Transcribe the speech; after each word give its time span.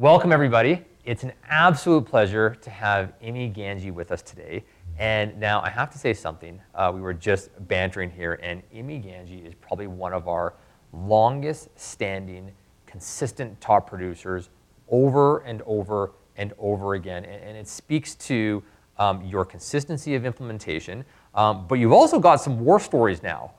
Welcome, 0.00 0.30
everybody. 0.30 0.84
It's 1.04 1.24
an 1.24 1.32
absolute 1.48 2.06
pleasure 2.06 2.54
to 2.62 2.70
have 2.70 3.14
Immy 3.20 3.52
Gangji 3.52 3.90
with 3.90 4.12
us 4.12 4.22
today. 4.22 4.62
And 4.96 5.36
now 5.40 5.60
I 5.60 5.70
have 5.70 5.90
to 5.90 5.98
say 5.98 6.14
something. 6.14 6.60
Uh, 6.72 6.92
we 6.94 7.00
were 7.00 7.12
just 7.12 7.50
bantering 7.66 8.08
here, 8.08 8.34
and 8.40 8.62
Immy 8.72 9.04
Gangji 9.04 9.44
is 9.44 9.54
probably 9.56 9.88
one 9.88 10.12
of 10.12 10.28
our 10.28 10.54
longest 10.92 11.70
standing, 11.74 12.52
consistent 12.86 13.60
top 13.60 13.88
producers 13.88 14.50
over 14.88 15.38
and 15.38 15.62
over 15.66 16.12
and 16.36 16.52
over 16.60 16.94
again. 16.94 17.24
And, 17.24 17.42
and 17.42 17.56
it 17.56 17.66
speaks 17.66 18.14
to 18.14 18.62
um, 19.00 19.24
your 19.24 19.44
consistency 19.44 20.14
of 20.14 20.24
implementation. 20.24 21.04
Um, 21.38 21.66
but 21.68 21.76
you've 21.76 21.92
also 21.92 22.18
got 22.18 22.40
some 22.40 22.58
war 22.64 22.80
stories 22.80 23.22
now, 23.22 23.52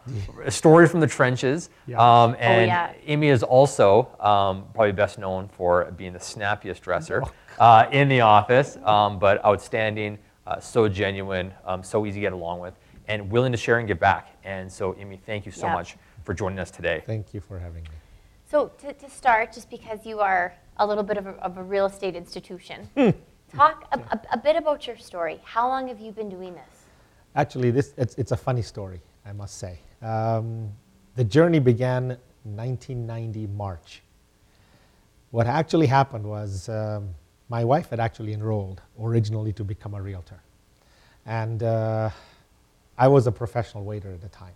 stories 0.50 0.91
from 0.91 1.00
the 1.00 1.07
trenches. 1.07 1.70
Yeah. 1.88 1.98
Um, 2.23 2.36
and 2.38 2.68
yeah. 2.68 2.93
Immy 3.07 3.32
is 3.32 3.41
also 3.41 4.09
um, 4.20 4.66
probably 4.73 4.91
best 4.91 5.18
known 5.18 5.48
for 5.48 5.86
being 5.96 6.11
the 6.11 6.20
snappiest 6.20 6.82
dresser 6.82 7.23
uh, 7.57 7.86
in 7.93 8.10
the 8.10 8.20
office, 8.20 8.78
um, 8.84 9.18
but 9.18 9.43
outstanding, 9.46 10.18
uh, 10.46 10.60
so 10.60 10.89
genuine, 10.89 11.54
um, 11.65 11.82
so 11.82 12.06
easy 12.06 12.15
to 12.15 12.21
get 12.21 12.34
along 12.34 12.60
with, 12.60 12.73
and 13.07 13.32
willing 13.32 13.54
to 13.54 13.57
share 13.57 13.79
and 13.79 13.87
give 13.87 14.00
back. 14.00 14.36
And 14.43 14.70
so, 14.70 14.93
Immy, 14.96 15.18
thank 15.25 15.46
you 15.46 15.51
so 15.54 15.68
Yeah. 15.68 15.73
much 15.75 15.96
for 16.25 16.34
joining 16.34 16.59
us 16.59 16.71
today. 16.71 17.01
Thank 17.06 17.34
you 17.34 17.39
for 17.39 17.57
having 17.59 17.84
me. 17.84 17.89
So 18.51 18.71
to, 18.79 18.92
to 18.92 19.09
start, 19.09 19.54
just 19.54 19.70
because 19.70 20.06
you 20.06 20.20
are 20.20 20.54
a 20.78 20.86
little 20.86 21.04
bit 21.04 21.15
of 21.15 21.28
a, 21.28 21.32
of 21.42 21.57
a 21.57 21.64
real 21.64 21.86
estate 21.86 22.18
institution, 22.18 22.89
Hmm. 22.98 23.11
talk 23.56 23.87
a, 23.93 24.00
a, 24.00 24.20
a 24.34 24.37
bit 24.37 24.57
about 24.57 24.86
your 24.86 24.98
story. 24.98 25.39
How 25.46 25.65
long 25.70 25.87
have 25.87 26.01
you 26.01 26.11
been 26.11 26.29
doing 26.29 26.56
this? 26.56 26.79
Actually, 27.36 27.71
this 27.71 27.93
it's, 27.97 28.15
it's 28.15 28.32
a 28.32 28.38
funny 28.38 28.61
story, 28.61 29.01
I 29.25 29.32
must 29.33 29.57
say. 29.57 29.79
Um, 30.01 30.70
the 31.15 31.24
journey 31.24 31.60
began 31.60 32.17
1990 32.44 33.47
March. 33.47 34.02
What 35.31 35.45
actually 35.45 35.86
happened 35.86 36.25
was 36.25 36.70
um, 36.70 37.09
my 37.50 37.64
wife 37.64 37.89
had 37.89 38.00
actually 38.00 38.34
enrolled 38.34 38.81
originally 39.00 39.53
to 39.53 39.64
become 39.64 39.94
a 39.94 40.02
realtor, 40.02 40.42
and 41.26 41.62
uh, 41.62 42.09
I 42.98 43.08
was 43.08 43.28
a 43.28 43.32
professional 43.32 43.84
waiter 43.84 44.11
at 44.11 44.22
the 44.22 44.30
time. 44.30 44.54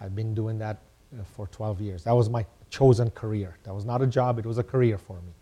I've 0.00 0.14
been 0.14 0.34
doing 0.34 0.58
that 0.58 0.78
uh, 1.12 1.24
for 1.24 1.48
12 1.48 1.80
years. 1.80 2.04
That 2.04 2.14
was 2.14 2.28
my 2.28 2.46
chosen 2.70 3.10
career. 3.10 3.56
That 3.64 3.74
was 3.74 3.84
not 3.84 4.02
a 4.02 4.06
job; 4.06 4.38
it 4.38 4.46
was 4.46 4.58
a 4.58 4.64
career 4.64 4.98
for 4.98 5.16
me. 5.16 5.32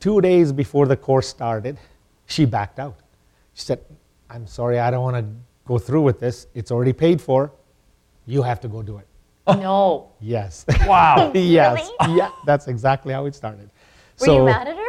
Two 0.00 0.20
days 0.20 0.52
before 0.52 0.86
the 0.86 0.96
course 0.96 1.28
started, 1.28 1.78
she 2.26 2.44
backed 2.44 2.78
out. 2.80 2.96
She 3.54 3.62
said, 3.62 3.80
I'm 4.28 4.46
sorry, 4.46 4.80
I 4.80 4.90
don't 4.90 5.02
want 5.02 5.16
to 5.16 5.24
go 5.64 5.78
through 5.78 6.02
with 6.02 6.18
this. 6.20 6.46
It's 6.54 6.70
already 6.70 6.92
paid 6.92 7.20
for. 7.20 7.52
You 8.26 8.42
have 8.42 8.60
to 8.60 8.68
go 8.68 8.82
do 8.82 8.98
it. 8.98 9.06
No. 9.46 10.10
Yes. 10.20 10.64
Wow. 10.86 11.32
yes. 11.34 11.90
Really? 12.00 12.18
Yeah, 12.18 12.30
that's 12.46 12.68
exactly 12.68 13.12
how 13.12 13.26
it 13.26 13.34
started. 13.34 13.68
Were 14.20 14.26
you 14.26 14.44
mad 14.44 14.68
at 14.68 14.76
her? 14.76 14.88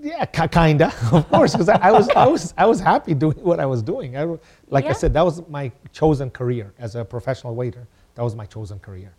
Yeah, 0.00 0.24
ki- 0.24 0.48
kinda, 0.48 0.92
of 1.12 1.28
course, 1.28 1.52
because 1.52 1.68
I, 1.68 1.76
I 1.88 1.90
was, 1.90 2.08
I 2.10 2.26
was, 2.26 2.54
I 2.56 2.64
was 2.66 2.78
happy 2.78 3.12
doing 3.14 3.36
what 3.38 3.58
I 3.58 3.66
was 3.66 3.82
doing. 3.82 4.16
I, 4.16 4.24
wa- 4.24 4.38
like 4.68 4.86
I 4.86 4.92
said, 4.92 5.12
that 5.14 5.24
was 5.24 5.46
my 5.48 5.70
chosen 5.92 6.30
career 6.30 6.72
as 6.78 6.94
a 6.94 7.04
professional 7.04 7.54
waiter. 7.56 7.84
That 8.14 8.22
was 8.22 8.36
my 8.36 8.46
chosen 8.46 8.78
career, 8.78 9.12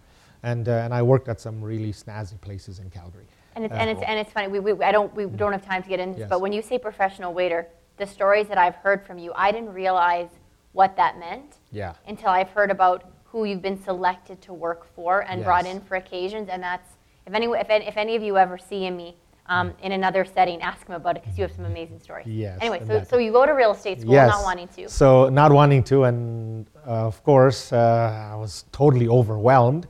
and 0.44 0.70
uh, 0.70 0.84
and 0.86 0.94
I 0.94 1.02
worked 1.02 1.28
at 1.28 1.42
some 1.42 1.62
really 1.62 1.92
snazzy 1.92 2.40
places 2.40 2.80
in 2.80 2.90
Calgary. 2.90 3.26
And 3.58 3.66
it's, 3.66 3.74
Uh, 3.74 3.78
and 3.78 3.90
it's, 3.90 4.02
and 4.08 4.18
it's 4.20 4.32
funny. 4.32 4.48
We, 4.48 4.60
we, 4.62 4.72
I 4.86 4.94
don't, 4.94 5.14
we 5.14 5.26
don't 5.26 5.52
have 5.52 5.66
time 5.66 5.84
to 5.84 5.90
get 5.90 6.00
into 6.00 6.14
this, 6.14 6.20
Yes. 6.22 6.30
but 6.30 6.40
when 6.40 6.54
you 6.54 6.62
say 6.62 6.78
professional 6.80 7.34
waiter, 7.34 7.68
the 7.98 8.06
stories 8.08 8.48
that 8.48 8.58
I've 8.58 8.76
heard 8.76 9.06
from 9.06 9.18
you, 9.18 9.34
I 9.36 9.52
didn't 9.52 9.74
realize 9.74 10.30
what 10.76 10.96
that 10.98 11.18
meant 11.18 11.56
Yeah. 11.72 11.94
until 12.08 12.30
I've 12.30 12.50
heard 12.50 12.70
about 12.70 13.06
who 13.24 13.46
you've 13.46 13.62
been 13.62 13.82
selected 13.82 14.42
to 14.44 14.54
work 14.54 14.86
for 14.96 15.22
and 15.30 15.44
brought 15.44 15.66
in 15.66 15.80
for 15.82 15.96
occasions. 15.96 16.50
And 16.50 16.62
that's, 16.62 16.90
if 17.26 17.34
any, 17.34 17.48
if, 17.48 17.70
any- 17.70 17.88
if 17.88 17.98
any 17.98 18.16
of 18.16 18.22
you 18.22 18.38
ever 18.38 18.58
see 18.58 18.90
me 18.92 19.16
um, 19.48 19.74
in 19.82 19.92
another 19.94 20.26
setting, 20.26 20.62
ask 20.62 20.86
them 20.86 20.96
about 20.96 21.16
it 21.18 21.24
because 21.24 21.38
you 21.38 21.44
have 21.44 21.52
some 21.56 21.66
amazing 21.66 22.00
stories. 22.00 22.28
Yes, 22.28 22.58
Anyway, 22.62 22.82
so, 22.86 23.04
so 23.04 23.18
you 23.18 23.32
go 23.32 23.46
to 23.46 23.54
real 23.54 23.72
estate 23.72 24.02
school 24.02 24.14
yes. 24.14 24.30
not 24.30 24.44
wanting 24.44 24.68
to. 24.70 24.90
So 24.90 25.30
not 25.30 25.52
wanting 25.52 25.84
to, 25.84 26.04
and 26.04 26.66
uh, 26.86 27.08
of 27.08 27.24
course, 27.24 27.72
uh, 27.72 28.32
I 28.34 28.36
was 28.36 28.66
totally 28.72 29.08
overwhelmed. 29.08 29.88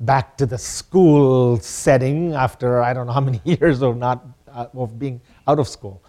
Back 0.00 0.36
to 0.36 0.44
the 0.44 0.58
school 0.58 1.58
setting 1.60 2.34
after 2.34 2.82
I 2.82 2.92
don't 2.92 3.06
know 3.06 3.14
how 3.14 3.20
many 3.30 3.40
years 3.44 3.82
of 3.82 3.96
not 3.96 4.26
uh, 4.52 4.66
of 4.74 4.98
being 4.98 5.20
out 5.48 5.58
of 5.58 5.66
school, 5.68 6.02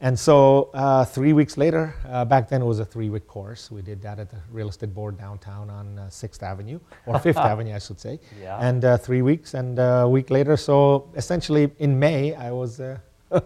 and 0.00 0.18
so 0.18 0.70
uh, 0.74 1.04
three 1.04 1.32
weeks 1.32 1.56
later, 1.56 1.94
uh, 2.08 2.24
back 2.24 2.48
then 2.48 2.62
it 2.62 2.64
was 2.64 2.78
a 2.78 2.84
three-week 2.84 3.26
course. 3.26 3.70
We 3.70 3.82
did 3.82 4.00
that 4.02 4.18
at 4.18 4.30
the 4.30 4.38
real 4.50 4.68
estate 4.68 4.94
board 4.94 5.18
downtown 5.18 5.68
on 5.70 5.98
uh, 5.98 6.08
Sixth 6.10 6.42
Avenue 6.42 6.80
or 7.06 7.18
Fifth 7.26 7.36
Avenue, 7.36 7.74
I 7.74 7.78
should 7.78 8.00
say. 8.00 8.18
Yeah. 8.40 8.58
And 8.58 8.84
uh, 8.84 8.96
three 8.96 9.22
weeks, 9.22 9.54
and 9.54 9.78
uh, 9.78 9.82
a 10.04 10.08
week 10.08 10.30
later, 10.30 10.56
so 10.56 11.10
essentially 11.16 11.70
in 11.78 11.98
May, 11.98 12.34
I 12.34 12.50
was 12.50 12.80
a 12.80 13.00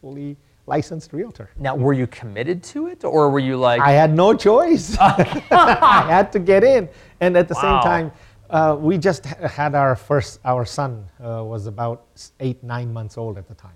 fully 0.00 0.36
licensed 0.66 1.12
realtor. 1.12 1.50
Now, 1.58 1.74
were 1.76 1.92
you 1.92 2.06
committed 2.06 2.62
to 2.64 2.86
it, 2.86 3.04
or 3.04 3.30
were 3.30 3.40
you 3.40 3.56
like, 3.56 3.80
I 3.80 3.90
had 3.92 4.14
no 4.14 4.32
choice. 4.34 4.96
I 5.00 6.04
had 6.08 6.32
to 6.32 6.38
get 6.38 6.64
in, 6.64 6.88
and 7.20 7.36
at 7.36 7.48
the 7.48 7.54
Wow. 7.54 7.80
same 7.82 7.90
time, 7.90 8.12
uh, 8.50 8.76
we 8.78 8.96
just 8.98 9.24
had 9.26 9.74
our 9.74 9.96
first. 9.96 10.38
Our 10.44 10.64
son 10.64 11.04
uh, 11.20 11.42
was 11.44 11.66
about 11.66 12.04
eight, 12.40 12.62
nine 12.62 12.92
months 12.92 13.16
old 13.18 13.38
at 13.38 13.48
the 13.48 13.54
time, 13.54 13.72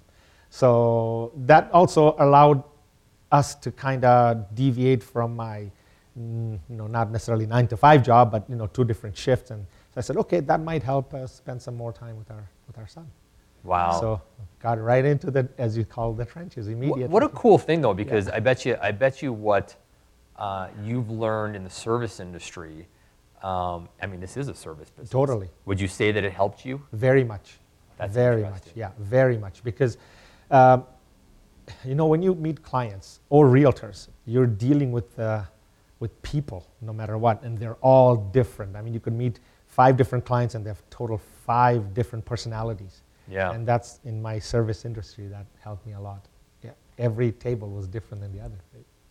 so 0.61 1.33
that 1.45 1.71
also 1.71 2.17
allowed 2.19 2.65
us 3.31 3.55
to 3.57 3.71
kind 3.71 4.03
of 4.07 4.55
deviate 4.55 5.03
from 5.03 5.37
my, 5.37 5.71
mm, 6.19 6.59
you 6.71 6.77
know, 6.77 6.87
not 6.87 7.11
necessarily 7.11 7.47
nine 7.47 7.67
to 7.69 7.77
five 7.77 8.03
job, 8.03 8.31
but 8.31 8.49
you 8.49 8.57
know, 8.57 8.67
two 8.67 8.85
different 8.91 9.15
shifts. 9.15 9.51
And 9.51 9.67
so 9.93 9.99
I 9.99 10.01
said, 10.01 10.17
okay, 10.17 10.41
that 10.41 10.61
might 10.71 10.83
help 10.83 11.13
us 11.13 11.35
spend 11.35 11.61
some 11.61 11.77
more 11.77 11.93
time 11.93 12.17
with 12.17 12.31
our 12.31 12.45
with 12.67 12.79
our 12.79 12.87
son. 12.87 13.07
wow? 13.67 14.01
So 14.01 14.23
got 14.61 14.81
right 14.81 15.05
into 15.05 15.31
the, 15.31 15.49
as 15.59 15.77
you 15.77 15.85
call 15.85 16.13
the 16.15 16.25
trenches 16.25 16.69
immediately. 16.69 17.07
What 17.07 17.23
a 17.23 17.29
cool 17.29 17.59
thing, 17.59 17.83
though, 17.83 17.95
because 17.95 18.29
I 18.29 18.41
bet 18.41 18.65
you, 18.65 18.77
I 18.81 18.93
bet 18.93 19.23
you 19.23 19.33
what 19.33 19.77
uh, 20.37 20.69
you've 20.83 21.11
learned 21.11 21.57
in 21.57 21.65
the 21.65 21.71
service 21.71 22.21
industry. 22.21 22.87
Um, 23.43 23.89
I 24.03 24.07
mean, 24.07 24.21
this 24.21 24.37
is 24.37 24.49
a 24.49 24.55
service 24.55 24.91
business. 24.91 25.11
Totally. 25.11 25.49
Would 25.67 25.81
you 25.81 25.89
say 25.89 26.13
that 26.13 26.25
it 26.25 26.33
helped 26.33 26.65
you? 26.65 26.83
Very 26.93 27.25
much. 27.25 27.59
That's 27.99 28.15
very 28.15 28.43
much. 28.43 28.63
Yeah, 28.75 28.91
very 28.99 29.39
much. 29.39 29.63
Because, 29.63 29.97
um, 30.51 30.85
you 31.85 31.95
know, 31.95 32.07
when 32.07 32.23
you 32.23 32.35
meet 32.35 32.63
clients 32.63 33.21
or 33.29 33.49
realtors, 33.49 34.09
you're 34.25 34.47
dealing 34.47 34.93
with, 34.93 35.19
uh, 35.19 35.43
with 36.01 36.21
people 36.23 36.67
no 36.81 36.93
matter 36.93 37.19
what, 37.19 37.43
and 37.43 37.59
they're 37.59 37.79
all 37.81 38.17
different. 38.17 38.77
I 38.77 38.83
mean, 38.83 38.95
you 38.95 39.01
could 39.01 39.15
meet 39.15 39.41
five 39.67 39.97
different 39.97 40.25
clients 40.25 40.55
and 40.55 40.65
they 40.65 40.71
have 40.71 40.83
total 40.91 41.19
five 41.19 41.95
different 41.95 42.25
personalities. 42.25 43.03
Yeah. 43.29 43.53
And 43.53 43.67
that's 43.67 44.01
in 44.05 44.23
my 44.23 44.39
service 44.39 44.85
industry, 44.85 45.27
that 45.29 45.47
helped 45.61 45.87
me 45.87 45.95
a 45.95 46.01
lot. 46.01 46.27
Yeah. 46.63 46.71
Every 46.99 47.33
table 47.33 47.69
was 47.69 47.89
different 47.89 48.23
than 48.23 48.33
the 48.33 48.45
other. 48.45 48.57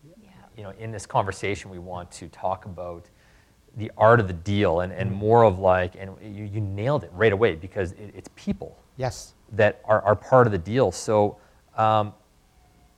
Yeah. 0.04 0.30
you 0.56 0.62
know, 0.62 0.70
in 0.78 0.90
this 0.90 1.06
conversation, 1.06 1.70
we 1.70 1.78
want 1.78 2.10
to 2.12 2.28
talk 2.28 2.64
about 2.64 3.08
the 3.76 3.92
art 3.98 4.20
of 4.20 4.26
the 4.26 4.32
deal 4.34 4.80
and, 4.80 4.92
and 4.92 5.12
more 5.12 5.44
of 5.44 5.58
like, 5.58 5.94
and 5.98 6.10
you, 6.22 6.44
you 6.44 6.60
nailed 6.60 7.04
it 7.04 7.10
right 7.12 7.32
away 7.32 7.54
because 7.54 7.92
it, 7.92 8.12
it's 8.16 8.28
people 8.34 8.76
Yes. 8.96 9.34
that 9.52 9.80
are, 9.84 10.00
are 10.02 10.16
part 10.16 10.46
of 10.46 10.52
the 10.52 10.58
deal. 10.58 10.90
So, 10.90 11.36
um, 11.76 12.14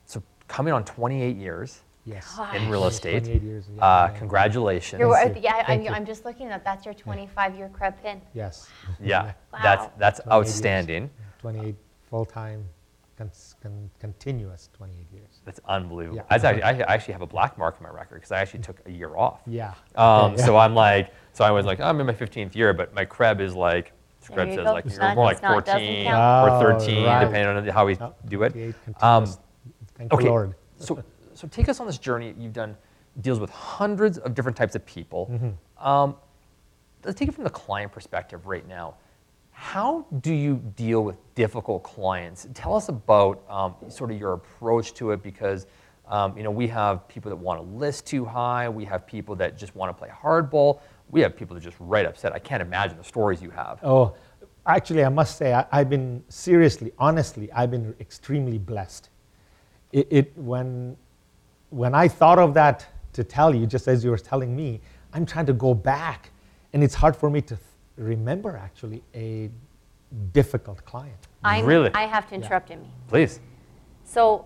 so 0.05 0.23
coming 0.47 0.73
on 0.73 0.85
28 0.85 1.35
years 1.35 1.81
Yes. 2.05 2.33
God. 2.37 2.55
in 2.55 2.69
real 2.69 2.85
estate, 2.87 3.25
28 3.25 3.41
years, 3.43 3.65
yeah, 3.75 3.83
uh, 3.85 4.07
yeah. 4.11 4.17
congratulations. 4.17 4.99
You're, 4.99 5.09
yeah, 5.37 5.55
I, 5.57 5.63
Thank 5.63 5.83
you. 5.83 5.89
I'm 5.89 6.05
just 6.05 6.23
looking 6.25 6.47
at 6.47 6.63
that's 6.63 6.85
your 6.85 6.93
25 6.93 7.55
year 7.55 7.69
CREB 7.77 8.01
pin. 8.01 8.21
Yes. 8.33 8.69
yeah, 9.01 9.33
Wow. 9.53 9.59
that's, 9.61 9.89
that's 9.97 10.19
28 10.21 10.37
years. 10.37 10.47
outstanding. 10.49 11.09
28 11.41 11.75
full-time, 12.09 12.55
cons- 12.55 12.65
con- 13.19 13.89
continuous 13.99 14.69
28 14.73 15.07
years. 15.13 15.41
That's 15.45 15.59
unbelievable. 15.67 16.17
Yeah. 16.17 16.23
That's 16.29 16.43
actually, 16.43 16.63
I 16.63 16.71
actually 16.93 17.13
have 17.13 17.21
a 17.21 17.27
black 17.27 17.57
mark 17.57 17.75
in 17.77 17.83
my 17.83 17.89
record 17.89 18.15
because 18.15 18.31
I 18.31 18.39
actually 18.39 18.61
took 18.61 18.79
a 18.85 18.91
year 18.91 19.15
off. 19.15 19.41
Yeah. 19.45 19.73
Um, 19.95 20.33
Okay, 20.33 20.43
So 20.43 20.57
I'm 20.57 20.73
like, 20.73 21.13
so 21.33 21.43
I 21.43 21.51
was 21.51 21.65
like, 21.65 21.79
I'm 21.79 21.99
in 21.99 22.05
my 22.07 22.13
15th 22.13 22.55
year, 22.55 22.73
but 22.73 22.93
my 22.93 23.05
CREB's 23.05 23.41
is 23.41 23.55
like, 23.55 23.91
There 24.29 24.37
CREB's 24.37 24.49
you 24.51 24.55
says 24.57 24.65
like 24.65 24.85
you're 24.85 25.15
more 25.15 25.25
like 25.25 25.33
it's 25.33 25.41
not- 25.43 25.65
doesn't 25.65 25.81
14 25.81 26.05
count. 26.05 26.49
or 26.51 26.55
Oh, 26.55 26.77
13, 26.79 27.05
right. 27.05 27.25
depending 27.25 27.57
on 27.57 27.67
how 27.67 27.85
we 27.85 27.95
No, 27.95 28.15
do 28.27 28.43
it. 28.43 28.75
Um. 29.01 29.25
Thank 29.95 30.13
okay, 30.13 30.23
you, 30.23 30.29
Lord. 30.29 30.55
so 30.77 31.03
so 31.33 31.47
take 31.49 31.67
us 31.67 31.81
on 31.81 31.87
this 31.87 31.97
journey. 31.97 32.33
You've 32.37 32.53
done 32.53 32.77
deals 33.19 33.39
with 33.41 33.49
hundreds 33.49 34.17
of 34.17 34.33
different 34.33 34.55
types 34.57 34.75
of 34.75 34.85
people. 34.85 35.27
Mm-hmm. 35.29 35.85
Um, 35.85 36.15
let's 37.03 37.19
take 37.19 37.27
it 37.27 37.33
from 37.35 37.43
the 37.43 37.49
client 37.49 37.91
perspective 37.91 38.45
right 38.47 38.65
now. 38.65 38.95
How 39.61 40.05
do 40.21 40.33
you 40.33 40.63
deal 40.77 41.03
with 41.03 41.17
difficult 41.35 41.83
clients? 41.83 42.47
Tell 42.53 42.73
us 42.73 42.87
about 42.87 43.43
um, 43.49 43.75
sort 43.89 44.09
of 44.09 44.17
your 44.17 44.31
approach 44.31 44.93
to 44.95 45.11
it 45.11 45.21
because 45.21 45.67
um, 46.07 46.35
you 46.37 46.43
know 46.43 46.49
we 46.49 46.65
have 46.67 47.05
people 47.09 47.29
that 47.29 47.35
want 47.35 47.59
to 47.59 47.77
list 47.77 48.07
too 48.07 48.23
high. 48.23 48.69
We 48.69 48.85
have 48.85 49.05
people 49.05 49.35
that 49.35 49.57
just 49.57 49.75
want 49.75 49.89
to 49.89 49.93
play 49.93 50.09
hardball. 50.09 50.79
We 51.11 51.19
have 51.21 51.35
people 51.35 51.55
that 51.55 51.61
just 51.61 51.75
right 51.81 52.05
upset. 52.05 52.31
I 52.31 52.39
can't 52.39 52.61
imagine 52.61 52.97
the 52.97 53.03
stories 53.03 53.41
you 53.41 53.49
have. 53.49 53.79
Oh, 53.83 54.15
actually, 54.65 55.03
I 55.03 55.09
must 55.09 55.37
say, 55.37 55.53
I, 55.53 55.65
I've 55.73 55.89
been 55.89 56.23
seriously, 56.29 56.93
honestly, 56.97 57.51
I've 57.51 57.69
been 57.69 57.93
extremely 57.99 58.57
blessed. 58.57 59.09
It, 59.91 60.07
it 60.09 60.37
when 60.37 60.95
when 61.69 61.93
I 61.93 62.07
thought 62.07 62.39
of 62.39 62.53
that 62.53 62.87
to 63.11 63.25
tell 63.25 63.53
you, 63.53 63.67
just 63.67 63.89
as 63.89 64.05
you 64.05 64.09
were 64.09 64.17
telling 64.17 64.55
me, 64.55 64.79
I'm 65.13 65.25
trying 65.25 65.47
to 65.47 65.53
go 65.53 65.73
back, 65.73 66.31
and 66.71 66.81
it's 66.81 66.95
hard 66.95 67.13
for 67.13 67.29
me 67.29 67.41
to 67.41 67.57
remember 67.99 68.57
actually 68.57 69.03
a 69.13 69.49
difficult 70.31 70.83
client. 70.85 71.27
I'm, 71.43 71.65
Really? 71.65 71.91
I 71.93 72.03
have 72.03 72.27
to 72.29 72.35
interrupt 72.35 72.69
him. 72.69 72.83
Please. 73.07 73.39
So, 74.03 74.45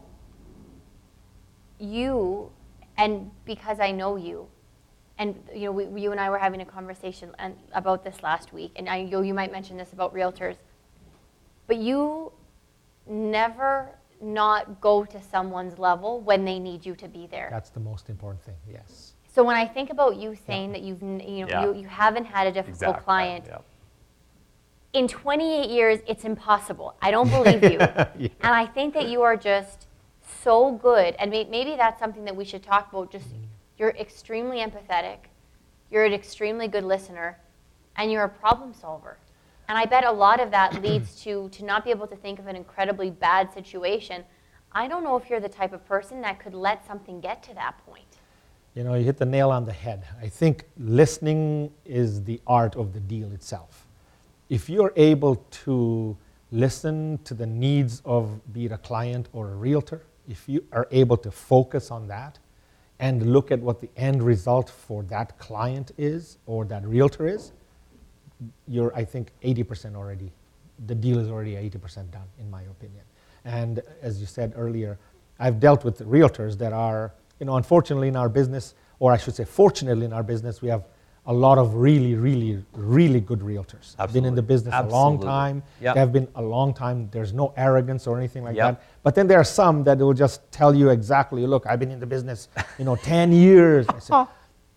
you, 1.80 2.52
and 2.98 3.32
because 3.46 3.80
I 3.80 3.92
know 3.92 4.16
you, 4.18 4.48
and 5.18 5.42
you 5.54 5.66
know, 5.66 5.72
we, 5.72 6.02
you 6.02 6.12
and 6.12 6.20
I 6.20 6.30
were 6.30 6.40
having 6.40 6.62
a 6.62 6.66
conversation 6.66 7.32
and, 7.40 7.56
about 7.74 8.04
this 8.04 8.24
last 8.24 8.52
week, 8.52 8.72
and 8.76 8.90
I 8.90 9.04
know 9.04 9.22
you 9.22 9.34
might 9.34 9.52
mention 9.52 9.78
this 9.78 9.94
about 9.94 10.14
realtors, 10.14 10.58
but 11.68 11.78
you 11.78 12.32
never 13.08 13.90
not 14.22 14.82
go 14.82 15.06
to 15.06 15.22
someone's 15.22 15.78
level 15.78 16.22
when 16.22 16.46
they 16.46 16.60
need 16.60 16.86
you 16.86 16.96
to 16.96 17.08
be 17.08 17.28
there. 17.28 17.50
That's 17.52 17.70
the 17.70 17.80
most 17.80 18.10
important 18.10 18.44
thing, 18.44 18.56
yes. 18.70 19.12
So 19.33 19.44
when 19.44 19.56
I 19.56 19.65
think 19.65 19.89
about 19.89 20.18
you 20.18 20.35
saying 20.45 20.74
that 20.74 20.81
you've 20.81 21.01
you 21.01 21.45
know 21.45 21.47
yeah. 21.50 21.65
you, 21.65 21.74
you 21.74 21.88
haven't 21.88 22.25
had 22.25 22.45
a 22.45 22.51
difficult 22.51 22.75
Exactly. 22.75 23.03
client, 23.03 23.45
Yeah. 23.47 23.57
in 24.94 25.07
28 25.07 25.69
years, 25.71 26.00
it's 26.07 26.24
impossible. 26.24 26.94
I 27.01 27.09
don't 27.09 27.30
believe 27.30 27.63
you. 27.63 27.80
And 28.45 28.53
I 28.63 28.68
think 28.68 28.94
that 28.94 29.07
you 29.09 29.24
are 29.24 29.35
just 29.35 29.88
so 30.44 30.74
good. 30.74 31.15
And 31.18 31.31
maybe 31.31 31.75
that's 31.75 32.00
something 32.00 32.25
that 32.25 32.35
we 32.35 32.45
should 32.45 32.62
talk 32.62 32.91
about. 32.94 33.12
Just 33.12 33.30
you're 33.80 33.95
extremely 34.06 34.59
empathetic, 34.59 35.18
you're 35.89 36.06
an 36.06 36.13
extremely 36.13 36.68
good 36.68 36.83
listener, 36.83 37.39
and 37.97 38.12
you're 38.12 38.25
a 38.25 38.30
problem 38.30 38.71
solver. 38.71 39.18
And 39.68 39.80
I 39.80 39.85
bet 39.85 40.03
a 40.06 40.12
lot 40.12 40.39
of 40.41 40.51
that 40.51 40.80
leads 40.83 41.19
to 41.24 41.50
to 41.50 41.65
not 41.65 41.83
be 41.83 41.89
able 41.89 42.06
to 42.07 42.15
think 42.15 42.38
of 42.38 42.45
an 42.45 42.56
incredibly 42.56 43.09
bad 43.09 43.51
situation. 43.51 44.24
I 44.71 44.88
don't 44.88 45.03
know 45.03 45.15
if 45.18 45.27
you're 45.27 45.39
the 45.39 45.50
type 45.62 45.74
of 45.74 45.83
person 45.88 46.21
that 46.21 46.39
could 46.39 46.53
let 46.53 46.85
something 46.85 47.19
get 47.19 47.41
to 47.44 47.53
that 47.56 47.75
point. 47.88 48.19
You 48.75 48.84
know, 48.84 48.96
you 48.96 49.04
hit 49.04 49.18
the 49.18 49.25
nail 49.25 49.52
on 49.52 49.66
the 49.66 49.74
head. 49.74 50.04
I 50.22 50.28
think 50.28 50.66
listening 50.78 51.72
is 51.86 52.24
the 52.24 52.42
art 52.48 52.75
of 52.75 52.94
the 52.94 53.00
deal 53.00 53.31
itself. 53.31 53.86
If 54.50 54.70
you're 54.70 54.94
able 54.96 55.36
to 55.66 56.18
listen 56.52 57.20
to 57.24 57.34
the 57.34 57.46
needs 57.46 58.02
of 58.04 58.42
be 58.54 58.66
it 58.66 58.72
a 58.72 58.78
client 58.78 59.30
or 59.34 59.52
a 59.52 59.56
realtor, 59.56 60.02
if 60.28 60.48
you 60.48 60.64
are 60.72 60.88
able 60.92 61.18
to 61.18 61.30
focus 61.31 61.92
on 61.92 62.08
that 62.08 62.40
and 63.00 63.34
look 63.34 63.52
at 63.52 63.60
what 63.60 63.81
the 63.81 63.90
end 63.98 64.24
result 64.24 64.70
for 64.70 65.04
that 65.04 65.38
client 65.38 65.92
is 65.98 66.38
or 66.46 66.66
that 66.66 66.86
realtor 66.86 67.28
is, 67.28 67.52
you're, 68.68 68.96
I 68.96 69.04
think, 69.04 69.31
80% 69.44 69.96
already. 69.96 70.31
The 70.88 70.96
deal 70.96 71.19
is 71.19 71.30
already 71.30 71.54
80% 71.54 72.12
done, 72.12 72.28
in 72.40 72.50
my 72.50 72.64
opinion. 72.64 73.04
And 73.46 73.81
as 74.02 74.19
you 74.19 74.26
said 74.26 74.54
earlier, 74.56 74.98
I've 75.40 75.60
dealt 75.60 75.84
with 75.84 76.00
realtors 76.00 76.58
that 76.60 76.74
are, 76.74 77.14
you 77.44 77.45
know, 77.48 77.57
unfortunately 77.57 78.07
in 78.07 78.16
our 78.16 78.30
business, 78.30 78.74
or 79.00 79.12
I 79.12 79.18
should 79.18 79.36
say, 79.36 79.44
fortunately 79.44 80.06
in 80.06 80.13
our 80.13 80.24
business, 80.24 80.62
we 80.62 80.69
have 80.69 80.86
a 81.25 81.34
lot 81.34 81.57
of 81.57 81.74
really, 81.74 82.16
really, 82.16 82.63
really 82.72 83.19
good 83.19 83.40
realtors. 83.40 83.98
They've 83.98 84.13
been 84.13 84.24
in 84.24 84.34
the 84.34 84.42
business 84.42 84.74
a 84.78 84.84
long 84.84 85.22
time. 85.22 85.62
Yep. 85.81 85.94
They 85.94 86.00
have 86.00 86.13
been 86.13 86.30
a 86.36 86.42
long 86.42 86.74
time. 86.74 87.10
There's 87.12 87.34
no 87.34 87.54
arrogance 87.57 88.07
or 88.07 88.18
anything 88.18 88.45
like 88.45 88.56
Yep. 88.56 88.66
that. 88.80 88.84
But 89.04 89.16
then 89.16 89.28
there 89.28 89.40
are 89.42 89.44
some 89.44 89.84
that 89.84 89.98
will 89.98 90.13
just 90.13 90.50
tell 90.54 90.74
you 90.74 90.88
exactly, 90.90 91.45
look, 91.45 91.66
I've 91.68 91.80
been 91.80 91.92
in 91.92 92.00
the 92.00 92.06
business, 92.06 92.48
you 92.80 92.86
know, 92.86 92.95
10 92.95 93.34
years. 93.34 93.86
I 93.90 94.00
said, 94.00 94.28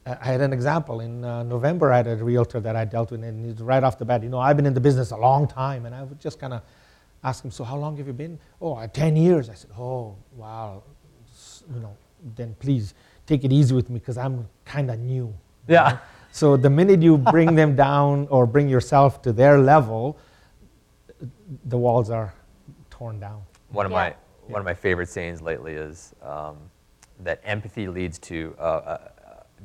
I 0.06 0.24
had 0.24 0.40
an 0.40 0.52
example 0.52 1.00
in 1.02 1.24
uh, 1.24 1.44
November. 1.44 1.92
I 1.92 1.98
had 1.98 2.08
a 2.08 2.16
realtor 2.16 2.58
that 2.58 2.74
I 2.74 2.84
dealt 2.84 3.12
with, 3.12 3.22
and 3.22 3.46
he's 3.46 3.60
right 3.62 3.84
off 3.84 3.96
the 3.96 4.04
bat, 4.04 4.24
you 4.24 4.28
know, 4.28 4.40
I've 4.40 4.56
been 4.56 4.66
in 4.66 4.74
the 4.74 4.80
business 4.80 5.12
a 5.12 5.16
long 5.16 5.46
time, 5.46 5.86
and 5.86 5.94
I 5.94 6.02
would 6.02 6.20
just 6.20 6.40
kind 6.40 6.52
of 6.52 6.62
ask 7.22 7.44
him, 7.44 7.52
so 7.52 7.62
how 7.62 7.76
long 7.76 7.96
have 7.96 8.08
you 8.08 8.12
been? 8.12 8.40
Oh, 8.60 8.74
uh, 8.74 8.88
10 8.88 9.14
years. 9.14 9.48
I 9.50 9.54
said, 9.54 9.70
oh, 9.78 10.16
wow, 10.34 10.82
you 11.72 11.80
know, 11.80 11.96
then 12.34 12.54
please 12.58 12.94
take 13.26 13.44
it 13.44 13.52
easy 13.52 13.74
with 13.74 13.88
me 13.90 13.98
because 13.98 14.18
I'm 14.18 14.48
kind 14.64 14.90
of 14.90 14.98
new. 14.98 15.32
Yeah. 15.68 15.98
So 16.32 16.56
the 16.56 16.70
minute 16.70 17.02
you 17.02 17.16
bring 17.18 17.54
them 17.54 17.76
down 17.86 18.26
or 18.30 18.46
bring 18.46 18.68
yourself 18.68 19.22
to 19.22 19.32
their 19.32 19.58
level, 19.58 20.18
the 21.66 21.78
walls 21.78 22.10
are 22.10 22.34
torn 22.90 23.20
down. 23.20 23.42
One 23.70 23.86
of 23.86 23.92
Yeah. 23.92 23.98
my 23.98 24.14
one 24.48 24.60
of 24.60 24.64
my 24.64 24.74
favorite 24.74 25.08
sayings 25.08 25.42
lately 25.42 25.72
is 25.74 26.14
um, 26.22 26.56
that 27.20 27.40
empathy 27.44 27.88
leads 27.88 28.16
to 28.20 28.54
uh, 28.60 28.62
uh, 28.62 28.98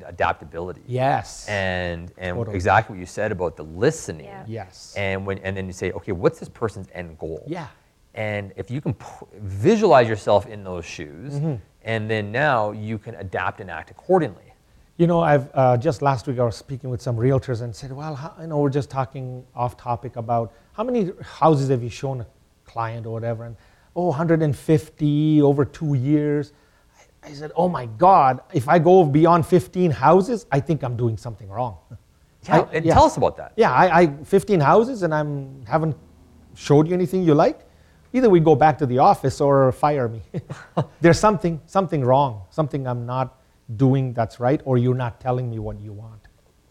adaptability. 0.05 0.81
Yes. 0.87 1.47
And 1.47 2.11
and 2.17 2.35
Totally. 2.37 2.55
exactly 2.55 2.95
what 2.95 2.99
you 2.99 3.05
said 3.05 3.31
about 3.31 3.55
the 3.57 3.63
listening. 3.63 4.25
Yeah. 4.25 4.45
yes. 4.47 4.93
And 4.97 5.25
when 5.25 5.37
and 5.39 5.55
then 5.55 5.67
you 5.67 5.73
say, 5.73 5.91
okay, 5.91 6.11
what's 6.13 6.39
this 6.39 6.49
person's 6.49 6.87
end 6.93 7.17
goal? 7.19 7.43
yeah. 7.47 7.67
And 8.13 8.51
if 8.55 8.69
you 8.69 8.81
can 8.81 8.93
p- 8.93 9.05
visualize 9.39 10.07
yourself 10.09 10.45
in 10.47 10.63
those 10.63 10.85
shoes, 10.85 11.33
Mm-hmm. 11.33 11.55
and 11.83 12.09
then 12.09 12.31
now 12.31 12.71
you 12.71 12.97
can 12.97 13.15
adapt 13.15 13.61
and 13.61 13.71
act 13.71 13.89
accordingly. 13.91 14.43
You 14.97 15.07
know, 15.07 15.21
I've 15.21 15.49
uh, 15.53 15.77
just 15.77 16.01
last 16.01 16.27
week 16.27 16.37
I 16.37 16.43
was 16.43 16.55
speaking 16.57 16.89
with 16.89 17.01
some 17.01 17.15
realtors 17.15 17.61
and 17.61 17.75
said, 17.75 17.91
well, 17.91 18.13
how, 18.15 18.35
you 18.41 18.47
know, 18.47 18.59
we're 18.59 18.69
just 18.69 18.89
talking 18.89 19.45
off 19.55 19.77
topic 19.77 20.15
about 20.17 20.51
how 20.73 20.83
many 20.83 21.11
houses 21.23 21.69
have 21.69 21.81
you 21.81 21.89
shown 21.89 22.21
a 22.21 22.27
client 22.65 23.05
or 23.05 23.11
whatever, 23.13 23.45
and 23.45 23.55
oh, 23.95 24.07
150 24.07 25.41
over 25.41 25.65
two 25.65 25.93
years. 25.95 26.53
I, 27.23 27.29
I 27.29 27.33
said, 27.33 27.51
oh 27.55 27.69
my 27.69 27.85
God, 27.85 28.41
if 28.53 28.67
I 28.67 28.77
go 28.79 29.03
beyond 29.05 29.45
15 29.45 29.91
houses, 29.91 30.45
I 30.51 30.59
think 30.59 30.83
I'm 30.83 30.95
doing 30.97 31.17
something 31.17 31.49
wrong. 31.49 31.77
Yeah, 32.47 32.61
I- 32.61 32.69
and 32.73 32.83
yeah. 32.85 32.95
tell 32.95 33.03
us 33.05 33.17
about 33.17 33.37
that. 33.37 33.53
Yeah, 33.55 33.71
I, 33.71 34.01
I 34.01 34.07
15 34.23 34.59
houses 34.59 35.03
and 35.03 35.13
I'm 35.13 35.63
haven't 35.67 35.95
showed 36.55 36.87
you 36.87 36.95
anything 36.95 37.21
you 37.23 37.35
like. 37.35 37.59
Either 38.13 38.29
we 38.29 38.39
go 38.39 38.55
back 38.55 38.77
to 38.79 38.85
the 38.85 38.97
office 38.97 39.39
or 39.39 39.71
fire 39.71 40.07
me. 40.09 40.21
There's 41.01 41.19
something 41.19 41.61
something 41.65 42.03
wrong, 42.03 42.41
something 42.49 42.85
I'm 42.87 43.05
not 43.05 43.37
doing 43.77 44.13
that's 44.13 44.39
right, 44.39 44.61
or 44.65 44.77
you're 44.77 44.95
not 44.95 45.19
telling 45.21 45.49
me 45.49 45.59
what 45.59 45.79
you 45.79 45.93
want. 45.93 46.19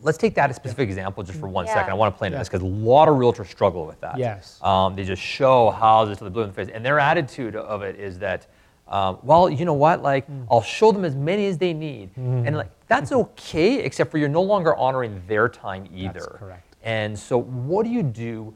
Let's 0.03 0.19
take 0.19 0.35
that 0.35 0.51
as 0.51 0.57
a 0.57 0.61
specific 0.61 0.89
example 0.89 1.23
just 1.23 1.39
for 1.39 1.49
one 1.49 1.67
Yeah. 1.67 1.75
second. 1.75 1.91
I 1.93 1.95
want 1.95 2.15
to 2.15 2.19
play 2.19 2.27
into 2.27 2.37
Yeah. 2.37 2.41
this 2.41 2.49
because 2.49 2.63
a 2.63 2.67
lot 2.67 3.09
of 3.09 3.17
realtors 3.17 3.47
struggle 3.49 3.87
with 3.87 4.01
that. 4.01 4.19
Yes. 4.19 4.59
Um, 4.63 4.97
they 4.97 5.05
just 5.05 5.21
show 5.23 5.71
houses 5.71 6.19
to 6.19 6.25
the 6.25 6.31
blue 6.31 6.43
in 6.43 6.49
the 6.49 6.55
face, 6.55 6.69
and 6.73 6.85
their 6.85 6.99
attitude 6.99 7.55
of 7.57 7.83
it 7.83 7.97
is 7.97 8.19
that, 8.21 8.47
um, 8.89 9.19
well, 9.23 9.49
you 9.51 9.65
know 9.65 9.75
what? 9.75 10.03
Like, 10.03 10.27
Mm. 10.31 10.47
I'll 10.51 10.63
show 10.63 10.91
them 10.93 11.05
as 11.05 11.15
many 11.17 11.47
as 11.49 11.59
they 11.59 11.73
need, 11.75 12.11
Mm-hmm. 12.15 12.47
and 12.47 12.57
like 12.57 12.71
that's 12.87 13.13
okay, 13.13 13.79
except 13.81 14.11
for 14.11 14.19
you're 14.19 14.29
no 14.29 14.43
longer 14.43 14.75
honoring 14.77 15.23
their 15.27 15.49
time 15.49 15.87
either. 15.95 16.13
That's 16.21 16.27
correct. 16.27 16.77
And 16.83 17.19
so, 17.19 17.39
what 17.39 17.85
do 17.85 17.91
you 17.91 18.03
do 18.03 18.55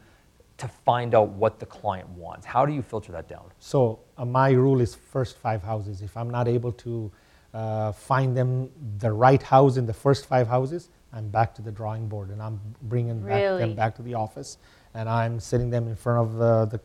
to 0.64 0.68
find 0.84 1.14
out 1.14 1.28
what 1.28 1.58
the 1.60 1.66
client 1.66 2.08
wants? 2.10 2.46
How 2.46 2.64
do 2.66 2.72
you 2.72 2.82
filter 2.82 3.12
that 3.12 3.28
down? 3.28 3.46
So 3.58 4.00
uh, 4.16 4.24
my 4.24 4.50
rule 4.50 4.80
is 4.80 4.94
first 4.94 5.36
five 5.38 5.62
houses. 5.62 6.02
If 6.02 6.16
I'm 6.16 6.30
not 6.30 6.48
able 6.48 6.72
to 6.72 7.12
uh, 7.52 7.92
find 7.92 8.36
them 8.36 8.70
the 8.98 9.12
right 9.12 9.42
house 9.42 9.76
in 9.76 9.86
the 9.86 9.92
first 9.92 10.26
five 10.26 10.48
houses, 10.48 10.88
I'm 11.12 11.28
back 11.28 11.54
to 11.56 11.62
the 11.62 11.70
drawing 11.70 12.08
board 12.08 12.30
and 12.30 12.42
I'm 12.42 12.60
bringing 12.82 13.20
back 13.20 13.28
them 13.60 13.74
back 13.76 13.94
to 13.96 14.02
the 14.02 14.14
office, 14.14 14.58
and 14.94 15.08
I'm 15.08 15.38
sitting 15.38 15.70
them 15.70 15.86
in 15.86 15.94
front 15.94 16.18
of 16.26 16.36
the, 16.38 16.66
the 16.72 16.80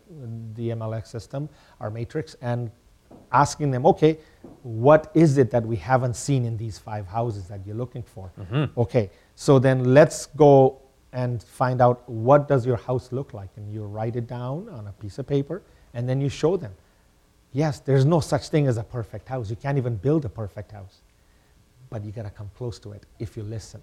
the 0.54 0.70
MLX 0.76 1.08
system, 1.08 1.50
our 1.80 1.90
matrix, 1.90 2.36
and 2.42 2.70
asking 3.32 3.72
them, 3.72 3.86
okay, 3.88 4.20
what 4.62 5.12
is 5.16 5.38
it 5.40 5.50
that 5.52 5.66
we 5.66 5.76
haven't 5.78 6.16
seen 6.16 6.46
in 6.46 6.58
these 6.58 6.78
five 6.78 7.08
houses 7.08 7.48
that 7.48 7.66
you're 7.66 7.76
looking 7.76 8.04
for? 8.04 8.32
Okay, 8.78 9.10
so 9.36 9.58
then 9.58 9.94
let's 9.96 10.28
go 10.28 10.80
and 11.14 11.42
find 11.44 11.82
out 11.82 12.08
what 12.10 12.48
does 12.48 12.66
your 12.66 12.78
house 12.78 13.12
look 13.12 13.34
like, 13.34 13.50
and 13.56 13.72
you 13.74 13.84
write 13.84 14.16
it 14.16 14.28
down 14.28 14.70
on 14.70 14.88
a 14.88 14.92
piece 14.94 15.18
of 15.20 15.28
paper, 15.28 15.62
and 15.94 16.08
then 16.08 16.22
you 16.22 16.30
show 16.30 16.56
them. 16.58 16.74
Yes, 17.52 17.80
there's 17.80 18.06
no 18.06 18.20
such 18.20 18.50
thing 18.50 18.68
as 18.68 18.78
a 18.78 18.84
perfect 18.84 19.28
house. 19.28 19.50
You 19.50 19.56
can't 19.56 19.78
even 19.78 19.96
build 19.96 20.26
a 20.26 20.30
perfect 20.30 20.72
house, 20.72 21.02
but 21.90 22.06
you 22.06 22.12
gotta 22.12 22.30
come 22.30 22.52
close 22.56 22.78
to 22.80 22.92
it 22.92 23.06
if 23.18 23.36
you 23.36 23.44
listen. 23.44 23.82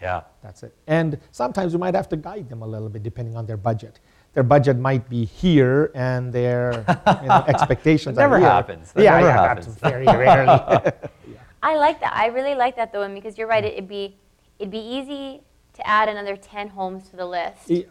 Yeah. 0.00 0.22
That's 0.42 0.62
it. 0.62 0.72
And 0.86 1.18
sometimes 1.32 1.72
you 1.72 1.78
might 1.80 1.96
have 1.96 2.08
to 2.10 2.16
guide 2.16 2.48
them 2.48 2.62
a 2.62 2.66
little 2.66 2.88
bit 2.88 3.02
depending 3.02 3.36
on 3.36 3.46
their 3.46 3.56
budget. 3.56 3.98
Their 4.34 4.44
budget 4.44 4.76
might 4.78 5.08
be 5.08 5.24
here, 5.24 5.90
and 5.94 6.32
their 6.32 6.84
you 7.22 7.28
know, 7.28 7.44
expectations 7.48 8.14
That 8.14 8.22
never 8.22 8.36
are 8.36 8.40
here. 8.40 8.48
happens. 8.48 8.92
That 8.92 9.02
yeah, 9.02 9.16
never 9.16 9.26
yeah, 9.26 9.48
happens. 9.48 9.66
that's 9.66 9.80
very 9.80 10.06
rarely. 10.06 10.92
I 11.62 11.76
like 11.76 11.98
that. 12.00 12.14
I 12.14 12.26
really 12.26 12.54
like 12.54 12.76
that 12.76 12.92
though, 12.92 13.08
because 13.12 13.36
you're 13.36 13.48
right. 13.48 13.64
It'd 13.64 13.88
be 13.88 14.16
it'd 14.60 14.70
be 14.70 14.78
easy 14.78 15.40
to 15.78 15.86
add 15.86 16.08
another 16.08 16.36
10 16.36 16.68
homes 16.68 17.08
to 17.08 17.16
the 17.16 17.24
list. 17.26 17.70
E- 17.70 17.86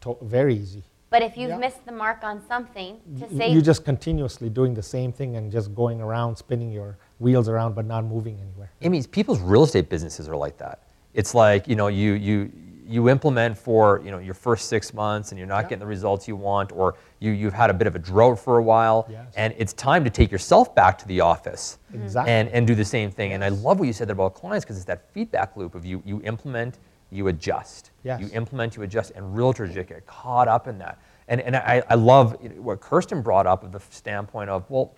to- 0.00 0.16
very 0.22 0.54
easy. 0.54 0.84
But 1.10 1.22
if 1.22 1.36
you've 1.36 1.50
Yeah. 1.50 1.58
missed 1.58 1.84
the 1.84 1.92
mark 1.92 2.22
on 2.22 2.40
something, 2.46 3.00
to 3.18 3.26
Y- 3.26 3.36
say 3.38 3.48
You're 3.52 3.60
just 3.60 3.84
continuously 3.84 4.48
doing 4.48 4.72
the 4.74 4.82
same 4.82 5.12
thing 5.12 5.36
and 5.36 5.50
just 5.52 5.74
going 5.74 6.00
around, 6.00 6.36
spinning 6.36 6.70
your 6.72 6.96
wheels 7.18 7.48
around, 7.48 7.74
but 7.74 7.84
not 7.84 8.04
moving 8.04 8.38
anywhere. 8.40 8.70
It 8.80 8.88
means 8.90 9.06
people's 9.06 9.40
real 9.40 9.64
estate 9.64 9.90
businesses 9.90 10.28
are 10.28 10.36
like 10.36 10.56
that. 10.58 10.78
It's 11.12 11.34
like 11.34 11.68
you 11.68 11.74
know, 11.76 11.88
you 11.88 12.12
you 12.12 12.50
you 12.86 13.08
implement 13.08 13.56
for 13.58 14.00
you 14.04 14.10
know 14.10 14.18
your 14.18 14.34
first 14.34 14.68
six 14.68 14.92
months, 14.94 15.30
and 15.32 15.38
you're 15.38 15.46
not 15.48 15.64
Yeah. 15.64 15.68
getting 15.70 15.78
the 15.80 15.86
results 15.86 16.26
you 16.26 16.36
want, 16.36 16.72
or 16.72 16.94
you 17.18 17.30
you've 17.32 17.52
had 17.52 17.68
a 17.70 17.74
bit 17.74 17.86
of 17.86 17.94
a 17.94 17.98
drought 17.98 18.38
for 18.38 18.56
a 18.58 18.62
while, 18.62 19.06
Yes. 19.10 19.26
and 19.36 19.52
it's 19.58 19.72
time 19.74 20.04
to 20.04 20.10
take 20.10 20.30
yourself 20.32 20.74
back 20.74 20.96
to 20.98 21.06
the 21.08 21.20
office 21.20 21.78
Exactly. 21.92 22.32
and 22.32 22.48
and 22.48 22.66
do 22.66 22.74
the 22.74 22.84
same 22.84 23.10
thing. 23.10 23.32
And 23.34 23.44
I 23.44 23.50
love 23.50 23.78
what 23.80 23.86
you 23.86 23.92
said 23.92 24.08
there 24.08 24.14
about 24.14 24.32
clients 24.34 24.64
because 24.64 24.76
it's 24.78 24.86
that 24.86 25.10
feedback 25.12 25.56
loop 25.58 25.74
of 25.74 25.84
you 25.84 26.02
you 26.06 26.22
implement, 26.24 26.78
you 27.12 27.28
adjust, 27.28 27.90
Yes. 28.02 28.20
you 28.20 28.28
implement, 28.32 28.74
you 28.76 28.82
adjust, 28.82 29.12
and 29.14 29.36
realtors 29.36 29.72
just 29.74 29.88
get 29.88 30.06
caught 30.06 30.48
up 30.48 30.66
in 30.66 30.78
that. 30.78 30.98
And 31.28 31.40
and 31.40 31.54
I, 31.54 31.82
I 31.88 31.94
love 31.94 32.36
what 32.56 32.80
Kirsten 32.80 33.22
brought 33.22 33.46
up 33.46 33.62
of 33.62 33.70
the 33.72 33.80
standpoint 33.90 34.50
of 34.50 34.68
well. 34.70 34.94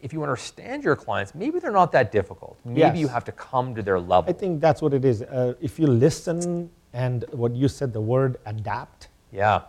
If 0.00 0.12
you 0.12 0.20
understand 0.24 0.82
your 0.82 0.96
clients, 0.96 1.32
maybe 1.32 1.60
they're 1.60 1.70
not 1.82 1.92
that 1.92 2.10
difficult. 2.10 2.58
Maybe 2.64 2.80
Yes. 2.80 2.96
you 2.98 3.06
have 3.06 3.24
to 3.26 3.30
come 3.32 3.72
to 3.76 3.82
their 3.82 4.00
level. 4.00 4.28
I 4.28 4.32
think 4.32 4.60
that's 4.60 4.82
what 4.82 4.92
it 4.94 5.04
is. 5.04 5.22
Uh, 5.22 5.54
if 5.60 5.78
you 5.78 5.86
listen 5.86 6.68
and 6.92 7.24
what 7.30 7.54
you 7.54 7.68
said, 7.68 7.92
the 7.92 8.00
word 8.00 8.38
adapt, 8.44 9.08
Yeah. 9.30 9.60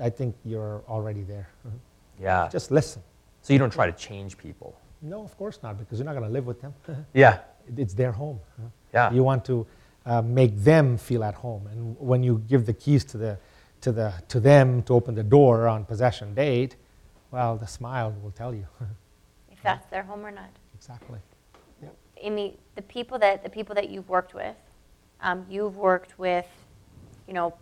I 0.00 0.10
think 0.10 0.34
you're 0.44 0.82
already 0.88 1.22
there. 1.22 1.48
Yeah. 2.20 2.48
Just 2.50 2.70
listen. 2.72 3.00
so 3.42 3.52
you 3.52 3.58
don't 3.60 3.72
try 3.72 3.86
to 3.86 3.96
change 3.96 4.36
people. 4.36 4.74
No, 5.02 5.22
of 5.22 5.34
course 5.38 5.60
not, 5.62 5.78
because 5.78 5.98
you're 5.98 6.04
not 6.04 6.16
going 6.18 6.26
to 6.26 6.32
live 6.32 6.46
with 6.46 6.60
them. 6.60 6.74
Yeah. 7.14 7.38
it's 7.76 7.94
their 7.94 8.12
home. 8.12 8.40
Yeah. 8.92 9.12
You 9.12 9.22
want 9.22 9.44
to 9.44 9.64
uh, 10.06 10.22
make 10.22 10.56
them 10.56 10.96
feel 10.98 11.22
at 11.24 11.34
home, 11.34 11.66
and 11.66 11.96
when 11.98 12.22
you 12.22 12.42
give 12.48 12.66
the 12.66 12.72
keys 12.72 13.04
to 13.04 13.18
the 13.18 13.38
to 13.82 13.92
the 13.92 14.12
to 14.28 14.40
them 14.40 14.82
to 14.84 14.94
open 14.94 15.14
the 15.14 15.22
door 15.22 15.66
on 15.68 15.84
possession 15.84 16.34
date, 16.34 16.76
well, 17.30 17.56
the 17.56 17.66
smile 17.66 18.14
will 18.22 18.30
tell 18.32 18.54
you 18.54 18.66
If 19.52 19.62
that's 19.62 19.86
their 19.90 20.02
home 20.02 20.24
or 20.24 20.30
not. 20.30 20.50
exactly. 20.74 21.18
Yep. 21.82 21.96
Immy, 22.24 22.56
the 22.76 22.82
people 22.82 23.18
that 23.18 23.42
the 23.42 23.50
people 23.50 23.74
that 23.74 23.90
you've 23.90 24.08
worked 24.08 24.34
with, 24.34 24.56
um, 25.20 25.44
you've 25.50 25.76
worked 25.76 26.18
with, 26.18 26.46
you 27.28 27.34
know, 27.34 27.54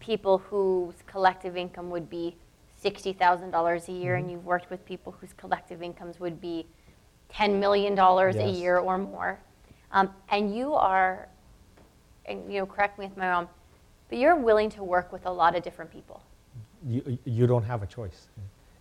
people 0.00 0.38
whose 0.38 0.94
collective 1.06 1.56
income 1.56 1.90
would 1.90 2.10
be 2.10 2.36
sixty 2.76 3.12
thousand 3.12 3.50
dollars 3.52 3.88
a 3.88 3.92
year, 3.92 4.16
and 4.16 4.30
you've 4.30 4.44
worked 4.44 4.68
with 4.70 4.84
people 4.84 5.12
whose 5.20 5.32
collective 5.32 5.80
incomes 5.82 6.18
would 6.20 6.40
be 6.40 6.66
ten 7.28 7.58
million 7.60 7.94
dollars 7.94 8.36
a 8.36 8.48
year 8.50 8.78
or 8.78 8.98
more, 8.98 9.38
um, 9.92 10.10
and 10.28 10.54
you 10.54 10.74
are, 10.74 11.28
and 12.26 12.52
you 12.52 12.60
know, 12.60 12.66
correct 12.66 12.98
me 12.98 13.06
if 13.06 13.12
I'm 13.16 13.22
wrong, 13.28 13.48
but 14.08 14.18
you're 14.18 14.36
willing 14.36 14.70
to 14.70 14.82
work 14.82 15.12
with 15.12 15.26
a 15.26 15.32
lot 15.32 15.56
of 15.56 15.62
different 15.62 15.90
people. 15.90 16.22
you, 16.86 17.18
you 17.24 17.46
don't 17.46 17.64
have 17.64 17.82
a 17.82 17.86
choice. 17.86 18.28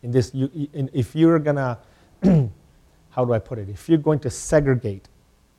In 0.04 0.12
this, 0.12 0.34
you, 0.34 0.50
you- 0.54 0.70
in, 0.74 0.90
if 0.94 1.16
you're 1.16 1.40
gonna, 1.40 1.80
how 3.12 3.24
do 3.26 3.34
I 3.34 3.40
put 3.40 3.58
it? 3.60 3.70
If 3.70 3.88
you're 3.88 3.98
going 4.10 4.20
to 4.20 4.30
segregate 4.30 5.08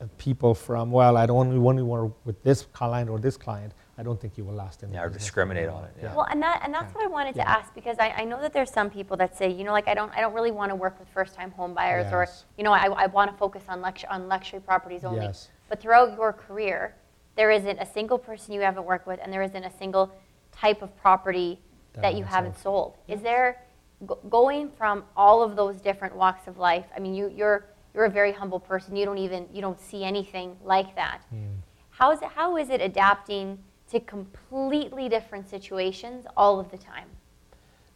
uh, 0.01 0.05
people 0.17 0.53
from, 0.53 0.91
well, 0.91 1.17
I 1.17 1.25
don't 1.25 1.37
only 1.47 1.57
want 1.57 1.77
to 1.79 1.85
work 1.85 2.11
with 2.25 2.41
this 2.43 2.63
client 2.73 3.09
or 3.09 3.17
this 3.17 3.37
client, 3.37 3.73
I 3.97 4.03
don't 4.03 4.19
think 4.19 4.37
you 4.37 4.43
will 4.43 4.53
last 4.55 4.83
in 4.83 4.89
the 4.89 4.95
Yeah, 4.95 5.03
or 5.03 5.07
business 5.07 5.23
discriminate 5.23 5.69
on 5.69 5.85
it, 5.85 5.91
yeah. 6.01 6.13
Well, 6.13 6.27
and 6.29 6.41
that 6.43 6.59
and 6.63 6.73
that's 6.73 6.93
what 6.93 7.03
I 7.05 7.07
wanted 7.07 7.31
to 7.35 7.39
Yeah. 7.39 7.57
ask 7.57 7.73
because 7.73 7.97
I, 7.97 8.09
I 8.09 8.23
know 8.25 8.41
that 8.41 8.51
there's 8.51 8.69
some 8.69 8.89
people 8.89 9.15
that 9.17 9.37
say, 9.37 9.49
you 9.49 9.63
know, 9.63 9.71
like 9.71 9.87
I 9.87 9.93
don't 9.93 10.11
I 10.13 10.19
don't 10.19 10.33
really 10.33 10.51
want 10.51 10.69
to 10.69 10.75
work 10.75 10.99
with 10.99 11.07
first 11.07 11.33
time 11.33 11.49
home 11.51 11.73
buyers 11.73 12.11
or 12.11 12.27
you 12.57 12.63
know, 12.65 12.73
I, 12.73 12.87
I 12.87 13.05
want 13.07 13.31
to 13.31 13.37
focus 13.37 13.63
on 13.69 13.79
luxury 13.81 14.09
on 14.09 14.27
luxury 14.27 14.59
properties 14.59 15.05
only. 15.05 15.21
Yes. 15.25 15.47
But 15.69 15.81
throughout 15.81 16.13
your 16.17 16.33
career, 16.33 16.93
there 17.35 17.51
isn't 17.51 17.79
a 17.79 17.85
single 17.85 18.17
person 18.17 18.53
you 18.53 18.61
haven't 18.61 18.85
worked 18.85 19.07
with 19.07 19.19
and 19.21 19.31
there 19.31 19.41
isn't 19.41 19.63
a 19.63 19.71
single 19.77 20.11
type 20.51 20.81
of 20.81 20.95
property 20.97 21.59
That 21.93 22.01
that, 22.01 22.15
you 22.15 22.23
haven't 22.23 22.53
haven't 22.53 22.61
sold. 22.61 22.97
Is 23.07 23.21
there 23.21 23.61
go, 24.05 24.19
going 24.29 24.69
from 24.69 25.03
all 25.15 25.43
of 25.43 25.55
those 25.55 25.81
different 25.81 26.15
walks 26.15 26.47
of 26.47 26.57
life? 26.57 26.85
I 26.95 26.99
mean, 26.99 27.13
you 27.13 27.31
you're 27.35 27.65
you're 27.93 28.05
a 28.05 28.09
very 28.09 28.31
humble 28.31 28.59
person. 28.59 28.95
You 28.95 29.05
don't 29.05 29.17
even 29.17 29.47
you 29.53 29.61
don't 29.61 29.79
see 29.79 30.03
anything 30.03 30.55
like 30.63 30.95
that. 30.95 31.21
Hmm. 31.29 31.59
How 31.89 32.11
is 32.11 32.21
it, 32.21 32.29
how 32.29 32.57
is 32.57 32.69
it 32.69 32.81
adapting 32.81 33.57
to 33.91 33.99
completely 33.99 35.07
different 35.09 35.49
situations 35.49 36.25
all 36.35 36.59
of 36.59 36.69
the 36.71 36.77
time? 36.77 37.09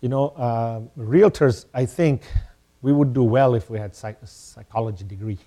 You 0.01 0.09
know, 0.09 0.35
um 0.37 0.89
realtors, 0.97 1.65
I 1.73 1.85
think 1.85 2.23
we 2.81 2.93
would 2.93 3.13
do 3.13 3.23
well 3.23 3.55
if 3.55 3.69
we 3.69 3.77
had 3.77 3.95
psych- 3.95 4.19
psychology 4.25 5.03
degree. 5.03 5.39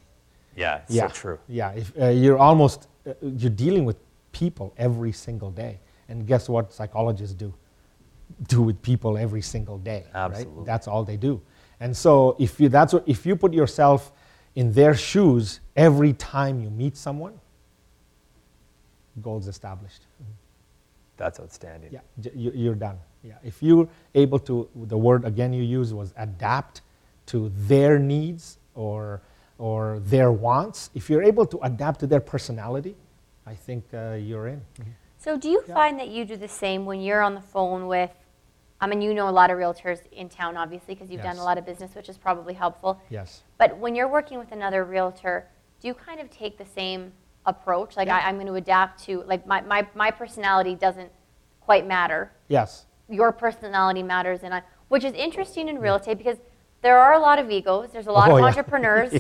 Yeah, 0.55 0.81
it's 0.83 0.95
yeah, 0.95 1.09
so 1.09 1.15
true. 1.15 1.39
Yeah, 1.49 1.73
if 1.73 1.93
uh, 1.99 2.09
you're 2.09 2.39
almost 2.39 2.89
uh, 3.07 3.13
you're 3.23 3.51
dealing 3.51 3.85
with 3.85 3.97
people 4.33 4.73
every 4.77 5.13
single 5.13 5.51
day, 5.51 5.81
and 6.09 6.27
guess 6.27 6.49
what 6.49 6.73
psychologists 6.73 7.35
do? 7.35 7.53
Do 8.49 8.63
with 8.63 8.81
people 8.83 9.19
every 9.19 9.43
single 9.43 9.79
day. 9.79 10.05
Absolutely. 10.15 10.55
Right? 10.59 10.67
That's 10.67 10.89
all 10.89 11.05
they 11.05 11.17
do. 11.17 11.41
And 11.81 11.97
so 11.97 12.37
if 12.39 12.61
you 12.61 12.69
that's 12.69 12.93
what, 12.93 13.05
if 13.07 13.27
you 13.27 13.37
put 13.37 13.53
yourself 13.53 14.13
in 14.55 14.73
their 14.73 14.95
shoes 14.95 15.61
every 15.77 16.13
time 16.13 16.61
you 16.61 16.71
meet 16.71 16.97
someone, 16.97 17.39
goals 19.21 19.49
established. 19.49 20.07
That's 21.17 21.41
outstanding. 21.41 21.91
Yeah, 21.93 22.01
j- 22.21 22.33
you're 22.35 22.75
done. 22.75 22.99
Yeah, 23.23 23.35
if 23.45 23.63
you're 23.63 23.89
able 24.15 24.39
to, 24.41 24.69
the 24.75 24.97
word 24.99 25.25
again 25.25 25.53
you 25.53 25.63
used 25.63 25.95
was 25.95 26.13
adapt 26.17 26.81
to 27.27 27.53
their 27.57 27.99
needs 27.99 28.59
or 28.75 29.23
or 29.63 30.01
their 30.01 30.33
wants. 30.33 30.91
If 30.93 31.09
you're 31.09 31.23
able 31.23 31.47
to 31.47 31.59
adapt 31.63 32.01
to 32.01 32.07
their 32.09 32.19
personality, 32.21 32.97
I 33.47 33.55
think 33.55 33.85
uh, 33.95 34.15
you're 34.15 34.49
in. 34.49 34.61
So 35.19 35.39
do 35.39 35.49
you 35.49 35.63
Yeah. 35.69 35.75
find 35.75 36.01
that 36.01 36.09
you 36.09 36.25
do 36.25 36.37
the 36.37 36.49
same 36.49 36.85
when 36.85 37.01
you're 37.01 37.23
on 37.23 37.35
the 37.37 37.41
phone 37.55 37.87
with, 37.87 38.11
I 38.81 38.89
mean, 38.89 39.01
you 39.01 39.15
know 39.15 39.29
a 39.29 39.37
lot 39.41 39.53
of 39.53 39.59
realtors 39.59 40.01
in 40.11 40.29
town, 40.29 40.57
obviously, 40.57 40.95
because 40.95 41.13
you've 41.13 41.23
done 41.23 41.37
a 41.37 41.45
lot 41.45 41.59
of 41.59 41.65
business, 41.65 41.95
which 41.95 42.09
is 42.09 42.19
probably 42.19 42.55
helpful. 42.55 43.01
Yes. 43.09 43.45
But 43.57 43.79
when 43.79 43.95
you're 43.95 44.09
working 44.09 44.41
with 44.41 44.51
another 44.51 44.83
realtor, 44.83 45.47
do 45.81 45.87
you 45.87 45.95
kind 45.95 46.19
of 46.19 46.29
take 46.29 46.59
the 46.59 46.67
same 46.67 47.13
approach? 47.47 47.97
Like, 47.97 48.09
Yeah. 48.09 48.17
I, 48.17 48.27
I'm 48.29 48.35
going 48.35 48.49
to 48.49 48.55
adapt 48.55 49.05
to, 49.05 49.23
like, 49.33 49.47
my, 49.47 49.61
my, 49.61 49.87
my 49.95 50.11
personality 50.11 50.75
doesn't 50.75 51.13
quite 51.61 51.87
matter. 51.87 52.33
Yes. 52.49 52.87
Your 53.09 53.31
personality 53.31 54.03
matters, 54.03 54.41
and 54.43 54.53
I, 54.55 54.63
which 54.89 55.05
is 55.05 55.15
interesting 55.15 55.69
in 55.69 55.79
real 55.79 55.95
estate 55.95 56.19
because 56.19 56.39
there 56.83 56.99
are 56.99 57.15
a 57.15 57.19
lot 57.21 57.39
of 57.39 57.51
egos. 57.51 57.91
There's 57.93 58.07
a 58.09 58.13
lot 58.13 58.31
Oh, 58.31 58.35
of 58.37 58.41
yeah. 58.41 58.47
entrepreneurs. 58.51 59.13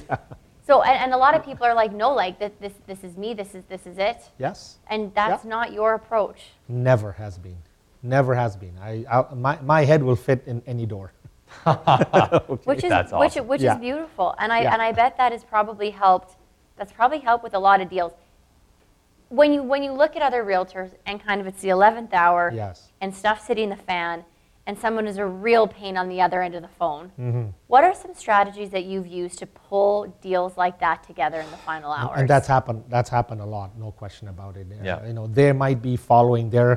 So, 0.66 0.82
and, 0.82 0.96
and 1.04 1.12
a 1.14 1.16
lot 1.16 1.34
of 1.34 1.44
people 1.44 1.64
are 1.66 1.74
like, 1.74 1.92
no, 1.92 2.12
like, 2.14 2.38
this, 2.38 2.52
this, 2.60 2.72
this 2.86 3.02
is 3.02 3.16
me, 3.16 3.34
this 3.34 3.54
is, 3.54 3.64
this 3.64 3.86
is 3.86 3.98
it. 3.98 4.18
Yes. 4.38 4.78
And 4.88 5.12
that's 5.14 5.44
Yeah. 5.44 5.50
not 5.50 5.72
your 5.72 5.94
approach. 5.94 6.50
Never 6.68 7.12
has 7.12 7.38
been. 7.38 7.56
Never 8.02 8.34
has 8.34 8.56
been. 8.56 8.74
I, 8.80 9.04
I 9.10 9.34
my, 9.34 9.58
my 9.62 9.84
head 9.84 10.02
will 10.02 10.16
fit 10.16 10.42
in 10.46 10.62
any 10.66 10.86
door. 10.86 11.12
which 12.64 12.82
is 12.82 12.88
That's 12.88 13.12
which, 13.12 13.32
awesome. 13.32 13.46
which 13.46 13.60
Yeah. 13.60 13.74
is 13.74 13.80
beautiful 13.80 14.34
and 14.38 14.50
I 14.52 14.62
Yeah. 14.62 14.72
and 14.72 14.80
I 14.80 14.92
bet 14.92 15.18
that 15.18 15.32
has 15.32 15.44
probably 15.44 15.90
helped 15.90 16.36
that's 16.78 16.92
probably 16.92 17.18
helped 17.18 17.44
with 17.44 17.52
a 17.54 17.58
lot 17.58 17.82
of 17.82 17.90
deals 17.90 18.12
when 19.28 19.52
you 19.52 19.62
when 19.62 19.82
you 19.82 19.92
look 19.92 20.16
at 20.16 20.22
other 20.22 20.44
realtors 20.44 20.90
and 21.06 21.22
kind 21.22 21.40
of 21.42 21.46
it's 21.46 21.60
the 21.60 21.68
11th 21.68 22.14
hour 22.14 22.50
Yes. 22.54 22.88
and 23.02 23.14
stuff's 23.14 23.46
hitting 23.46 23.68
the 23.68 23.76
fan 23.76 24.24
and 24.66 24.78
someone 24.78 25.06
is 25.08 25.18
a 25.18 25.26
real 25.26 25.66
pain 25.66 25.96
on 25.96 26.08
the 26.08 26.20
other 26.20 26.40
end 26.42 26.54
of 26.54 26.62
the 26.62 26.74
phone 26.80 27.10
Mm-hmm. 27.18 27.46
what 27.66 27.82
are 27.84 27.94
some 27.94 28.14
strategies 28.14 28.70
that 28.70 28.84
you've 28.84 29.06
used 29.24 29.38
to 29.40 29.46
pull 29.46 30.06
deals 30.20 30.56
like 30.56 30.78
that 30.80 31.02
together 31.10 31.40
in 31.40 31.50
the 31.50 31.56
final 31.56 31.90
hours 31.92 32.18
And 32.20 32.28
that's 32.28 32.46
happened. 32.46 32.84
That's 32.88 33.10
happened 33.10 33.40
a 33.40 33.46
lot. 33.58 33.76
No 33.78 33.90
question 34.02 34.28
about 34.28 34.56
it. 34.56 34.66
Uh, 34.70 34.84
Yeah. 34.84 35.06
You 35.08 35.14
know, 35.18 35.26
they 35.26 35.52
might 35.52 35.80
be 35.90 35.96
following 35.96 36.50
their 36.50 36.72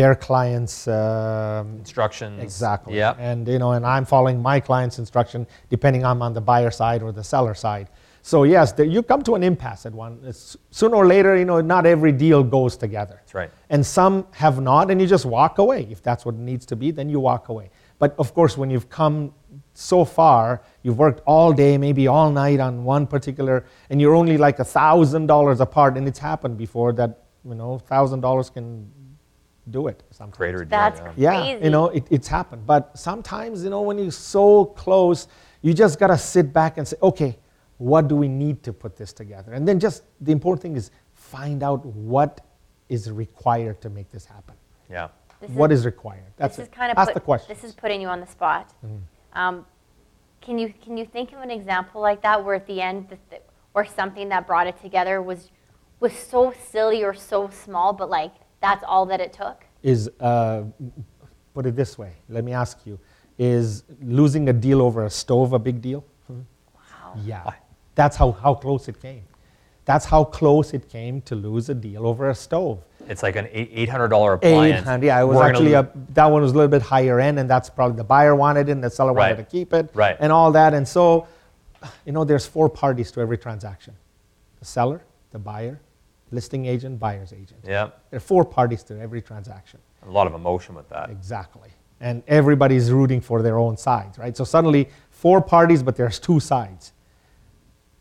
their 0.00 0.14
clients. 0.14 0.86
Um, 0.86 1.78
Instructions. 1.78 2.42
Exactly. 2.42 2.96
Yeah. 2.96 3.14
And 3.28 3.46
you 3.48 3.58
know, 3.62 3.72
and 3.72 3.84
I'm 3.94 4.04
following 4.04 4.40
my 4.50 4.58
client's 4.60 4.98
instruction, 5.04 5.46
depending 5.68 6.04
on 6.04 6.10
I'm 6.16 6.22
on 6.22 6.32
the 6.38 6.40
buyer 6.52 6.70
side 6.70 7.00
or 7.02 7.10
the 7.12 7.24
seller 7.24 7.54
side. 7.54 7.88
So 8.22 8.44
yes, 8.44 8.72
there, 8.72 8.86
you 8.86 9.02
come 9.02 9.22
to 9.22 9.34
an 9.34 9.42
impasse 9.42 9.86
at 9.86 9.92
one. 9.92 10.20
It's, 10.24 10.56
sooner 10.70 10.96
or 10.96 11.06
later, 11.06 11.36
you 11.36 11.44
know, 11.44 11.60
not 11.60 11.86
every 11.86 12.12
deal 12.12 12.42
goes 12.42 12.76
together. 12.76 13.16
That's 13.16 13.34
right. 13.34 13.50
And 13.70 13.84
some 13.84 14.26
have 14.32 14.60
not, 14.60 14.90
and 14.90 15.00
you 15.00 15.06
just 15.06 15.24
walk 15.24 15.58
away. 15.58 15.86
If 15.90 16.02
that's 16.02 16.24
what 16.24 16.34
it 16.34 16.40
needs 16.40 16.66
to 16.66 16.76
be, 16.76 16.90
then 16.90 17.08
you 17.08 17.20
walk 17.20 17.48
away. 17.48 17.70
But 17.98 18.14
of 18.18 18.34
course, 18.34 18.56
when 18.56 18.70
you've 18.70 18.88
come 18.88 19.34
so 19.74 20.04
far, 20.04 20.62
you've 20.82 20.98
worked 20.98 21.22
all 21.26 21.52
day, 21.52 21.78
maybe 21.78 22.06
all 22.06 22.30
night 22.30 22.60
on 22.60 22.84
one 22.84 23.06
particular, 23.06 23.64
and 23.88 24.00
you're 24.00 24.14
only 24.14 24.38
like 24.38 24.58
a 24.58 24.64
thousand 24.64 25.26
dollars 25.26 25.60
apart, 25.60 25.96
and 25.96 26.06
it's 26.06 26.18
happened 26.18 26.56
before 26.58 26.92
that, 26.94 27.24
you 27.44 27.54
know, 27.54 27.78
thousand 27.78 28.20
dollars 28.20 28.50
can 28.50 28.90
do 29.70 29.88
it 29.88 30.02
sometimes. 30.10 30.36
Greater 30.36 30.58
deal. 30.58 30.70
That's 30.70 31.00
yeah. 31.16 31.44
Yeah, 31.44 31.58
you 31.62 31.70
know, 31.70 31.88
it, 31.88 32.06
it's 32.10 32.28
happened. 32.28 32.66
But 32.66 32.98
sometimes, 32.98 33.62
you 33.64 33.70
know, 33.70 33.82
when 33.82 33.98
you're 33.98 34.10
so 34.10 34.64
close, 34.64 35.28
you 35.62 35.74
just 35.74 35.98
got 35.98 36.08
to 36.08 36.18
sit 36.18 36.52
back 36.52 36.78
and 36.78 36.88
say, 36.88 36.96
okay, 37.02 37.38
what 37.80 38.08
do 38.08 38.14
we 38.14 38.28
need 38.28 38.62
to 38.62 38.74
put 38.74 38.94
this 38.94 39.10
together? 39.10 39.52
And 39.52 39.66
then 39.66 39.80
just 39.80 40.02
the 40.20 40.32
important 40.32 40.60
thing 40.60 40.76
is 40.76 40.90
find 41.14 41.62
out 41.62 41.84
what 41.86 42.42
is 42.90 43.10
required 43.10 43.80
to 43.80 43.88
make 43.88 44.10
this 44.10 44.26
happen. 44.26 44.54
Yeah. 44.90 45.08
This 45.40 45.50
What 45.52 45.72
is 45.72 45.86
required? 45.86 46.32
That's 46.36 46.58
this 46.58 46.66
it. 46.66 46.70
is 46.70 46.76
kind 46.76 46.92
of 46.92 46.98
Ask 46.98 47.08
put, 47.08 47.14
the 47.14 47.20
question. 47.20 47.54
This 47.54 47.64
is 47.64 47.72
putting 47.74 48.02
you 48.02 48.08
on 48.08 48.20
the 48.20 48.26
spot. 48.26 48.74
Um, 49.32 49.64
can 50.42 50.58
you 50.58 50.74
can 50.82 50.98
you 50.98 51.06
think 51.06 51.32
of 51.32 51.40
an 51.40 51.50
example 51.50 52.02
like 52.02 52.20
that 52.20 52.44
where 52.44 52.56
at 52.56 52.66
the 52.66 52.82
end, 52.82 53.08
the, 53.08 53.16
the, 53.30 53.40
or 53.72 53.86
something 53.86 54.28
that 54.28 54.46
brought 54.46 54.66
it 54.66 54.78
together 54.82 55.22
was 55.22 55.50
was 56.00 56.12
so 56.12 56.52
silly 56.68 57.02
or 57.02 57.14
so 57.14 57.48
small, 57.48 57.94
but 57.94 58.10
like 58.10 58.32
that's 58.60 58.84
all 58.86 59.06
that 59.06 59.20
it 59.20 59.32
took? 59.32 59.64
is 59.82 60.10
uh, 60.20 60.64
put 61.54 61.64
it 61.64 61.74
this 61.76 61.96
way. 61.96 62.12
Let 62.28 62.44
me 62.44 62.52
ask 62.52 62.84
you: 62.84 62.98
Is 63.38 63.84
losing 64.02 64.50
a 64.50 64.52
deal 64.52 64.82
over 64.82 65.06
a 65.06 65.10
stove 65.10 65.54
a 65.54 65.58
big 65.58 65.80
deal? 65.80 66.04
Wow. 66.28 67.14
Yeah, 67.24 67.50
that's 67.94 68.16
how, 68.16 68.32
how 68.32 68.54
close 68.54 68.88
it 68.88 69.00
came. 69.00 69.22
That's 69.84 70.04
how 70.04 70.24
close 70.24 70.72
it 70.74 70.88
came 70.88 71.20
to 71.22 71.34
lose 71.34 71.68
a 71.68 71.74
deal 71.74 72.06
over 72.06 72.30
a 72.30 72.34
stove. 72.34 72.78
It's 73.08 73.22
like 73.22 73.34
an 73.36 73.48
eight- 73.50 73.88
$800 73.88 74.34
appliance. 74.34 74.82
800, 74.82 75.06
yeah, 75.06 75.20
it 75.20 75.24
was 75.24 75.36
We're 75.36 75.48
actually 75.48 75.72
a, 75.72 75.88
that 76.14 76.26
one 76.26 76.42
was 76.42 76.52
a 76.52 76.54
little 76.54 76.68
bit 76.68 76.82
higher 76.82 77.18
end, 77.18 77.38
and 77.38 77.50
that's 77.50 77.68
probably 77.70 77.96
the 77.96 78.04
buyer 78.04 78.36
wanted 78.36 78.68
it, 78.68 78.72
and 78.72 78.84
the 78.84 78.90
seller 78.90 79.12
wanted 79.12 79.36
Right. 79.38 79.44
to 79.44 79.50
keep 79.50 79.72
it, 79.72 79.90
Right. 79.94 80.16
and 80.20 80.30
all 80.30 80.52
that. 80.52 80.74
And 80.74 80.86
so, 80.86 81.26
you 82.04 82.12
know, 82.12 82.24
there's 82.24 82.46
four 82.46 82.68
parties 82.68 83.10
to 83.12 83.20
every 83.20 83.38
transaction: 83.38 83.94
the 84.60 84.64
seller, 84.66 85.02
the 85.32 85.38
buyer, 85.38 85.80
listing 86.30 86.66
agent, 86.66 87.00
buyer's 87.00 87.32
agent. 87.32 87.60
Yeah. 87.66 87.88
There 88.10 88.18
are 88.18 88.20
four 88.20 88.44
parties 88.44 88.84
to 88.84 89.00
every 89.00 89.22
transaction. 89.22 89.80
A 90.06 90.10
lot 90.10 90.26
of 90.28 90.34
emotion 90.34 90.74
with 90.76 90.88
that. 90.90 91.10
Exactly. 91.10 91.70
And 92.00 92.22
everybody's 92.28 92.92
rooting 92.92 93.20
for 93.20 93.42
their 93.42 93.58
own 93.58 93.76
sides, 93.76 94.18
right? 94.18 94.36
So 94.36 94.44
suddenly, 94.44 94.88
four 95.10 95.40
parties, 95.42 95.82
but 95.82 95.96
there's 95.96 96.18
two 96.20 96.38
sides. 96.38 96.92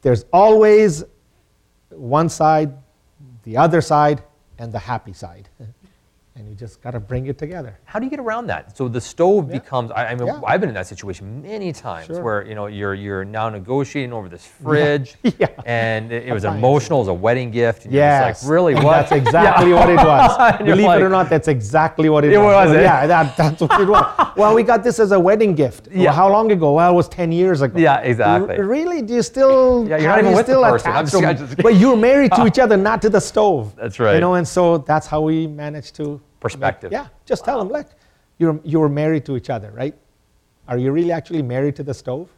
There's 0.02 0.26
always 0.32 1.04
one 1.90 2.30
side, 2.30 2.74
the 3.44 3.58
other 3.58 3.82
side, 3.82 4.24
and 4.58 4.72
the 4.72 4.80
happy 4.80 5.14
side. 5.14 5.50
and 6.40 6.48
you 6.48 6.56
just 6.56 6.82
got 6.82 6.92
to 6.92 7.00
bring 7.00 7.28
it 7.28 7.38
together. 7.38 7.78
How 7.84 8.00
do 8.00 8.06
you 8.06 8.10
get 8.10 8.20
around 8.20 8.48
that? 8.48 8.76
So 8.78 8.88
the 8.88 9.02
stove 9.02 9.48
Yeah. 9.52 9.60
becomes. 9.60 9.92
I, 9.92 10.08
I 10.08 10.16
mean, 10.16 10.28
Yeah. 10.28 10.40
I've 10.46 10.60
been 10.62 10.70
in 10.70 10.76
that 10.76 10.88
situation 10.88 11.42
many 11.42 11.74
times 11.74 12.08
Sure. 12.08 12.22
where 12.24 12.46
you 12.48 12.56
know 12.56 12.68
you're 12.68 12.94
you're 12.94 13.26
now 13.26 13.50
negotiating 13.50 14.14
over 14.14 14.30
this 14.30 14.46
fridge, 14.46 15.16
Yeah. 15.38 15.48
and 15.66 16.12
it, 16.12 16.28
it 16.28 16.34
was 16.34 16.46
emotional. 16.46 17.00
It 17.00 17.02
was 17.04 17.08
a 17.10 17.14
wedding 17.14 17.52
gift. 17.52 17.86
And 17.86 17.94
Yes. 17.94 18.42
like, 18.44 18.52
really? 18.52 18.74
What? 18.76 18.84
That's 19.10 19.12
exactly 19.12 19.74
what 19.80 19.90
it 19.90 19.98
was. 19.98 20.58
Believe 20.60 20.90
it 20.90 21.02
or 21.02 21.10
not, 21.10 21.30
that's 21.30 21.48
exactly 21.50 22.10
what 22.10 22.24
it, 22.24 22.32
It 22.32 22.38
was. 22.38 22.70
was, 22.70 22.78
eh? 22.78 22.82
Yeah, 22.82 23.06
that, 23.08 23.36
that's 23.38 23.62
what 23.62 23.82
it 23.82 23.88
was. 23.88 24.32
well, 24.38 24.56
we 24.56 24.64
got 24.64 24.84
this 24.84 25.00
as 25.00 25.12
a 25.12 25.20
wedding 25.20 25.54
gift. 25.56 25.88
Well, 25.88 26.04
Yeah. 26.04 26.14
how 26.14 26.30
long 26.32 26.52
ago? 26.52 26.74
Well, 26.74 26.92
it 26.92 26.96
was 26.96 27.10
10 27.10 27.32
years 27.34 27.62
ago. 27.62 27.78
Yeah, 27.78 27.98
exactly. 28.00 28.58
R- 28.58 28.64
really? 28.64 29.02
Do 29.02 29.14
you 29.14 29.22
still, 29.24 29.86
Yeah, 29.88 29.98
you're 29.98 30.08
not 30.10 30.20
even 30.20 30.32
you 30.32 30.38
with 30.38 30.46
the 30.48 30.54
still 30.54 30.64
person. 30.64 30.92
I'm 30.92 30.96
attached 31.06 31.12
just- 31.12 31.22
to 31.24 31.28
I 31.30 31.34
them? 31.34 31.48
just- 31.48 31.64
But 31.64 31.76
you're 31.76 31.98
married 31.98 32.32
to 32.34 32.46
each 32.46 32.60
other, 32.60 32.78
not 32.78 33.02
to 33.02 33.10
the 33.10 33.20
stove. 33.20 33.76
That's 33.76 34.00
right. 34.00 34.16
You 34.16 34.22
know, 34.22 34.36
and 34.36 34.48
so 34.48 34.78
that's 34.80 35.08
how 35.08 35.22
we 35.22 35.48
managed 35.48 35.96
to. 35.98 36.22
Perspective. 36.40 36.92
yeah, 36.92 37.08
just 37.26 37.44
tell 37.46 37.60
them, 37.60 37.70
look, 37.70 37.88
you're, 38.38 38.60
you're 38.64 38.90
married 38.90 39.26
to 39.26 39.36
each 39.36 39.50
other, 39.50 39.72
right? 39.72 39.94
Are 40.68 40.78
you 40.78 40.92
really 40.92 41.12
actually 41.12 41.42
married 41.42 41.76
to 41.78 41.84
the 41.84 41.94
stove? 41.94 42.30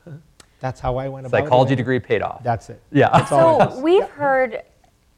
That's 0.60 0.80
how 0.80 0.98
I 0.98 1.08
went 1.10 1.26
about 1.28 1.38
it. 1.40 1.44
Psychology 1.44 1.76
degree 1.76 2.00
paid 2.00 2.22
off. 2.22 2.44
That's 2.44 2.70
it. 2.70 2.82
yeah. 2.92 3.10
That's 3.12 3.32
all 3.32 3.62
it 3.62 3.72
So 3.72 3.80
we've 3.82 4.08
heard 4.10 4.64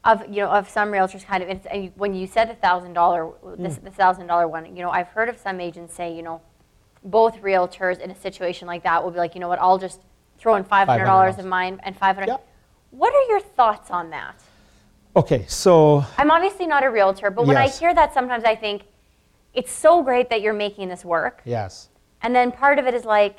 of 0.06 0.22
you 0.28 0.42
know 0.44 0.50
of 0.50 0.70
some 0.70 0.90
realtors 0.92 1.26
kind 1.26 1.42
of 1.44 1.48
it's, 1.50 1.66
and 1.68 1.92
when 1.96 2.14
you 2.14 2.28
said 2.28 2.50
the 2.50 2.56
thousand 2.56 2.92
dollar 2.94 3.32
this 3.58 3.78
Mm. 3.78 3.84
the 3.86 3.92
thousand 3.92 4.28
dollar 4.28 4.50
one 4.50 4.66
you 4.76 4.82
know 4.84 4.90
I've 4.90 5.08
heard 5.08 5.30
of 5.30 5.38
some 5.38 5.62
agents 5.62 5.94
say 5.94 6.14
you 6.14 6.22
know 6.24 6.42
both 7.06 7.42
realtors 7.42 8.00
in 8.02 8.12
a 8.12 8.16
situation 8.16 8.68
like 8.68 8.84
that 8.84 9.02
will 9.02 9.12
be 9.12 9.18
like 9.18 9.34
you 9.34 9.40
know 9.40 9.48
what 9.48 9.60
I'll 9.60 9.78
just 9.78 10.02
throw 10.38 10.56
in 10.56 10.66
five 10.66 10.90
hundred 10.90 11.06
dollars 11.06 11.38
of 11.38 11.46
$500. 11.46 11.50
mine 11.50 11.80
and 11.84 11.96
five 11.98 12.16
hundred. 12.16 12.28
Yep. 12.32 12.48
What 12.92 13.14
are 13.14 13.24
your 13.30 13.40
thoughts 13.40 13.92
on 13.92 14.10
that? 14.10 14.36
Okay, 15.16 15.46
so 15.48 16.04
I'm 16.18 16.32
obviously 16.32 16.66
not 16.66 16.84
a 16.84 16.90
realtor, 16.90 17.30
but 17.30 17.46
when 17.46 17.58
I 17.58 17.68
hear 17.68 17.94
that, 17.94 18.14
sometimes 18.14 18.44
I 18.44 18.56
think 18.56 18.84
it's 19.54 19.72
so 19.72 20.02
great 20.02 20.30
that 20.32 20.42
you're 20.42 20.54
making 20.54 20.90
this 20.90 21.06
work, 21.06 21.42
yes. 21.46 21.90
and 22.22 22.36
then 22.36 22.52
part 22.52 22.80
of 22.80 22.88
it 22.88 22.96
is 22.96 23.06
like, 23.06 23.38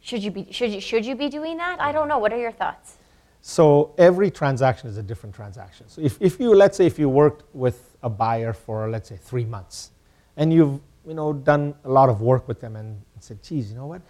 should 0.00 0.22
you 0.22 0.30
be 0.30 0.48
should 0.50 0.70
you 0.70 0.80
should 0.80 1.06
you 1.06 1.14
be 1.14 1.28
doing 1.28 1.56
that? 1.56 1.80
I 1.80 1.92
don't 1.92 2.08
know. 2.08 2.18
What 2.18 2.32
are 2.32 2.38
your 2.38 2.52
thoughts? 2.52 2.98
So 3.42 3.92
every 3.98 4.30
transaction 4.30 4.88
is 4.88 4.98
a 4.98 5.02
different 5.02 5.34
transaction. 5.34 5.88
So 5.88 6.00
if, 6.00 6.16
if 6.20 6.38
you, 6.38 6.54
let's 6.54 6.76
say 6.76 6.86
if 6.86 6.96
you 6.96 7.08
worked 7.08 7.42
with 7.52 7.96
a 8.04 8.08
buyer 8.08 8.52
for, 8.52 8.88
let's 8.88 9.08
say, 9.08 9.16
three 9.16 9.44
months, 9.44 9.90
and 10.36 10.52
you've, 10.52 10.80
you 11.04 11.14
know, 11.14 11.32
done 11.32 11.74
a 11.84 11.90
lot 11.90 12.08
of 12.08 12.20
work 12.20 12.46
with 12.46 12.60
them 12.60 12.76
and 12.76 13.02
said, 13.18 13.42
geez, 13.42 13.70
you 13.70 13.76
know 13.76 13.88
what, 13.88 14.00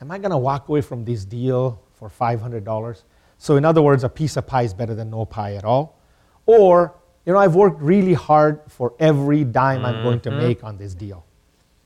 am 0.00 0.10
I 0.10 0.16
going 0.16 0.30
to 0.30 0.38
walk 0.38 0.70
away 0.70 0.80
from 0.80 1.04
this 1.04 1.26
deal 1.26 1.78
for 1.92 2.08
$500? 2.08 3.02
So 3.40 3.56
in 3.56 3.64
other 3.64 3.80
words, 3.80 4.04
a 4.04 4.08
piece 4.10 4.36
of 4.36 4.46
pie 4.46 4.64
is 4.64 4.74
better 4.74 4.94
than 4.94 5.08
no 5.08 5.24
pie 5.24 5.54
at 5.54 5.64
all. 5.64 5.98
Or, 6.44 6.94
you 7.24 7.32
know, 7.32 7.38
I've 7.38 7.54
worked 7.54 7.80
really 7.80 8.12
hard 8.12 8.60
for 8.68 8.92
every 9.00 9.44
dime 9.44 9.82
I'm 9.82 10.02
going 10.02 10.20
to 10.20 10.30
make 10.30 10.62
on 10.62 10.76
this 10.76 10.94
deal. 10.94 11.24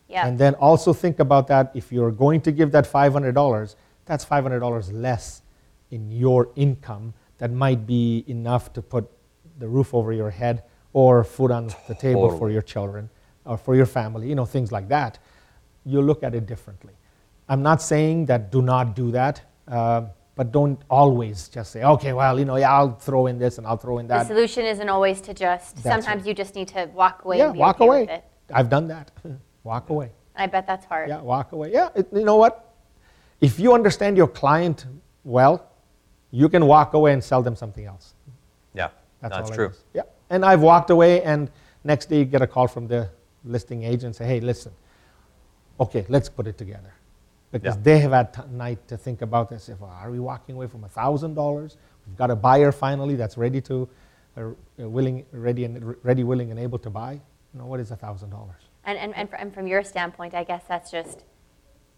Yeah. 0.09 0.27
And 0.27 0.37
then 0.37 0.55
also 0.55 0.93
think 0.93 1.21
about 1.21 1.47
that 1.47 1.71
if 1.73 1.93
you're 1.93 2.11
going 2.11 2.41
to 2.41 2.51
give 2.51 2.73
that 2.73 2.91
$500, 2.91 3.77
that's 4.05 4.25
$500 4.25 4.93
less 4.93 5.43
in 5.93 6.11
your 6.11 6.51
income 6.57 7.15
that 7.39 7.53
might 7.53 7.87
be 7.87 8.25
enough 8.27 8.73
to 8.73 8.83
put 8.83 9.09
the 9.61 9.69
roof 9.69 9.95
over 9.95 10.13
your 10.13 10.31
head 10.31 10.65
or 10.93 11.23
food 11.23 11.53
on 11.53 11.71
the 11.87 11.95
table 11.95 12.37
for 12.37 12.51
your 12.51 12.63
children 12.63 13.09
or 13.45 13.57
for 13.57 13.77
your 13.77 13.87
family, 13.87 14.29
you 14.29 14.35
know, 14.35 14.45
things 14.45 14.73
like 14.73 14.89
that. 14.89 15.21
You 15.85 16.03
look 16.03 16.25
at 16.25 16.35
it 16.35 16.47
differently. 16.47 16.95
I'm 17.49 17.63
not 17.63 17.81
saying 17.81 18.27
that 18.27 18.51
do 18.51 18.61
not 18.61 18.97
do 18.97 19.13
that, 19.13 19.41
um, 19.69 20.09
but 20.37 20.51
don't 20.51 20.81
always 20.91 21.49
just 21.49 21.73
say, 21.73 21.85
okay, 21.85 22.13
well, 22.13 22.39
you 22.39 22.45
know, 22.45 22.57
yeah, 22.57 22.73
I'll 22.73 22.93
throw 22.93 23.27
in 23.27 23.39
this 23.39 23.59
and 23.59 23.67
I'll 23.67 23.77
throw 23.77 23.99
in 23.99 24.09
that. 24.09 24.21
the 24.27 24.35
solution 24.35 24.65
isn't 24.65 24.89
always 24.89 25.21
to 25.23 25.35
just. 25.35 25.77
That's 25.77 25.83
sometimes 25.83 26.27
you 26.27 26.35
just 26.35 26.55
need 26.55 26.69
to 26.69 26.91
walk 26.93 27.25
away. 27.25 27.39
yeah, 27.39 27.45
and 27.45 27.53
be 27.53 27.59
walk 27.61 27.77
okay 27.77 27.87
away. 27.87 28.01
With 28.01 28.11
it. 28.11 28.25
I've 28.53 28.69
done 28.69 28.89
that. 28.89 29.11
walk 29.65 29.91
away. 29.91 30.11
I 30.37 30.47
bet 30.49 30.67
that's 30.67 30.85
hard. 30.87 31.09
Yeah, 31.09 31.21
walk 31.21 31.53
away. 31.53 31.73
Yeah, 31.73 31.89
it, 31.95 32.09
you 32.13 32.25
know 32.25 32.37
what? 32.37 32.75
If 33.41 33.61
you 33.61 33.75
understand 33.75 34.17
your 34.17 34.27
client 34.27 34.87
well, 35.23 35.71
you 36.31 36.49
can 36.49 36.67
walk 36.67 36.95
away 36.95 37.13
and 37.13 37.23
sell 37.23 37.43
them 37.43 37.55
something 37.55 37.85
else. 37.85 38.15
yeah. 38.75 38.89
That's 39.21 39.31
no, 39.31 39.37
all 39.37 39.43
that's 39.43 39.53
it 39.53 39.55
true. 39.55 39.73
Yeah. 39.95 40.03
And 40.31 40.45
I've 40.45 40.61
walked 40.61 40.91
away, 40.91 41.23
and 41.23 41.51
next 41.85 42.11
day 42.11 42.19
you 42.19 42.25
get 42.25 42.43
a 42.43 42.47
call 42.47 42.67
from 42.67 42.89
the 42.89 43.09
listing 43.45 43.85
agent 43.85 44.17
say, 44.17 44.27
hey, 44.27 44.41
listen, 44.41 44.73
okay, 45.79 46.05
let's 46.09 46.29
put 46.29 46.47
it 46.47 46.59
together. 46.59 46.93
Because 47.55 47.77
Yeah. 47.77 47.83
they 47.85 47.99
have 48.01 48.11
had 48.11 48.35
t- 48.35 48.43
night 48.51 48.89
to 48.89 48.97
think 48.97 49.23
about 49.23 49.49
this. 49.49 49.69
If, 49.69 49.81
are 49.81 50.11
we 50.11 50.19
walking 50.19 50.57
away 50.57 50.67
from 50.67 50.83
a 50.83 50.89
$1,000? 50.89 51.77
We've 52.07 52.17
got 52.17 52.31
a 52.31 52.37
buyer 52.37 52.73
finally 52.73 53.15
that's 53.15 53.39
ready 53.39 53.61
to, 53.63 53.89
uh, 54.37 54.41
uh, 54.41 54.89
willing, 54.91 55.25
ready, 55.31 55.65
and, 55.65 55.95
ready, 56.03 56.25
willing, 56.25 56.51
and 56.51 56.59
able 56.59 56.81
to 56.81 56.91
buy. 56.91 57.13
You 57.53 57.61
know, 57.61 57.67
what 57.67 57.79
is 57.79 57.93
a 57.93 57.97
$1,000? 57.97 58.57
And, 58.85 58.99
and, 58.99 59.15
and, 59.15 59.31
fr- 59.31 59.37
and 59.37 59.55
from 59.55 59.69
your 59.69 59.85
standpoint, 59.85 60.35
I 60.35 60.43
guess 60.43 60.65
that's 60.69 60.91
just 60.91 61.23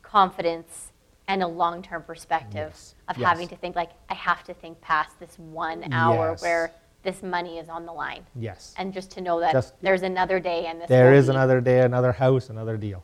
confidence 0.03 0.93
and 1.27 1.43
a 1.43 1.47
long 1.49 1.83
term 1.83 2.03
perspective 2.03 2.69
Yes. 2.73 2.95
of 3.09 3.17
Yes. 3.17 3.27
having 3.29 3.49
to 3.49 3.57
think, 3.57 3.75
like, 3.77 3.91
I 4.11 4.15
have 4.15 4.45
to 4.45 4.53
think 4.55 4.79
past 4.83 5.19
this 5.19 5.39
one 5.39 5.91
hour 5.91 6.33
Yes. 6.33 6.43
where 6.43 6.71
this 7.03 7.23
money 7.23 7.57
is 7.59 7.69
on 7.71 7.87
the 7.87 7.93
line. 7.93 8.27
Yes. 8.35 8.75
And 8.77 8.93
just 8.93 9.11
to 9.13 9.21
know 9.23 9.41
that 9.41 9.53
Just- 9.53 9.81
there's 9.81 10.03
another 10.03 10.39
day 10.39 10.67
and 10.67 10.81
this 10.83 10.89
There 10.89 11.15
is 11.15 11.29
another 11.31 11.63
day, 11.63 11.81
another 11.81 12.13
house, 12.13 12.51
another 12.51 12.77
deal. 12.77 13.03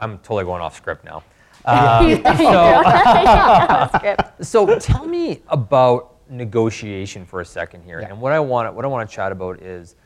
I'm 0.00 0.18
totally 0.18 0.44
going 0.44 0.62
off 0.62 0.76
script 0.76 1.04
now. 1.04 1.22
Yeah, 1.66 3.88
script. 3.96 4.44
So 4.44 4.78
tell 4.78 5.04
me 5.04 5.42
about 5.48 6.16
negotiation 6.30 7.26
for 7.26 7.40
a 7.40 7.44
second 7.44 7.82
here. 7.82 8.00
Yeah. 8.00 8.10
And 8.10 8.20
what 8.20 8.32
I 8.32 8.38
want 8.38 8.72
what 8.72 8.84
I 8.84 8.88
want 8.88 9.08
to 9.08 9.14
chat 9.14 9.32
about 9.32 9.60
is 9.60 9.96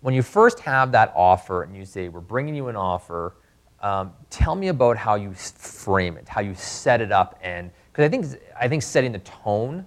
when 0.00 0.14
you 0.14 0.22
first 0.22 0.58
have 0.60 0.90
that 0.92 1.12
offer 1.14 1.62
and 1.62 1.76
you 1.76 1.84
say 1.84 2.08
we're 2.08 2.20
bringing 2.20 2.56
you 2.56 2.68
an 2.68 2.76
offer. 2.76 3.36
Um, 3.80 4.12
tell 4.30 4.54
me 4.54 4.68
about 4.68 4.96
how 4.96 5.16
you 5.16 5.32
frame 5.32 6.16
it, 6.16 6.28
how 6.28 6.40
you 6.40 6.54
set 6.54 7.00
it 7.00 7.10
up, 7.10 7.36
and 7.42 7.70
because 7.92 8.04
I 8.04 8.08
think 8.08 8.26
I 8.58 8.68
think 8.68 8.82
setting 8.82 9.12
the 9.12 9.18
tone 9.20 9.86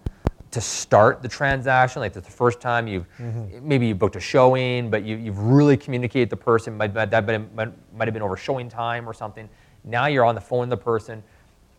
to 0.56 0.62
start 0.62 1.22
the 1.22 1.28
transaction, 1.28 2.00
like 2.00 2.14
that's 2.14 2.26
the 2.26 2.32
first 2.32 2.62
time 2.62 2.88
you've 2.88 3.06
Mm-hmm. 3.20 3.68
maybe 3.68 3.88
you 3.88 3.96
booked 3.96 4.16
a 4.16 4.20
showing, 4.20 4.90
but 4.90 5.04
you, 5.04 5.18
you've 5.18 5.38
really 5.38 5.76
communicated 5.78 6.30
the 6.30 6.38
person. 6.38 6.78
Might 6.78 6.94
might 6.96 7.12
that 7.12 7.26
been, 7.26 7.50
might, 7.54 7.72
might 7.96 8.08
have 8.08 8.14
been 8.14 8.24
over 8.24 8.38
showing 8.38 8.70
time 8.70 9.08
or 9.08 9.14
something. 9.14 9.50
Now 9.84 10.08
you're 10.08 10.26
on 10.26 10.34
the 10.34 10.42
phone 10.42 10.62
with 10.62 10.70
the 10.70 10.78
person. 10.78 11.22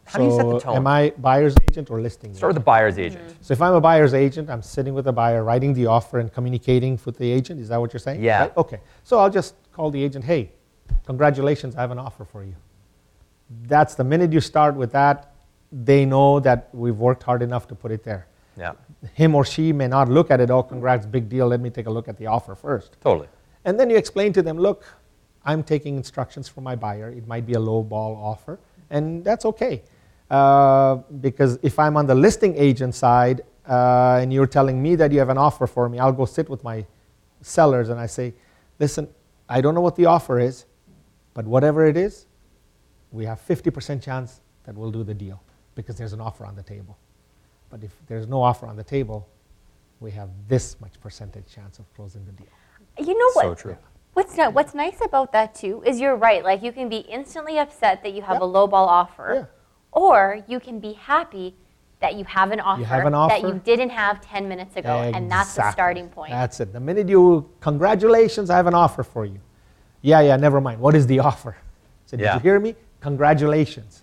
How 0.04 0.18
do 0.18 0.26
you 0.26 0.36
set 0.36 0.46
the 0.48 0.60
tone? 0.60 0.76
Am 0.76 0.86
I 0.86 1.12
buyer's 1.18 1.54
agent 1.68 1.90
or 1.90 2.00
listing 2.00 2.34
Start 2.34 2.50
with 2.50 2.56
the 2.56 2.64
buyer's 2.64 2.98
agent. 2.98 3.34
So 3.40 3.52
if 3.52 3.60
I'm 3.60 3.74
a 3.74 3.80
buyer's 3.80 4.14
agent, 4.14 4.50
I'm 4.50 4.62
sitting 4.62 4.94
with 4.94 5.06
the 5.06 5.12
buyer, 5.12 5.42
writing 5.42 5.72
the 5.72 5.86
offer 5.86 6.20
and 6.20 6.30
communicating 6.32 7.00
with 7.04 7.16
the 7.16 7.30
agent. 7.30 7.58
Is 7.60 7.68
that 7.70 7.80
what 7.80 7.92
you're 7.92 8.00
saying? 8.00 8.22
Yeah. 8.22 8.42
Right? 8.42 8.56
Okay. 8.56 8.80
So 9.04 9.18
I'll 9.18 9.30
just 9.30 9.54
call 9.72 9.90
the 9.90 10.02
agent. 10.02 10.24
Hey, 10.24 10.52
congratulations! 11.06 11.74
I 11.76 11.80
have 11.80 11.90
an 11.90 11.98
offer 11.98 12.24
for 12.24 12.44
you. 12.44 12.54
That's 13.62 13.94
the 13.94 14.04
minute 14.04 14.32
you 14.32 14.40
start 14.40 14.74
with 14.74 14.92
that, 14.92 15.32
they 15.72 16.04
know 16.04 16.40
that 16.40 16.68
we've 16.72 16.98
worked 16.98 17.22
hard 17.22 17.42
enough 17.42 17.66
to 17.68 17.74
put 17.74 17.90
it 17.90 18.04
there. 18.04 18.26
Yeah, 18.56 18.72
Him 19.14 19.34
or 19.34 19.44
she 19.44 19.72
may 19.72 19.86
not 19.88 20.08
look 20.08 20.30
at 20.30 20.40
it. 20.40 20.50
Oh, 20.50 20.62
congrats, 20.62 21.06
big 21.06 21.28
deal. 21.28 21.46
Let 21.48 21.60
me 21.60 21.70
take 21.70 21.86
a 21.86 21.90
look 21.90 22.08
at 22.08 22.16
the 22.16 22.26
offer 22.26 22.54
first. 22.54 22.96
totally. 23.00 23.28
And 23.64 23.78
then 23.80 23.90
you 23.90 23.96
explain 23.96 24.32
to 24.34 24.42
them, 24.42 24.58
look, 24.58 24.84
I'm 25.44 25.62
taking 25.62 25.96
instructions 25.96 26.48
from 26.48 26.64
my 26.64 26.76
buyer. 26.76 27.10
It 27.10 27.26
might 27.26 27.46
be 27.46 27.54
a 27.54 27.60
low 27.60 27.82
ball 27.82 28.16
offer, 28.16 28.58
and 28.90 29.24
that's 29.24 29.44
okay. 29.44 29.82
Uh, 30.30 30.96
because 31.20 31.58
if 31.62 31.78
I'm 31.78 31.96
on 31.96 32.06
the 32.06 32.14
listing 32.14 32.56
agent 32.56 32.94
side 32.94 33.42
uh, 33.68 34.18
and 34.20 34.32
you're 34.32 34.46
telling 34.46 34.82
me 34.82 34.96
that 34.96 35.12
you 35.12 35.18
have 35.18 35.28
an 35.28 35.38
offer 35.38 35.66
for 35.66 35.88
me, 35.88 35.98
I'll 35.98 36.12
go 36.12 36.24
sit 36.24 36.48
with 36.48 36.64
my 36.64 36.84
sellers 37.42 37.90
and 37.90 38.00
I 38.00 38.06
say, 38.06 38.34
listen, 38.78 39.08
I 39.48 39.60
don't 39.60 39.74
know 39.74 39.80
what 39.80 39.94
the 39.94 40.06
offer 40.06 40.40
is, 40.40 40.64
but 41.34 41.44
whatever 41.44 41.86
it 41.86 41.96
is, 41.96 42.26
we 43.12 43.24
have 43.24 43.40
50% 43.40 44.02
chance 44.02 44.40
that 44.64 44.74
we'll 44.74 44.90
do 44.90 45.04
the 45.04 45.14
deal 45.14 45.40
because 45.76 45.96
there's 45.96 46.12
an 46.12 46.20
offer 46.20 46.44
on 46.44 46.56
the 46.56 46.62
table. 46.62 46.98
But 47.70 47.82
if 47.82 47.92
there's 48.06 48.26
no 48.26 48.42
offer 48.42 48.66
on 48.66 48.76
the 48.76 48.84
table, 48.84 49.26
we 50.00 50.10
have 50.12 50.30
this 50.48 50.80
much 50.80 51.00
percentage 51.00 51.46
chance 51.52 51.78
of 51.78 51.92
closing 51.94 52.24
the 52.24 52.32
deal. 52.32 52.46
You 52.98 53.18
know 53.18 53.30
what? 53.32 53.42
So 53.44 53.54
true. 53.54 53.76
What's, 54.14 54.36
ni- 54.36 54.44
what's 54.48 54.74
nice 54.74 54.98
about 55.04 55.32
that 55.32 55.54
too 55.54 55.82
is 55.84 56.00
you're 56.00 56.16
right. 56.16 56.42
Like 56.42 56.62
you 56.62 56.72
can 56.72 56.88
be 56.88 56.98
instantly 56.98 57.58
upset 57.58 58.02
that 58.02 58.12
you 58.14 58.22
have 58.22 58.34
Yep. 58.36 58.42
a 58.42 58.44
low 58.46 58.66
ball 58.66 58.86
offer, 58.88 59.32
Yeah. 59.34 59.44
or 59.92 60.42
you 60.48 60.58
can 60.60 60.80
be 60.80 60.94
happy 60.94 61.54
that 62.00 62.14
you 62.14 62.24
have 62.24 62.50
an 62.52 62.60
offer, 62.60 62.84
have 62.84 63.06
an 63.06 63.12
that 63.12 63.40
you 63.42 63.60
didn't 63.64 63.88
have 63.90 64.20
10 64.20 64.48
minutes 64.48 64.76
ago, 64.76 65.10
and 65.14 65.30
that's 65.30 65.54
the 65.54 65.70
starting 65.72 66.08
point. 66.10 66.30
That's 66.30 66.60
it. 66.60 66.72
The 66.72 66.80
minute 66.80 67.08
you, 67.08 67.48
congratulations, 67.60 68.50
I 68.50 68.56
have 68.56 68.66
an 68.66 68.74
offer 68.74 69.02
for 69.02 69.24
you. 69.24 69.40
Yeah, 70.02 70.20
yeah, 70.20 70.36
never 70.36 70.60
mind. 70.60 70.78
What 70.80 70.94
is 70.94 71.06
the 71.06 71.20
offer? 71.20 71.56
So, 72.04 72.16
did 72.18 72.24
Yeah. 72.24 72.34
you 72.34 72.40
hear 72.40 72.60
me? 72.60 72.76
Congratulations. 73.00 74.02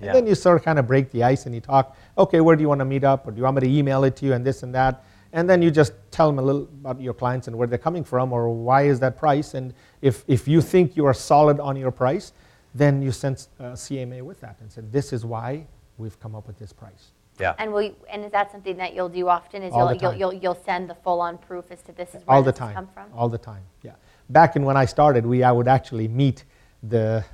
You 0.00 0.06
know? 0.06 0.10
And 0.10 0.16
Yeah. 0.16 0.20
then 0.20 0.26
you 0.28 0.34
sort 0.34 0.56
of 0.56 0.64
kind 0.64 0.78
of 0.78 0.86
break 0.86 1.10
the 1.10 1.22
ice 1.24 1.46
and 1.46 1.54
you 1.54 1.60
talk, 1.60 1.96
okay, 2.16 2.40
where 2.40 2.56
do 2.56 2.62
you 2.62 2.68
want 2.68 2.78
to 2.80 2.84
meet 2.84 3.04
up? 3.04 3.26
Or 3.26 3.30
do 3.30 3.36
you 3.36 3.44
want 3.44 3.56
me 3.56 3.60
to 3.68 3.68
email 3.78 4.04
it 4.04 4.16
to 4.16 4.26
you 4.26 4.32
and 4.32 4.44
this 4.44 4.62
and 4.62 4.74
that? 4.74 5.04
And 5.32 5.48
then 5.48 5.62
you 5.62 5.70
just 5.70 5.92
tell 6.10 6.26
them 6.28 6.38
a 6.38 6.42
little 6.42 6.62
about 6.62 7.00
your 7.00 7.14
clients 7.14 7.46
and 7.46 7.56
where 7.56 7.68
they're 7.68 7.78
coming 7.78 8.02
from 8.02 8.32
or 8.32 8.48
why 8.50 8.82
is 8.82 8.98
that 9.00 9.16
price. 9.16 9.54
And 9.54 9.72
if, 10.02 10.24
if 10.26 10.48
you 10.48 10.60
think 10.60 10.96
you 10.96 11.06
are 11.06 11.14
solid 11.14 11.60
on 11.60 11.76
your 11.76 11.92
price, 11.92 12.32
then 12.74 13.00
you 13.02 13.12
send 13.12 13.46
uh, 13.60 13.72
CMA 13.72 14.22
with 14.22 14.40
that 14.40 14.56
and 14.60 14.70
said, 14.72 14.90
this 14.92 15.12
is 15.12 15.24
why 15.24 15.66
we've 15.98 16.18
come 16.18 16.34
up 16.34 16.46
with 16.46 16.58
this 16.58 16.72
price. 16.72 17.12
Yeah. 17.38 17.54
And 17.58 17.72
will 17.72 17.82
you, 17.82 17.96
and 18.10 18.24
is 18.24 18.32
that 18.32 18.50
something 18.52 18.76
that 18.78 18.94
you'll 18.94 19.08
do 19.08 19.28
often? 19.28 19.62
Is 19.62 19.72
All 19.72 19.80
you'll, 19.80 19.88
the 19.88 19.94
you'll, 19.94 20.10
time. 20.10 20.20
you'll 20.20 20.34
you'll 20.34 20.62
send 20.66 20.90
the 20.90 20.94
full 20.94 21.20
on 21.22 21.38
proof 21.38 21.64
as 21.70 21.80
to 21.82 21.92
this 21.92 22.14
is 22.14 22.26
where 22.26 22.36
all 22.36 22.42
the 22.42 22.50
this 22.50 22.58
has 22.58 22.68
time. 22.68 22.74
come 22.74 22.88
from? 22.92 23.06
All 23.16 23.28
the 23.30 23.38
time. 23.38 23.62
Yeah. 23.82 23.92
Back 24.28 24.56
in 24.56 24.64
when 24.64 24.76
I 24.76 24.84
started, 24.84 25.24
we 25.24 25.42
I 25.42 25.50
would 25.50 25.66
actually 25.68 26.06
meet 26.06 26.44
the 26.82 27.24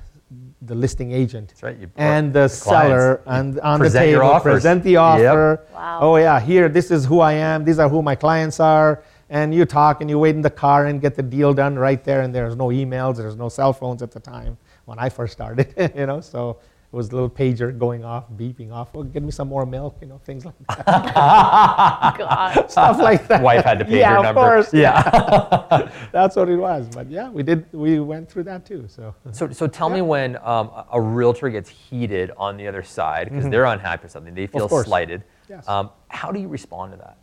the 0.61 0.75
listing 0.75 1.11
agent 1.11 1.49
That's 1.49 1.63
right, 1.63 1.77
you- 1.77 1.89
and 1.95 2.33
the, 2.33 2.41
the 2.41 2.49
seller 2.49 3.17
clients. 3.23 3.55
and 3.57 3.59
on 3.61 3.79
the 3.79 3.83
present 3.85 4.09
your 4.09 4.21
table 4.23 4.39
present 4.41 4.83
the 4.83 4.91
Yep. 4.91 5.01
offer. 5.01 5.61
Wow. 5.73 5.99
Oh 6.01 6.15
yeah, 6.17 6.39
here 6.39 6.67
this 6.69 6.91
is 6.91 7.05
who 7.05 7.19
I 7.21 7.33
am. 7.33 7.63
These 7.63 7.79
are 7.79 7.87
who 7.89 8.01
my 8.01 8.15
clients 8.15 8.59
are. 8.59 9.03
And 9.29 9.53
you 9.53 9.65
talk 9.65 9.99
and 10.01 10.09
you 10.09 10.19
wait 10.19 10.35
in 10.35 10.41
the 10.41 10.49
car 10.49 10.85
and 10.85 11.01
get 11.01 11.15
the 11.15 11.23
deal 11.23 11.53
done 11.53 11.77
right 11.77 12.01
there. 12.03 12.21
And 12.21 12.33
there's 12.33 12.55
no 12.55 12.67
emails. 12.67 13.17
There's 13.17 13.35
no 13.35 13.49
cell 13.49 13.73
phones 13.73 14.01
at 14.01 14.11
the 14.11 14.21
time 14.21 14.57
when 14.85 14.99
I 14.99 15.09
first 15.09 15.33
started. 15.33 15.73
you 15.95 16.05
know, 16.05 16.21
so 16.21 16.59
it 16.91 16.95
was 16.95 17.09
a 17.09 17.13
little 17.13 17.29
pager 17.29 17.77
going 17.77 18.05
off, 18.05 18.25
beeping 18.37 18.71
off. 18.71 18.89
Oh, 18.95 19.03
get 19.03 19.21
me 19.21 19.29
some 19.31 19.49
more 19.49 19.65
milk. 19.65 19.97
You 20.01 20.07
know, 20.07 20.19
things 20.19 20.45
like 20.45 20.55
that. 20.69 20.85
God. 22.17 22.65
stuff 22.71 22.97
like 22.99 23.27
that. 23.27 23.41
Wife 23.41 23.65
had 23.65 23.79
to 23.79 23.85
pay 23.85 23.99
yeah, 23.99 24.09
your 24.11 24.17
of 24.19 24.23
number. 24.25 24.41
course. 24.41 24.73
Yeah. 24.73 25.91
That's 26.13 26.35
what 26.37 26.47
it 26.49 26.55
was. 26.55 26.87
But 26.87 27.09
yeah, 27.11 27.29
we 27.29 27.43
did. 27.43 27.65
We 27.73 27.99
went 27.99 28.29
through 28.29 28.43
that 28.43 28.65
too. 28.65 28.85
So 28.87 29.13
So, 29.31 29.49
so 29.51 29.67
tell 29.67 29.89
me 29.89 30.01
when 30.01 30.37
um, 30.37 30.67
a- 30.69 30.85
a 30.93 31.01
realtor 31.01 31.49
gets 31.49 31.69
heated 31.69 32.31
on 32.37 32.55
the 32.57 32.67
other 32.67 32.83
side 32.83 33.29
because 33.29 33.49
they're 33.49 33.65
unhappy 33.65 34.03
with 34.03 34.11
something, 34.11 34.33
they 34.33 34.47
feel 34.47 34.61
Mm-hmm. 34.61 34.69
course. 34.69 34.87
slighted. 34.87 35.23
Yes. 35.49 35.67
Um, 35.67 35.89
how 36.07 36.31
do 36.31 36.39
you 36.39 36.47
respond 36.47 36.91
to 36.93 36.97
that? 36.99 37.17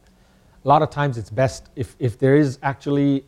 a 0.64 0.68
lot 0.68 0.80
of 0.80 0.88
times 0.88 1.18
it's 1.18 1.28
best 1.30 1.68
if 1.76 1.94
if 1.98 2.18
there 2.18 2.36
is 2.36 2.58
actually. 2.62 3.24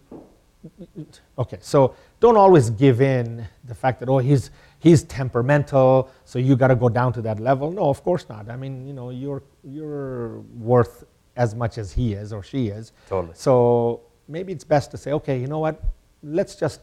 Okay, 1.38 1.58
so 1.60 1.94
don't 2.18 2.36
always 2.36 2.70
give 2.70 3.00
in 3.00 3.46
the 3.64 3.74
fact 3.74 4.00
that 4.00 4.08
oh 4.08 4.18
he's 4.18 4.50
he's 4.86 5.02
temperamental, 5.02 6.08
so 6.24 6.38
you 6.38 6.54
got 6.56 6.68
to 6.68 6.76
go 6.76 6.88
down 6.88 7.12
to 7.12 7.22
that 7.22 7.40
level. 7.40 7.72
No, 7.72 7.88
of 7.88 8.02
course 8.04 8.28
not. 8.28 8.48
I 8.48 8.56
mean, 8.56 8.86
you 8.86 8.92
know, 8.92 9.10
you're 9.10 9.42
you're 9.64 10.38
worth 10.72 11.04
as 11.36 11.54
much 11.54 11.76
as 11.78 11.92
he 11.92 12.14
is 12.14 12.32
or 12.32 12.42
she 12.42 12.68
is. 12.68 12.92
Totally. 13.08 13.34
So 13.34 14.00
maybe 14.28 14.52
it's 14.52 14.64
best 14.64 14.90
to 14.92 14.96
say, 14.96 15.12
okay, 15.12 15.38
you 15.38 15.48
know 15.48 15.58
what? 15.58 15.82
Let's 16.22 16.54
just 16.54 16.80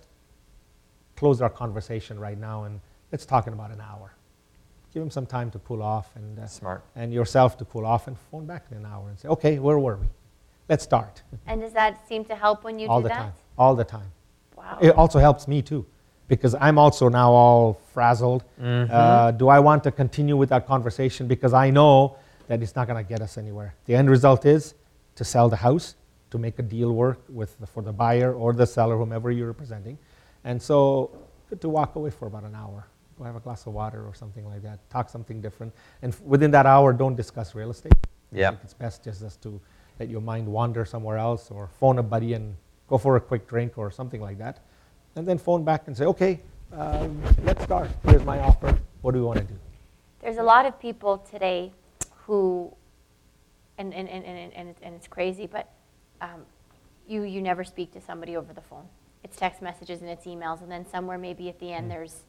close 1.15 1.41
our 1.41 1.49
conversation 1.49 2.19
right 2.19 2.37
now 2.37 2.65
and 2.65 2.79
let's 3.11 3.25
talk 3.25 3.47
in 3.47 3.53
about 3.53 3.71
an 3.71 3.81
hour. 3.81 4.13
Give 4.93 5.01
him 5.01 5.09
some 5.09 5.25
time 5.25 5.49
to 5.51 5.59
pull 5.59 5.81
off 5.81 6.15
and 6.15 6.37
uh, 6.37 6.45
Smart. 6.45 6.83
and 6.95 7.11
yourself 7.11 7.57
to 7.57 7.65
pull 7.65 7.85
off 7.85 8.07
and 8.07 8.15
phone 8.29 8.45
back 8.45 8.65
in 8.69 8.77
an 8.77 8.85
hour 8.85 9.09
and 9.09 9.17
say, 9.17 9.27
okay, 9.29 9.57
where 9.59 9.79
were 9.79 9.97
we? 9.97 10.07
Let's 10.69 10.83
start. 10.83 11.23
And 11.47 11.61
does 11.61 11.73
that 11.73 12.07
seem 12.07 12.25
to 12.25 12.35
help 12.35 12.63
when 12.63 12.77
you 12.79 12.87
all 12.87 12.99
do 12.99 13.03
the 13.03 13.09
that? 13.09 13.17
time. 13.17 13.33
All 13.57 13.75
the 13.75 13.83
time. 13.83 14.11
Wow. 14.55 14.77
It 14.81 14.91
also 14.91 15.19
helps 15.19 15.47
me 15.47 15.61
too, 15.61 15.85
because 16.27 16.55
I'm 16.59 16.77
also 16.77 17.09
now 17.09 17.31
all 17.31 17.79
frazzled. 17.93 18.43
Uh, 18.61 19.31
do 19.31 19.49
I 19.49 19.59
want 19.59 19.83
to 19.83 19.91
continue 19.91 20.37
with 20.37 20.49
that 20.49 20.65
conversation? 20.67 21.27
Because 21.27 21.53
I 21.53 21.69
know 21.69 22.17
that 22.47 22.61
it's 22.61 22.75
not 22.75 22.87
going 22.87 23.03
to 23.03 23.07
get 23.07 23.21
us 23.21 23.37
anywhere. 23.37 23.75
The 23.85 23.95
end 23.95 24.09
result 24.09 24.45
is 24.45 24.73
to 25.15 25.23
sell 25.23 25.49
the 25.49 25.55
house, 25.57 25.95
to 26.31 26.37
make 26.37 26.57
a 26.59 26.63
deal 26.63 26.93
work 26.93 27.19
with 27.29 27.57
the, 27.59 27.67
for 27.67 27.83
the 27.83 27.93
buyer 27.93 28.33
or 28.33 28.53
the 28.53 28.65
seller, 28.65 28.97
whomever 28.97 29.31
you're 29.31 29.47
representing. 29.47 29.97
And 30.43 30.61
so, 30.61 31.11
good 31.49 31.61
to 31.61 31.69
walk 31.69 31.95
away 31.95 32.09
for 32.09 32.27
about 32.27 32.43
an 32.43 32.55
hour. 32.55 32.87
Go 33.17 33.23
have 33.25 33.35
a 33.35 33.39
glass 33.39 33.67
of 33.67 33.73
water 33.73 34.05
or 34.05 34.13
something 34.15 34.45
like 34.45 34.63
that. 34.63 34.79
Talk 34.89 35.09
something 35.09 35.39
different. 35.39 35.71
And 36.01 36.11
f- 36.13 36.21
within 36.21 36.51
that 36.51 36.65
hour, 36.65 36.91
don't 36.93 37.15
discuss 37.15 37.53
real 37.53 37.69
estate. 37.69 37.93
Yeah. 38.31 38.55
it's 38.63 38.73
best 38.73 39.03
just 39.03 39.21
as 39.21 39.37
to 39.37 39.61
let 39.99 40.09
your 40.09 40.21
mind 40.21 40.47
wander 40.47 40.85
somewhere 40.85 41.17
else 41.19 41.51
or 41.51 41.69
phone 41.79 41.99
a 41.99 42.03
buddy 42.03 42.33
and 42.33 42.55
go 42.87 42.97
for 42.97 43.15
a 43.15 43.21
quick 43.21 43.47
drink 43.47 43.77
or 43.77 43.91
something 43.91 44.19
like 44.19 44.39
that. 44.39 44.59
And 45.15 45.27
then 45.27 45.37
phone 45.37 45.63
back 45.63 45.87
and 45.87 45.95
say, 45.95 46.05
okay, 46.05 46.39
um, 46.73 47.21
let's 47.43 47.63
start. 47.63 47.89
Here's 48.03 48.23
my 48.23 48.39
offer. 48.39 48.77
What 49.01 49.13
do 49.13 49.19
we 49.19 49.25
want 49.25 49.39
to 49.39 49.45
do? 49.45 49.53
There's 50.21 50.37
a 50.37 50.43
lot 50.43 50.65
of 50.65 50.79
people 50.79 51.17
today 51.17 51.71
who, 52.25 52.73
and, 53.77 53.93
and, 53.93 54.09
and, 54.09 54.25
and, 54.25 54.53
and, 54.53 54.69
it's, 54.69 54.81
and 54.81 54.95
it's 54.95 55.07
crazy, 55.07 55.45
but 55.45 55.69
um, 56.21 56.45
you, 57.07 57.23
you 57.23 57.41
never 57.41 57.63
speak 57.63 57.91
to 57.93 58.01
somebody 58.01 58.35
over 58.35 58.53
the 58.53 58.61
phone. 58.61 58.85
It's 59.23 59.37
text 59.37 59.61
messages 59.61 60.01
and 60.01 60.09
it's 60.09 60.25
emails, 60.25 60.61
and 60.61 60.71
then 60.71 60.85
somewhere 60.89 61.17
maybe 61.17 61.49
at 61.49 61.59
the 61.59 61.71
end 61.71 61.91
there's, 61.91 62.23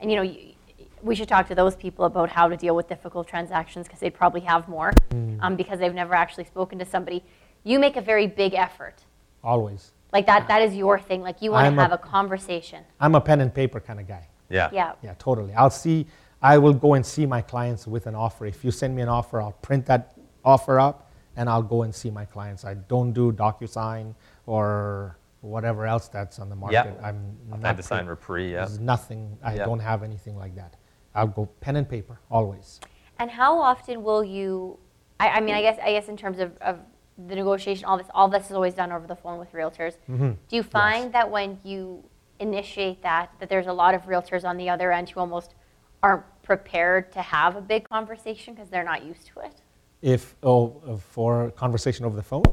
and 0.00 0.10
you 0.10 0.16
know, 0.16 0.22
you, 0.22 0.54
we 1.02 1.14
should 1.14 1.28
talk 1.28 1.46
to 1.48 1.54
those 1.54 1.76
people 1.76 2.04
about 2.04 2.28
how 2.30 2.48
to 2.48 2.56
deal 2.56 2.74
with 2.74 2.88
difficult 2.88 3.28
transactions 3.28 3.86
because 3.86 4.00
they'd 4.00 4.14
probably 4.14 4.40
have 4.40 4.68
more 4.68 4.92
um, 5.40 5.56
because 5.56 5.78
they've 5.78 5.94
never 5.94 6.14
actually 6.14 6.44
spoken 6.44 6.78
to 6.78 6.84
somebody. 6.84 7.22
You 7.64 7.78
make 7.78 7.96
a 7.96 8.00
very 8.00 8.26
big 8.26 8.54
effort. 8.54 9.04
Always. 9.42 9.92
Like 10.16 10.24
that, 10.32 10.48
that 10.48 10.62
is 10.62 10.74
your 10.74 10.98
thing. 10.98 11.20
Like 11.20 11.42
you 11.42 11.50
want 11.50 11.66
I'm 11.66 11.76
to 11.76 11.82
have 11.82 11.92
a 11.92 11.98
conversation. 11.98 12.82
I'm 12.98 13.14
a 13.14 13.20
pen 13.20 13.42
and 13.42 13.52
paper 13.52 13.80
kind 13.80 14.00
of 14.00 14.08
guy. 14.08 14.26
Yeah. 14.48 14.70
Yeah. 14.72 14.92
Yeah, 15.02 15.12
totally. 15.18 15.52
I'll 15.52 15.76
see, 15.84 16.06
I 16.40 16.56
will 16.56 16.72
go 16.72 16.94
and 16.94 17.04
see 17.04 17.26
my 17.26 17.42
clients 17.42 17.86
with 17.86 18.06
an 18.06 18.14
offer. 18.14 18.46
If 18.46 18.64
you 18.64 18.70
send 18.70 18.96
me 18.96 19.02
an 19.02 19.10
offer, 19.10 19.42
I'll 19.42 19.58
print 19.68 19.84
that 19.86 20.16
offer 20.42 20.80
up 20.80 21.10
and 21.36 21.50
I'll 21.50 21.68
go 21.74 21.82
and 21.82 21.94
see 21.94 22.10
my 22.10 22.24
clients. 22.24 22.64
I 22.64 22.74
don't 22.92 23.12
do 23.12 23.30
DocuSign 23.30 24.14
or 24.46 25.18
whatever 25.42 25.86
else 25.86 26.08
that's 26.08 26.38
on 26.38 26.48
the 26.48 26.56
market. 26.56 26.94
Yeah. 26.98 27.06
I'm 27.08 27.36
I've 27.52 27.60
not 27.60 27.66
had 27.66 27.76
to 27.76 27.82
sign 27.82 28.06
pre- 28.06 28.14
Repri, 28.16 28.52
yeah. 28.52 28.64
There's 28.64 28.78
nothing, 28.80 29.36
I 29.44 29.56
Yeah. 29.56 29.66
don't 29.66 29.80
have 29.80 30.02
anything 30.02 30.38
like 30.38 30.54
that. 30.56 30.76
I'll 31.14 31.26
go 31.26 31.44
pen 31.60 31.76
and 31.76 31.86
paper, 31.86 32.20
always. 32.30 32.80
And 33.18 33.30
how 33.30 33.58
often 33.58 34.02
will 34.02 34.24
you? 34.24 34.78
I, 35.20 35.28
I 35.28 35.40
mean, 35.40 35.54
I 35.54 35.60
guess 35.60 35.78
I 35.82 35.90
guess 35.92 36.08
in 36.08 36.16
terms 36.16 36.38
of, 36.38 36.56
of 36.62 36.78
the 37.18 37.34
negotiation, 37.34 37.84
all 37.86 37.98
this 37.98 38.06
all 38.14 38.28
this 38.28 38.46
is 38.46 38.52
always 38.52 38.74
done 38.74 38.92
over 38.92 39.06
the 39.06 39.16
phone 39.16 39.38
with 39.38 39.52
realtors. 39.52 39.94
Mm-hmm. 40.08 40.32
Do 40.48 40.56
you 40.56 40.62
find 40.62 41.12
that 41.12 41.30
when 41.30 41.58
you 41.64 42.04
initiate 42.38 43.02
that, 43.02 43.32
that 43.40 43.48
there's 43.48 43.66
a 43.66 43.72
lot 43.72 43.94
of 43.94 44.02
realtors 44.02 44.44
on 44.44 44.56
the 44.56 44.68
other 44.68 44.92
end 44.92 45.10
who 45.10 45.20
almost 45.20 45.54
aren't 46.02 46.24
prepared 46.42 47.12
to 47.12 47.22
have 47.22 47.56
a 47.56 47.60
big 47.60 47.88
conversation 47.88 48.54
because 48.54 48.68
they're 48.70 48.84
not 48.84 49.04
used 49.04 49.26
to 49.26 49.40
it? 49.40 49.54
If, 50.02 50.36
oh, 50.42 50.80
uh, 50.86 50.96
for 50.96 51.50
conversation 51.52 52.04
over 52.04 52.16
the 52.16 52.22
phone? 52.22 52.44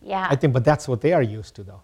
Yeah. 0.00 0.26
I 0.30 0.36
think, 0.36 0.52
but 0.52 0.64
that's 0.64 0.86
what 0.86 1.00
they 1.00 1.12
are 1.12 1.22
used 1.22 1.54
to, 1.56 1.62
though. 1.62 1.82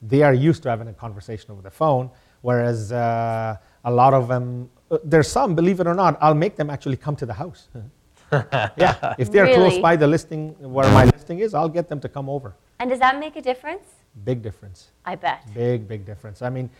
They 0.00 0.22
are 0.22 0.34
used 0.34 0.62
to 0.62 0.70
having 0.70 0.88
a 0.88 0.92
conversation 0.92 1.50
over 1.50 1.60
the 1.60 1.70
phone, 1.70 2.10
whereas 2.40 2.92
uh, 2.92 3.56
a 3.84 3.90
lot 3.90 4.14
of 4.14 4.28
them, 4.28 4.70
uh, 4.90 4.98
there's 5.04 5.28
some, 5.28 5.54
believe 5.54 5.80
it 5.80 5.86
or 5.86 5.94
not, 5.94 6.16
I'll 6.20 6.34
make 6.34 6.56
them 6.56 6.70
actually 6.70 6.96
come 6.96 7.16
to 7.16 7.26
the 7.26 7.34
house. 7.34 7.68
yeah, 8.76 9.14
if 9.18 9.30
they're 9.30 9.54
close 9.54 9.78
by 9.78 9.96
the 9.96 10.06
listing 10.06 10.50
where 10.58 10.90
my 10.92 11.04
listing 11.04 11.38
is, 11.38 11.54
I'll 11.54 11.68
get 11.68 11.88
them 11.88 12.00
to 12.00 12.08
come 12.08 12.28
over. 12.28 12.54
and 12.78 12.90
does 12.90 12.98
that 12.98 13.18
make 13.18 13.36
a 13.36 13.42
difference? 13.42 13.86
Big 14.24 14.42
difference. 14.42 14.90
I 15.04 15.14
bet. 15.14 15.42
Big, 15.54 15.86
big 15.86 16.04
difference. 16.04 16.42
I 16.42 16.50
mean, 16.50 16.70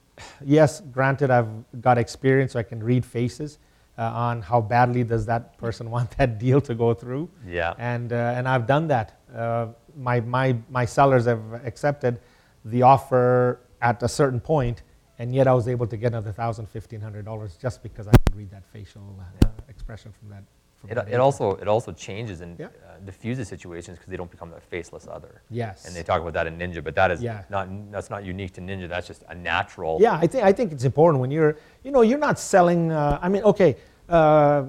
yes, 0.44 0.80
granted, 0.80 1.30
I've 1.30 1.48
got 1.80 1.98
experience, 1.98 2.52
so 2.52 2.58
I 2.58 2.62
can 2.62 2.82
read 2.82 3.04
faces 3.04 3.58
uh, 3.98 4.02
on 4.02 4.42
how 4.42 4.60
badly 4.60 5.04
does 5.04 5.26
that 5.26 5.58
person 5.58 5.90
want 5.90 6.10
that 6.18 6.38
deal 6.38 6.60
to 6.62 6.74
go 6.74 6.94
through. 6.94 7.28
Yeah. 7.46 7.74
And, 7.78 8.12
uh, 8.12 8.34
and 8.36 8.48
I've 8.48 8.66
done 8.66 8.88
that. 8.88 9.20
Uh, 9.34 9.68
my, 9.96 10.20
my, 10.20 10.56
my 10.70 10.84
sellers 10.84 11.26
have 11.26 11.42
accepted 11.64 12.20
the 12.64 12.82
offer 12.82 13.60
at 13.80 14.02
a 14.02 14.08
certain 14.08 14.40
point, 14.40 14.82
and 15.18 15.34
yet 15.34 15.46
I 15.46 15.54
was 15.54 15.68
able 15.68 15.86
to 15.86 15.96
get 15.96 16.08
another 16.08 16.32
$1,000, 16.32 16.68
$1,500 16.70 17.60
just 17.60 17.82
because 17.82 18.06
I 18.06 18.12
could 18.12 18.36
read 18.36 18.50
that 18.50 18.64
facial 18.72 19.18
uh, 19.42 19.48
expression 19.68 20.12
from 20.18 20.30
that. 20.30 20.44
It, 20.88 20.98
it 21.08 21.20
also 21.20 21.52
it 21.56 21.68
also 21.68 21.92
changes 21.92 22.40
and 22.40 22.58
Yeah. 22.58 22.66
uh, 22.66 22.98
diffuses 23.04 23.48
situations 23.48 23.98
because 23.98 24.10
they 24.10 24.16
don't 24.16 24.30
become 24.30 24.50
the 24.50 24.60
faceless 24.60 25.06
other. 25.06 25.42
Yes. 25.50 25.86
And 25.86 25.94
they 25.94 26.02
talk 26.02 26.20
about 26.20 26.32
that 26.34 26.46
in 26.46 26.58
Ninja, 26.58 26.82
but 26.82 26.94
that 26.96 27.10
is 27.10 27.22
Yeah. 27.22 27.42
not 27.50 27.68
that's 27.92 28.10
not 28.10 28.24
unique 28.24 28.52
to 28.54 28.60
Ninja. 28.60 28.88
That's 28.88 29.06
just 29.06 29.22
a 29.28 29.34
natural. 29.34 29.98
Yeah, 30.00 30.14
I 30.14 30.26
think 30.26 30.44
I 30.44 30.52
think 30.52 30.72
it's 30.72 30.84
important 30.84 31.20
when 31.20 31.30
you're, 31.30 31.56
you 31.84 31.90
know, 31.92 32.02
you're 32.02 32.18
not 32.18 32.38
selling. 32.38 32.90
Uh, 32.90 33.18
I 33.22 33.28
mean, 33.28 33.42
okay, 33.44 33.76
uh, 34.08 34.64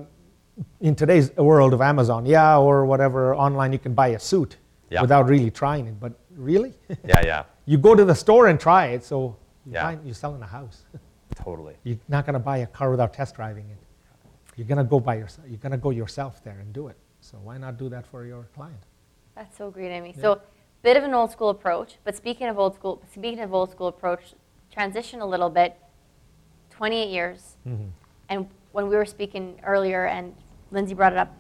in 0.82 0.96
today's 0.96 1.36
world 1.36 1.74
of 1.74 1.82
Amazon, 1.82 2.26
yeah, 2.26 2.58
or 2.58 2.86
whatever 2.86 3.36
online, 3.36 3.74
you 3.74 3.80
can 3.80 3.94
buy 3.96 4.10
a 4.10 4.20
suit 4.20 4.58
Yeah. 4.90 5.02
without 5.02 5.28
really 5.28 5.50
trying 5.52 5.88
it. 5.88 6.00
But 6.00 6.14
really, 6.36 6.74
Yeah. 7.04 7.22
Yeah. 7.26 7.44
you 7.66 7.78
go 7.80 7.96
to 7.96 8.06
the 8.06 8.16
store 8.16 8.48
and 8.48 8.60
try 8.60 8.88
it. 8.96 9.04
So 9.04 9.36
you 9.66 9.74
Yeah. 9.74 9.84
find 9.86 10.06
you're 10.06 10.14
selling 10.14 10.42
a 10.44 10.46
house. 10.60 10.86
Totally. 11.36 11.76
You're 11.84 11.98
not 12.08 12.26
going 12.28 12.34
to 12.36 12.40
buy 12.52 12.58
a 12.58 12.68
car 12.68 12.92
without 12.92 13.14
test 13.14 13.34
driving 13.36 13.66
it. 13.72 13.78
You're 14.56 14.68
going 14.68 14.78
to 14.78 14.84
go 14.84 15.00
by 15.00 15.16
yourself. 15.16 15.48
You're 15.50 15.58
going 15.58 15.72
to 15.72 15.78
go 15.78 15.90
yourself 15.90 16.44
there 16.44 16.60
and 16.60 16.72
do 16.74 16.88
it. 16.88 16.98
So 17.22 17.38
why 17.44 17.58
not 17.58 17.78
do 17.78 17.90
that 17.90 18.06
for 18.06 18.26
your 18.26 18.48
client? 18.56 18.84
That's 19.36 19.58
so 19.58 19.72
great, 19.72 19.92
Immy. 19.92 20.20
So, 20.20 20.42
bit 20.84 20.98
of 20.98 21.04
an 21.04 21.14
old 21.14 21.32
school 21.32 21.50
approach, 21.50 21.96
but 22.04 22.16
speaking 22.16 22.48
of 22.48 22.60
old 22.60 22.76
school, 22.76 23.02
speaking 23.12 23.40
of 23.40 23.54
old 23.54 23.72
school 23.72 23.88
approach, 23.88 24.36
transition 24.72 25.22
a 25.22 25.26
little 25.26 25.50
bit. 25.50 25.76
28 26.72 27.10
years, 27.10 27.56
Mm-hmm. 27.68 27.86
and 28.30 28.48
when 28.72 28.90
we 28.90 28.96
were 28.96 29.06
speaking 29.06 29.60
earlier, 29.64 30.06
and 30.08 30.34
Lindsey 30.72 30.96
brought 30.96 31.14
it 31.14 31.20
up, 31.20 31.32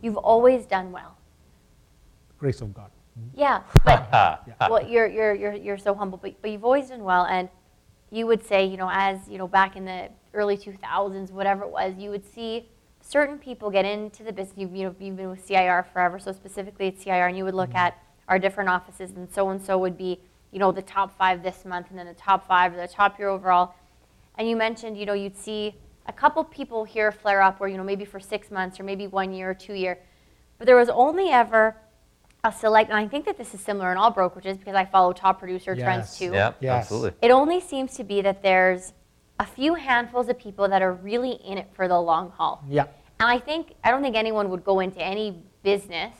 you've 0.00 0.16
always 0.16 0.64
done 0.64 0.90
well. 0.90 1.18
Grace 2.38 2.62
of 2.62 2.72
God. 2.72 2.90
Yeah, 3.34 3.60
but 3.84 4.70
well, 4.70 4.82
you're, 4.88 5.06
you're, 5.06 5.34
you're, 5.34 5.52
you're 5.52 5.76
so 5.78 5.94
humble, 5.94 6.16
but, 6.16 6.40
but 6.40 6.50
you've 6.50 6.64
always 6.64 6.88
done 6.88 7.04
well. 7.04 7.26
And 7.26 7.50
you 8.10 8.26
would 8.26 8.42
say, 8.46 8.64
you 8.64 8.78
know, 8.78 8.88
as, 8.90 9.28
you 9.28 9.36
know, 9.36 9.46
back 9.46 9.76
in 9.76 9.84
the 9.84 10.08
early 10.34 10.56
2000s, 10.56 11.30
whatever 11.30 11.64
it 11.64 11.70
was, 11.70 11.94
you 11.98 12.10
would 12.10 12.24
see 12.24 12.68
certain 13.00 13.38
people 13.38 13.70
get 13.70 13.84
into 13.84 14.22
the 14.22 14.32
business. 14.32 14.56
You've, 14.56 14.74
you 14.74 14.84
know, 14.84 14.94
you've 14.98 15.16
been 15.16 15.30
with 15.30 15.44
CIR 15.46 15.86
forever, 15.92 16.18
so 16.18 16.32
specifically 16.32 16.88
at 16.88 17.00
CIR, 17.00 17.28
and 17.28 17.36
you 17.36 17.44
would 17.44 17.54
look 17.54 17.70
mm-hmm. 17.70 17.78
at 17.78 17.98
our 18.28 18.38
different 18.38 18.70
offices, 18.70 19.10
and 19.12 19.30
so 19.32 19.48
and 19.50 19.60
so 19.60 19.78
would 19.78 19.98
be, 19.98 20.20
you 20.52 20.58
know, 20.58 20.70
the 20.70 20.82
top 20.82 21.16
five 21.16 21.42
this 21.42 21.64
month, 21.64 21.88
and 21.90 21.98
then 21.98 22.06
the 22.06 22.14
top 22.14 22.46
five, 22.46 22.72
or 22.72 22.76
the 22.76 22.88
top 22.88 23.18
year 23.18 23.28
overall. 23.28 23.74
And 24.38 24.48
you 24.48 24.56
mentioned, 24.56 24.96
you 24.96 25.06
know, 25.06 25.12
you'd 25.12 25.36
see 25.36 25.74
a 26.06 26.12
couple 26.12 26.42
people 26.44 26.84
here 26.84 27.12
flare 27.12 27.42
up 27.42 27.60
where, 27.60 27.68
you 27.68 27.76
know, 27.76 27.84
maybe 27.84 28.04
for 28.04 28.20
six 28.20 28.50
months 28.50 28.80
or 28.80 28.84
maybe 28.84 29.06
one 29.06 29.32
year 29.32 29.50
or 29.50 29.54
two 29.54 29.74
year. 29.74 29.98
but 30.58 30.66
there 30.66 30.76
was 30.76 30.90
only 30.90 31.30
ever 31.30 31.74
a 32.44 32.52
select, 32.52 32.90
and 32.90 32.98
I 32.98 33.08
think 33.08 33.24
that 33.26 33.38
this 33.38 33.54
is 33.54 33.60
similar 33.60 33.92
in 33.92 33.98
all 33.98 34.12
brokerages 34.12 34.58
because 34.58 34.74
I 34.74 34.84
follow 34.84 35.12
top 35.12 35.38
producer 35.38 35.74
trends 35.74 36.18
too. 36.18 36.32
Yeah, 36.32 36.52
Yes. 36.60 36.82
absolutely. 36.82 37.18
It 37.22 37.30
only 37.30 37.60
seems 37.60 37.94
to 37.96 38.04
be 38.04 38.20
that 38.22 38.42
there's 38.42 38.92
a 39.40 39.46
few 39.46 39.74
handfuls 39.74 40.28
of 40.28 40.38
people 40.38 40.68
that 40.68 40.82
are 40.82 40.92
really 40.92 41.32
in 41.32 41.56
it 41.56 41.66
for 41.72 41.88
the 41.88 41.98
long 41.98 42.30
haul. 42.30 42.62
Yeah. 42.68 42.84
And 43.18 43.28
I 43.28 43.38
think 43.38 43.72
I 43.82 43.90
don't 43.90 44.02
think 44.02 44.14
anyone 44.14 44.50
would 44.50 44.64
go 44.64 44.80
into 44.80 45.02
any 45.02 45.42
business 45.62 46.14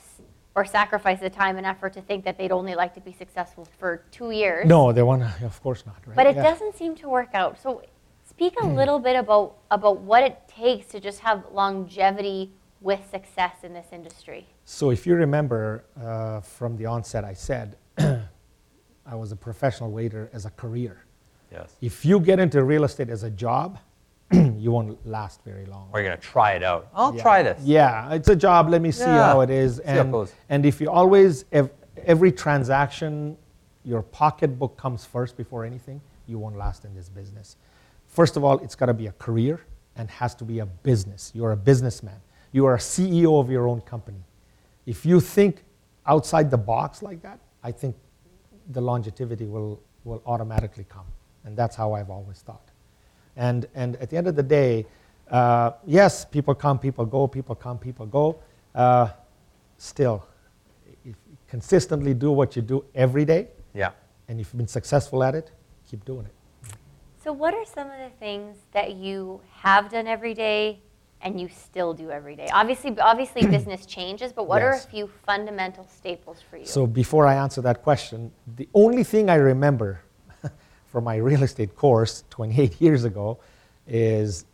or 0.55 0.65
sacrifice 0.65 1.19
the 1.19 1.29
time 1.29 1.55
and 1.57 1.65
effort 1.65 1.93
to 1.93 2.01
think 2.01 2.25
that 2.25 2.37
they'd 2.37 2.51
only 2.51 2.73
like 2.75 2.93
to 2.95 2.99
be 2.99 3.13
successful 3.13 3.65
for 3.79 4.03
two 4.11 4.31
years. 4.31 4.67
No, 4.67 4.91
they 4.91 5.03
want 5.03 5.21
to, 5.21 5.45
of 5.45 5.61
course 5.61 5.85
not. 5.85 5.95
Right? 6.05 6.15
But 6.15 6.27
it 6.27 6.35
Yeah. 6.35 6.43
doesn't 6.43 6.75
seem 6.75 6.95
to 6.95 7.07
work 7.07 7.29
out. 7.33 7.59
So 7.59 7.83
speak 8.23 8.59
a 8.59 8.65
little 8.65 8.99
bit 8.99 9.15
about 9.15 9.57
about 9.69 9.99
what 9.99 10.23
it 10.23 10.35
takes 10.47 10.87
to 10.87 10.99
just 10.99 11.19
have 11.19 11.43
longevity 11.53 12.51
with 12.81 13.01
success 13.11 13.53
in 13.63 13.71
this 13.73 13.87
industry. 13.91 14.47
So 14.65 14.89
if 14.89 15.05
you 15.05 15.13
remember 15.15 15.85
uh, 16.03 16.41
from 16.41 16.75
the 16.75 16.87
onset, 16.87 17.23
I 17.23 17.33
said 17.33 17.77
I 17.99 19.15
was 19.15 19.31
a 19.31 19.35
professional 19.35 19.91
waiter 19.91 20.29
as 20.33 20.45
a 20.47 20.49
career. 20.49 21.05
Yes. 21.51 21.75
If 21.81 22.05
you 22.05 22.19
get 22.19 22.39
into 22.39 22.63
real 22.63 22.83
estate 22.83 23.09
as 23.09 23.23
a 23.23 23.29
job, 23.29 23.77
you 24.31 24.71
won't 24.71 25.05
last 25.05 25.43
very 25.43 25.65
long. 25.65 25.89
Or 25.91 25.99
you're 25.99 26.09
gonna 26.09 26.21
try 26.21 26.53
it 26.53 26.63
out. 26.63 26.87
I'll 26.93 27.13
Yeah. 27.15 27.21
try 27.21 27.43
this. 27.43 27.61
Yeah, 27.63 28.13
it's 28.13 28.29
a 28.29 28.35
job. 28.35 28.69
Let 28.69 28.81
me 28.81 28.91
see 28.91 29.03
Yeah, 29.03 29.25
how 29.25 29.41
it 29.41 29.49
is. 29.49 29.79
it 29.79 29.85
And, 29.85 30.11
goes. 30.11 30.33
and 30.49 30.65
if 30.65 30.79
you 30.79 30.89
always, 30.89 31.45
ev- 31.51 31.71
every 32.05 32.31
transaction, 32.31 33.37
your 33.83 34.01
pocketbook 34.01 34.77
comes 34.77 35.03
first 35.05 35.35
before 35.35 35.65
anything, 35.65 35.99
you 36.27 36.39
won't 36.39 36.55
last 36.57 36.85
in 36.85 36.93
this 36.95 37.09
business. 37.09 37.57
First 38.07 38.37
of 38.37 38.43
all, 38.43 38.59
it's 38.59 38.75
got 38.75 38.85
to 38.85 38.93
be 38.93 39.07
a 39.07 39.11
career 39.13 39.59
and 39.97 40.09
has 40.09 40.33
to 40.35 40.45
be 40.45 40.59
a 40.59 40.65
business. 40.65 41.31
You're 41.35 41.51
a 41.51 41.57
businessman. 41.57 42.21
You 42.53 42.65
are 42.67 42.75
a 42.75 42.79
CEO 42.79 43.39
of 43.41 43.49
your 43.49 43.67
own 43.67 43.81
company. 43.81 44.23
If 44.85 45.05
you 45.05 45.19
think 45.19 45.63
outside 46.05 46.49
the 46.51 46.57
box 46.57 47.01
like 47.03 47.21
that, 47.23 47.39
I 47.63 47.71
think 47.71 47.95
the 48.69 48.81
longevity 48.81 49.45
will, 49.47 49.81
will 50.05 50.21
automatically 50.25 50.85
come. 50.87 51.05
And 51.45 51.57
that's 51.57 51.75
how 51.75 51.93
I've 51.93 52.09
always 52.09 52.39
thought. 52.39 52.69
And, 53.35 53.65
and 53.75 53.95
at 53.97 54.09
the 54.09 54.17
end 54.17 54.27
of 54.27 54.35
the 54.35 54.43
day, 54.43 54.85
uh, 55.29 55.71
yes, 55.85 56.25
people 56.25 56.53
come, 56.53 56.77
people 56.77 57.05
go, 57.05 57.27
people 57.27 57.55
come, 57.55 57.77
people 57.77 58.05
go. 58.05 58.39
Uh, 58.75 59.09
still, 59.77 60.25
if 60.85 60.97
you 61.05 61.15
consistently 61.47 62.13
do 62.13 62.31
what 62.31 62.55
you 62.55 62.61
do 62.61 62.83
every 62.93 63.25
day, 63.25 63.47
Yeah. 63.73 63.91
and 64.27 64.39
if 64.39 64.47
you've 64.47 64.57
been 64.57 64.67
successful 64.67 65.23
at 65.23 65.33
it, 65.35 65.51
keep 65.89 66.03
doing 66.05 66.25
it. 66.25 66.33
So 67.23 67.31
what 67.31 67.53
are 67.53 67.65
some 67.65 67.87
of 67.91 67.99
the 67.99 68.09
things 68.19 68.57
that 68.73 68.93
you 68.95 69.41
have 69.51 69.89
done 69.89 70.07
every 70.07 70.33
day 70.33 70.81
and 71.21 71.39
you 71.39 71.49
still 71.49 71.93
do 71.93 72.09
every 72.09 72.35
day? 72.35 72.47
Obviously 72.51 72.97
obviously 72.99 73.45
business 73.57 73.85
changes, 73.85 74.33
but 74.33 74.47
what 74.47 74.61
are 74.61 74.73
a 74.73 74.79
few 74.79 75.07
fundamental 75.25 75.87
staples 75.87 76.39
for 76.49 76.57
you? 76.57 76.65
So 76.65 76.87
before 76.87 77.27
I 77.27 77.35
answer 77.35 77.61
that 77.61 77.83
question, 77.83 78.31
the 78.57 78.67
only 78.73 79.03
thing 79.03 79.29
I 79.29 79.35
remember 79.35 80.01
from 80.91 81.03
my 81.05 81.15
real 81.15 81.43
estate 81.43 81.75
course 81.75 82.23
28 82.29 82.79
years 82.85 83.03
ago 83.05 83.39
is 83.87 84.45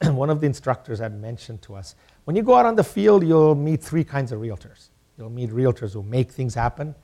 one 0.02 0.30
of 0.30 0.40
the 0.40 0.46
instructors 0.46 0.98
had 0.98 1.20
mentioned 1.20 1.62
to 1.62 1.74
us 1.74 1.94
when 2.24 2.36
you 2.36 2.42
go 2.42 2.54
out 2.54 2.66
on 2.66 2.76
the 2.76 2.84
field, 2.84 3.26
you'll 3.26 3.54
meet 3.54 3.82
three 3.82 4.04
kinds 4.04 4.30
of 4.30 4.40
realtors. 4.40 4.90
You'll 5.18 5.30
meet 5.30 5.50
realtors 5.50 5.92
who 5.92 6.02
make 6.02 6.30
things 6.30 6.54
happen, 6.54 6.94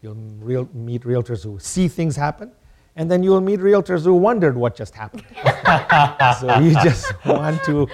you'll 0.00 0.14
real, 0.14 0.68
meet 0.72 1.02
realtors 1.02 1.42
who 1.42 1.58
see 1.58 1.88
things 1.88 2.14
happen, 2.14 2.52
and 2.94 3.10
then 3.10 3.22
you'll 3.22 3.40
meet 3.40 3.58
realtors 3.58 4.04
who 4.04 4.14
wondered 4.14 4.56
what 4.56 4.76
just 4.76 4.94
happened. 4.94 5.24
so 6.40 6.60
you 6.60 6.72
just 6.84 7.12
want 7.26 7.62
to, 7.64 7.88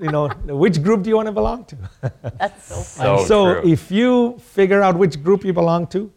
you 0.00 0.10
know, 0.10 0.28
which 0.48 0.82
group 0.82 1.02
do 1.02 1.08
you 1.08 1.16
want 1.16 1.26
to 1.26 1.32
belong 1.32 1.64
to? 1.64 1.76
That's 2.38 2.66
so 2.66 2.74
fun. 2.74 2.84
So 2.84 3.24
so 3.24 3.60
true. 3.60 3.72
if 3.72 3.90
you 3.90 4.38
figure 4.38 4.82
out 4.82 4.96
which 4.96 5.22
group 5.22 5.44
you 5.44 5.52
belong 5.52 5.86
to, 5.88 6.12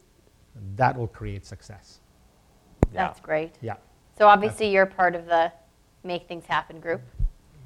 that 0.76 0.98
will 0.98 1.08
create 1.08 1.46
success. 1.46 1.99
Yeah. 2.94 3.08
That's 3.08 3.20
great. 3.20 3.56
Yeah. 3.62 3.76
So 4.18 4.28
obviously 4.28 4.72
you're 4.72 4.86
part 4.86 5.16
of 5.16 5.26
the 5.26 5.52
make 6.04 6.28
things 6.28 6.46
happen 6.46 6.80
group. 6.80 7.02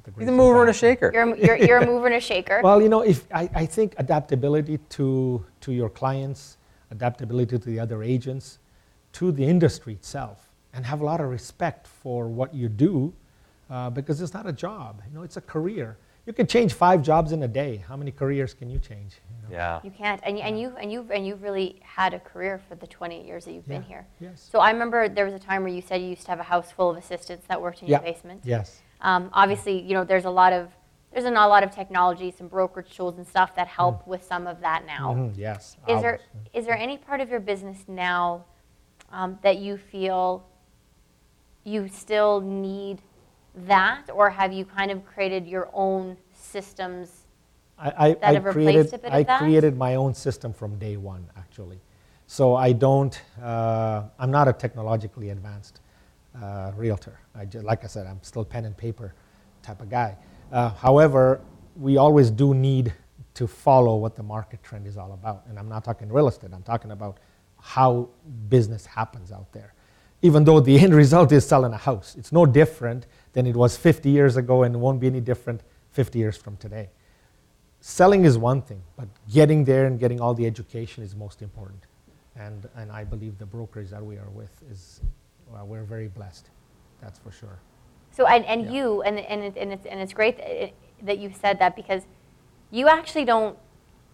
the 0.04 0.12
He's 0.12 0.16
great 0.16 0.30
a 0.30 0.32
mover 0.32 0.62
and 0.62 0.70
a 0.70 0.74
shaker. 0.74 1.12
You're, 1.14 1.36
you're, 1.36 1.56
you're 1.56 1.78
a 1.80 1.86
mover 1.86 2.08
and 2.08 2.16
a 2.16 2.20
shaker. 2.20 2.62
Well, 2.64 2.82
you 2.82 2.90
know, 2.90 3.02
if 3.02 3.26
I, 3.34 3.50
I 3.54 3.66
think 3.66 3.96
adaptability 3.98 4.78
to, 4.90 5.46
to 5.62 5.72
your 5.72 5.90
clients, 5.90 6.58
adaptability 6.92 7.58
to 7.58 7.66
the 7.66 7.80
other 7.80 8.04
agents, 8.04 8.60
to 9.14 9.32
the 9.32 9.44
industry 9.44 9.94
itself, 9.94 10.50
and 10.74 10.86
have 10.86 11.02
a 11.02 11.06
lot 11.06 11.22
of 11.22 11.30
respect 11.30 11.88
for 11.88 12.28
what 12.28 12.54
you 12.54 12.68
do, 12.68 13.14
uh, 13.70 13.90
because 13.90 14.22
it's 14.22 14.34
not 14.34 14.48
a 14.48 14.54
job. 14.54 15.02
You 15.08 15.18
know, 15.18 15.24
it's 15.24 15.38
a 15.38 15.42
career. 15.42 15.98
You 16.26 16.32
can 16.32 16.48
change 16.48 16.74
five 16.74 17.02
jobs 17.02 17.34
in 17.34 17.44
a 17.44 17.48
day. 17.48 17.84
How 17.88 17.98
many 17.98 18.12
careers 18.12 18.54
can 18.54 18.70
you 18.70 18.80
change? 18.80 19.20
you 19.30 19.50
know? 19.50 19.54
Yeah. 19.54 19.80
You 19.84 19.92
can't, 19.92 20.22
and, 20.24 20.40
and 20.40 20.58
you 20.60 20.74
and 20.80 20.92
you 20.92 21.06
and 21.12 21.28
you've 21.28 21.42
really 21.44 21.82
had 21.84 22.14
a 22.14 22.20
career 22.20 22.62
for 22.70 22.76
the 22.76 22.88
28 22.88 23.26
years 23.26 23.44
that 23.46 23.52
you've 23.52 23.68
been 23.68 23.84
here. 23.84 24.08
yes. 24.20 24.48
So 24.50 24.60
I 24.60 24.72
remember 24.72 25.10
there 25.10 25.26
was 25.26 25.34
a 25.34 25.40
time 25.40 25.64
where 25.64 25.72
you 25.74 25.82
said 25.82 26.02
you 26.02 26.08
used 26.08 26.24
to 26.24 26.30
have 26.30 26.40
a 26.40 26.44
house 26.44 26.72
full 26.72 26.90
of 26.92 26.98
assistants 26.98 27.46
that 27.48 27.62
worked 27.62 27.82
in 27.82 27.90
Yeah. 27.90 27.98
your 27.98 28.14
basement. 28.14 28.42
Yes. 28.46 28.82
Um, 29.02 29.30
obviously, 29.34 29.82
you 29.82 29.94
know, 29.94 30.06
there's 30.06 30.26
a 30.26 30.30
lot 30.30 30.54
of 30.54 30.70
there's 31.12 31.26
not 31.26 31.46
a 31.46 31.50
lot 31.50 31.62
of 31.64 31.72
technology, 31.72 32.32
some 32.32 32.48
brokerage 32.48 32.96
tools 32.96 33.18
and 33.18 33.28
stuff 33.28 33.54
that 33.56 33.68
help 33.68 34.08
with 34.08 34.24
some 34.24 34.48
of 34.48 34.62
that 34.62 34.86
now. 34.88 35.14
Mhm, 35.14 35.38
yes. 35.38 35.78
Is 35.88 36.02
there 36.02 36.14
hours. 36.14 36.22
is 36.54 36.66
there 36.66 36.78
any 36.78 36.98
part 36.98 37.20
of 37.22 37.30
your 37.30 37.42
business 37.42 37.84
now 37.88 38.46
um, 39.12 39.38
that 39.44 39.58
you 39.58 39.78
feel 39.78 40.48
you 41.66 41.88
still 41.90 42.40
need 42.42 43.02
that, 43.56 44.10
or 44.14 44.30
have 44.30 44.52
you 44.52 44.66
kind 44.66 44.92
of 44.92 45.06
created 45.06 45.48
your 45.48 45.70
own 45.74 46.18
systems? 46.34 47.26
I, 47.78 47.94
I, 47.98 48.14
that 48.14 48.24
I 48.24 48.34
have 48.34 48.46
replaced 48.46 48.66
created, 48.66 48.94
a 48.94 48.98
bit 48.98 49.08
of 49.08 49.14
I 49.14 49.24
that? 49.24 49.40
created 49.40 49.78
my 49.78 49.96
own 49.96 50.14
system 50.14 50.54
from 50.54 50.78
day 50.78 50.98
one, 50.98 51.28
actually. 51.38 51.80
So 52.28 52.56
I 52.56 52.72
don't, 52.72 53.20
uh, 53.42 54.04
I'm 54.18 54.32
not 54.32 54.48
a 54.48 54.54
technologically 54.54 55.30
advanced 55.30 55.82
uh, 56.42 56.72
realtor. 56.76 57.20
I 57.36 57.46
just, 57.46 57.66
like 57.66 57.84
I 57.84 57.88
said, 57.88 58.08
I'm 58.08 58.22
still 58.24 58.46
pen 58.46 58.66
and 58.66 58.76
paper 58.76 59.14
type 59.62 59.82
of 59.82 59.90
guy. 59.90 60.18
Uh, 60.52 60.70
however, 60.70 61.42
we 61.76 61.98
always 61.98 62.32
do 62.32 62.54
need 62.54 62.94
to 63.34 63.48
follow 63.48 63.98
what 63.98 64.16
the 64.16 64.24
market 64.24 64.64
trend 64.64 64.88
is 64.88 64.98
all 64.98 65.14
about. 65.14 65.44
And 65.48 65.58
I'm 65.58 65.70
not 65.70 65.84
talking 65.84 66.12
real 66.12 66.28
estate, 66.28 66.52
I'm 66.54 66.64
talking 66.64 66.92
about 66.92 67.18
how 67.60 68.10
business 68.50 68.86
happens 68.86 69.32
out 69.32 69.52
there. 69.52 69.74
Even 70.24 70.44
though 70.44 70.60
the 70.60 70.80
end 70.84 70.96
result 70.96 71.32
is 71.32 71.46
selling 71.46 71.74
a 71.74 71.78
house, 71.78 72.16
it's 72.18 72.32
no 72.32 72.48
different 72.48 73.06
than 73.34 73.46
it 73.46 73.56
was 73.56 73.78
50 73.78 74.10
years 74.10 74.36
ago 74.38 74.64
and 74.64 74.74
it 74.74 74.80
won't 74.80 75.00
be 75.00 75.06
any 75.08 75.22
different 75.22 75.62
50 75.92 76.18
years 76.18 76.36
from 76.36 76.58
today 76.58 76.90
selling 77.84 78.24
is 78.24 78.38
one 78.38 78.62
thing, 78.62 78.82
but 78.96 79.10
getting 79.32 79.66
there 79.66 79.86
and 79.86 80.00
getting 80.00 80.22
all 80.22 80.34
the 80.34 80.46
education 80.46 81.04
is 81.04 81.16
most 81.16 81.42
important. 81.42 81.84
And, 82.38 82.66
and 82.78 82.90
I 82.90 83.04
believe 83.04 83.38
the 83.38 83.46
brokerage 83.46 83.90
that 83.90 84.04
we 84.04 84.16
are 84.16 84.30
with 84.30 84.52
is, 84.72 85.02
well, 85.52 85.68
we're 85.68 85.84
very 85.84 86.08
blessed. 86.08 86.50
That's 87.02 87.20
for 87.20 87.32
sure. 87.32 87.60
So 88.12 88.26
and, 88.26 88.46
and 88.46 88.64
Yeah. 88.64 88.72
you 88.72 89.02
and 89.02 89.20
and, 89.20 89.44
it, 89.44 89.58
and 89.58 89.74
it's 89.74 89.86
and 89.86 90.00
it's 90.00 90.14
great 90.14 90.38
that, 90.38 90.48
it, 90.48 90.74
that 91.02 91.18
you 91.18 91.32
said 91.42 91.60
that 91.60 91.76
because 91.76 92.04
you 92.72 92.88
actually 92.88 93.26
don't 93.26 93.58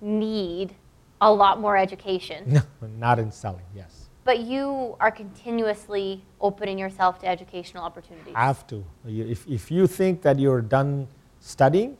need 0.01 0.73
a 1.21 1.31
lot 1.31 1.59
more 1.59 1.77
education, 1.77 2.43
No, 2.53 2.61
not 2.97 3.19
in 3.19 3.31
selling, 3.31 3.65
yes. 3.75 3.98
But 4.29 4.41
you 4.41 4.95
are 4.99 5.09
continuously 5.09 6.23
opening 6.39 6.77
yourself 6.77 7.17
to 7.17 7.27
educational 7.27 7.83
opportunities. 7.83 8.31
I 8.35 8.45
have 8.45 8.67
to. 8.67 8.85
If, 9.07 9.47
if 9.47 9.71
you 9.71 9.87
think 9.87 10.21
that 10.21 10.37
you're 10.37 10.61
done 10.61 11.07
studying, 11.39 11.97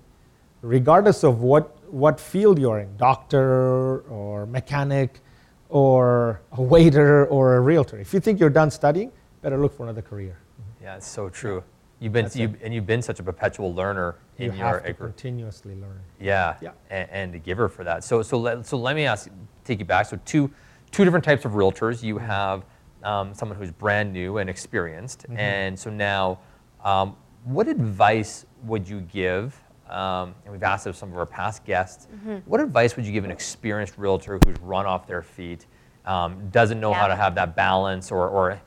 regardless 0.62 1.24
of 1.24 1.42
what, 1.42 1.66
what 1.92 2.20
field 2.20 2.60
you're 2.60 2.82
in, 2.82 2.96
doctor 2.98 4.02
or 4.02 4.46
mechanic 4.46 5.22
or 5.70 6.42
a 6.52 6.62
waiter 6.62 7.26
or 7.26 7.56
a 7.56 7.62
realtor, 7.62 7.98
if 7.98 8.14
you 8.14 8.20
think 8.20 8.40
you're 8.40 8.52
done 8.62 8.70
studying, 8.70 9.12
better 9.42 9.58
look 9.58 9.76
for 9.76 9.82
another 9.82 10.04
career. 10.04 10.38
Mm-hmm. 10.38 10.84
Yeah, 10.84 10.98
it's 10.98 11.08
so 11.08 11.30
true. 11.30 11.64
You've 12.00 12.14
been 12.14 12.30
you, 12.36 12.54
and 12.62 12.72
you've 12.76 12.86
been 12.86 13.02
such 13.02 13.20
a 13.20 13.24
perpetual 13.24 13.74
learner 13.74 14.18
You 14.38 14.52
in 14.52 14.56
your 14.56 14.68
have 14.68 14.84
to 14.84 14.90
agri- 14.90 15.08
continuously 15.08 15.74
learn. 15.74 16.00
Yeah, 16.20 16.58
Yeah. 16.62 16.74
And, 16.92 17.10
and 17.10 17.36
a 17.36 17.40
giver 17.40 17.70
for 17.70 17.84
that. 17.86 18.04
So, 18.04 18.22
so 18.22 18.38
let, 18.38 18.68
so 18.68 18.78
let 18.78 18.96
me 18.96 19.06
ask, 19.06 19.30
take 19.64 19.80
you 19.80 19.86
back. 19.86 20.06
So 20.06 20.20
two, 20.26 20.52
two 20.92 21.04
different 21.04 21.26
types 21.26 21.46
of 21.46 21.54
realtors. 21.54 22.04
You 22.04 22.18
have 22.18 22.66
um, 23.04 23.34
someone 23.34 23.58
who's 23.58 23.72
brand 23.72 24.12
new 24.14 24.38
and 24.40 24.50
experienced, 24.50 25.26
and 25.40 25.80
so 25.80 25.90
now, 25.90 26.40
um, 26.84 27.16
what 27.46 27.68
advice 27.68 28.46
would 28.64 28.88
you 28.88 29.02
give? 29.02 29.60
Um, 29.90 30.36
and 30.44 30.52
we've 30.52 30.62
asked 30.64 30.86
of 30.86 30.96
some 30.96 31.12
of 31.12 31.18
our 31.18 31.26
past 31.26 31.66
guests. 31.66 32.08
What 32.46 32.60
advice 32.62 32.96
would 32.96 33.06
you 33.06 33.12
give 33.12 33.24
an 33.26 33.32
experienced 33.32 33.98
realtor 33.98 34.40
who's 34.46 34.60
run 34.62 34.86
off 34.86 35.08
their 35.08 35.24
feet, 35.24 35.66
um, 36.06 36.50
doesn't 36.50 36.80
know 36.80 36.94
how 36.94 37.08
to 37.08 37.16
have 37.16 37.34
that 37.36 37.56
balance, 37.56 38.12
or, 38.12 38.28
or 38.30 38.62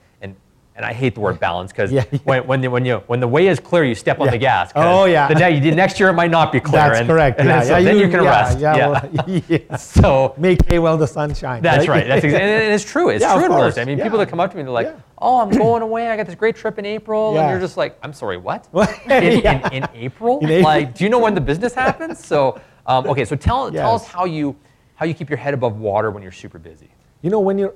and 0.75 0.85
I 0.87 0.93
hate 0.93 1.15
the 1.15 1.21
word 1.21 1.39
balance 1.39 1.71
because 1.71 1.93
Yeah, 1.99 2.05
yeah. 2.11 2.19
when, 2.25 2.47
when, 2.47 2.61
the, 2.63 2.69
when, 2.69 2.85
you, 2.85 3.03
when 3.07 3.21
the 3.21 3.29
way 3.29 3.49
is 3.49 3.61
clear, 3.61 3.85
you 3.85 3.95
step 3.95 4.21
on 4.21 4.27
Yeah. 4.27 4.33
the 4.33 4.39
gas. 4.39 4.73
Oh, 4.75 5.05
yeah. 5.05 5.29
The 5.29 5.35
ne- 5.35 5.71
next 5.73 6.01
year 6.01 6.09
it 6.09 6.15
might 6.15 6.31
not 6.31 6.51
be 6.53 6.61
clear. 6.61 6.83
That's 6.83 6.99
and- 7.01 7.09
correct. 7.09 7.39
And 7.39 7.49
yeah, 7.49 7.63
so 7.63 7.83
then 7.83 7.99
you 7.99 8.09
can 8.09 8.23
yeah, 8.25 8.31
rest. 8.31 8.59
Yeah, 8.59 8.89
well, 8.89 9.11
yeah. 9.49 9.77
So 9.77 10.35
Make 10.39 10.65
hay 10.67 10.79
while 10.79 10.97
the 10.97 11.07
sun 11.07 11.35
shines. 11.35 11.63
that's 11.63 11.87
right. 11.89 12.09
right. 12.09 12.09
That's 12.09 12.25
exa- 12.25 12.41
and 12.41 12.73
it's 12.75 12.85
true. 12.85 13.11
It's 13.11 13.25
of 13.25 13.33
true 13.33 13.43
real 13.49 13.49
course. 13.57 13.77
I 13.79 13.85
mean, 13.85 14.01
people 14.01 14.19
that 14.19 14.29
come 14.29 14.41
up 14.41 14.51
to 14.51 14.57
me, 14.57 14.63
they're 14.63 14.73
like. 14.73 14.97
"Oh, 15.25 15.41
I'm 15.41 15.51
going 15.51 15.83
away. 15.83 16.09
I 16.09 16.17
got 16.17 16.27
this 16.27 16.35
great 16.35 16.57
trip 16.57 16.81
in 16.81 16.85
April," 16.85 17.39
and 17.39 17.49
you're 17.49 17.61
just 17.61 17.77
like, 17.77 17.97
"I'm 18.03 18.13
sorry, 18.13 18.39
what? 18.39 18.67
In, 19.07 19.13
in, 19.13 19.73
in 19.73 19.87
April? 19.95 20.41
In 20.41 20.47
April. 20.51 20.63
Like, 20.65 20.97
do 20.97 21.05
you 21.05 21.11
know 21.11 21.21
when 21.21 21.35
the 21.37 21.41
business 21.41 21.75
happens?" 21.75 22.25
So, 22.27 22.61
Um, 22.87 23.07
okay, 23.07 23.25
so 23.25 23.37
tell, 23.37 23.71
tell 23.71 23.95
us 23.95 24.05
how 24.05 24.25
you, 24.25 24.57
how 24.97 25.07
you 25.07 25.15
keep 25.15 25.31
your 25.31 25.37
head 25.37 25.55
above 25.55 25.79
water 25.79 26.11
when 26.11 26.25
you're 26.25 26.33
super 26.33 26.59
busy. 26.59 26.91
You 27.21 27.31
know, 27.31 27.39
when 27.39 27.57
you're, 27.57 27.73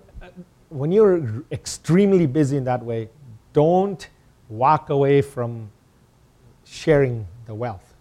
when 0.76 0.92
you're 0.92 1.44
extremely 1.50 2.26
busy 2.26 2.56
in 2.56 2.64
that 2.64 2.82
way, 2.82 3.08
don't 3.52 4.08
walk 4.48 4.90
away 4.90 5.22
from 5.22 5.70
sharing 6.64 7.26
the 7.46 7.54
wealth. 7.54 7.94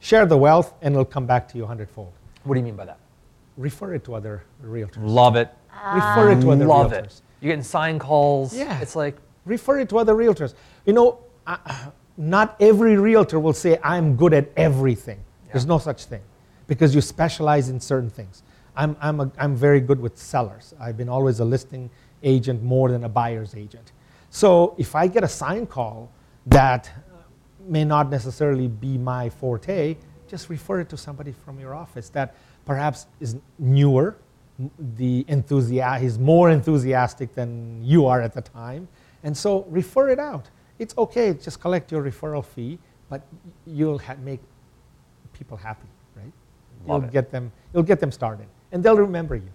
Share 0.00 0.26
the 0.26 0.36
wealth 0.36 0.74
and 0.82 0.94
it'll 0.94 1.04
come 1.04 1.26
back 1.26 1.48
to 1.48 1.56
you 1.56 1.64
a 1.64 1.66
hundredfold. 1.66 2.12
What 2.42 2.54
do 2.54 2.60
you 2.60 2.64
mean 2.64 2.74
by 2.74 2.86
that? 2.86 2.98
Refer 3.56 3.94
it 3.94 4.04
to 4.04 4.14
other 4.14 4.42
realtors. 4.64 4.96
Love 4.98 5.36
it. 5.36 5.48
Refer 5.94 6.32
it 6.32 6.40
to 6.40 6.50
other 6.50 6.66
Love 6.66 6.90
realtors. 6.90 7.04
it. 7.04 7.22
You're 7.40 7.50
getting 7.50 7.62
sign 7.62 7.98
calls. 7.98 8.54
Yeah. 8.54 8.80
It's 8.80 8.96
like, 8.96 9.16
Refer 9.44 9.80
it 9.80 9.88
to 9.90 9.98
other 9.98 10.14
realtors. 10.14 10.54
You 10.84 10.92
know, 10.92 11.18
uh, 11.46 11.56
not 12.16 12.56
every 12.60 12.96
realtor 12.96 13.38
will 13.38 13.52
say, 13.52 13.78
I'm 13.82 14.16
good 14.16 14.34
at 14.34 14.50
everything. 14.56 15.20
There's 15.52 15.66
no 15.66 15.78
such 15.78 16.06
thing 16.06 16.22
because 16.66 16.94
you 16.94 17.00
specialize 17.00 17.68
in 17.68 17.78
certain 17.78 18.08
things. 18.08 18.42
I'm, 18.76 18.96
I'm, 19.00 19.20
a, 19.20 19.30
I'm 19.38 19.54
very 19.54 19.80
good 19.80 20.00
with 20.00 20.16
sellers. 20.16 20.74
I've 20.80 20.96
been 20.96 21.08
always 21.08 21.40
a 21.40 21.44
listing 21.44 21.90
agent 22.22 22.62
more 22.62 22.90
than 22.90 23.04
a 23.04 23.08
buyer's 23.08 23.54
agent. 23.54 23.92
So 24.30 24.74
if 24.78 24.94
I 24.94 25.08
get 25.08 25.24
a 25.24 25.28
sign 25.28 25.66
call 25.66 26.10
that 26.46 26.90
may 27.66 27.84
not 27.84 28.10
necessarily 28.10 28.68
be 28.68 28.98
my 28.98 29.28
forte, 29.28 29.96
just 30.26 30.48
refer 30.48 30.80
it 30.80 30.88
to 30.88 30.96
somebody 30.96 31.32
from 31.44 31.60
your 31.60 31.74
office 31.74 32.08
that 32.10 32.34
perhaps 32.64 33.06
is 33.20 33.36
newer, 33.58 34.16
the 34.96 35.24
enthusiast 35.28 36.02
is 36.02 36.18
more 36.18 36.50
enthusiastic 36.50 37.34
than 37.34 37.82
you 37.82 38.06
are 38.06 38.20
at 38.20 38.32
the 38.32 38.40
time, 38.40 38.88
and 39.22 39.36
so 39.36 39.64
refer 39.68 40.08
it 40.08 40.18
out. 40.18 40.48
It's 40.78 40.96
okay, 40.96 41.34
just 41.34 41.60
collect 41.60 41.92
your 41.92 42.02
referral 42.02 42.44
fee, 42.44 42.78
but 43.08 43.22
you'll 43.66 43.98
ha- 43.98 44.16
make 44.22 44.40
people 45.32 45.56
happy, 45.56 45.88
right? 46.16 46.32
Love 46.86 47.02
you'll 47.02 47.08
it. 47.08 47.12
get 47.12 47.30
them, 47.30 47.52
you'll 47.72 47.82
get 47.82 48.00
them 48.00 48.10
started, 48.10 48.46
and 48.72 48.82
they'll 48.82 48.96
remember 48.96 49.36
you. 49.36 49.50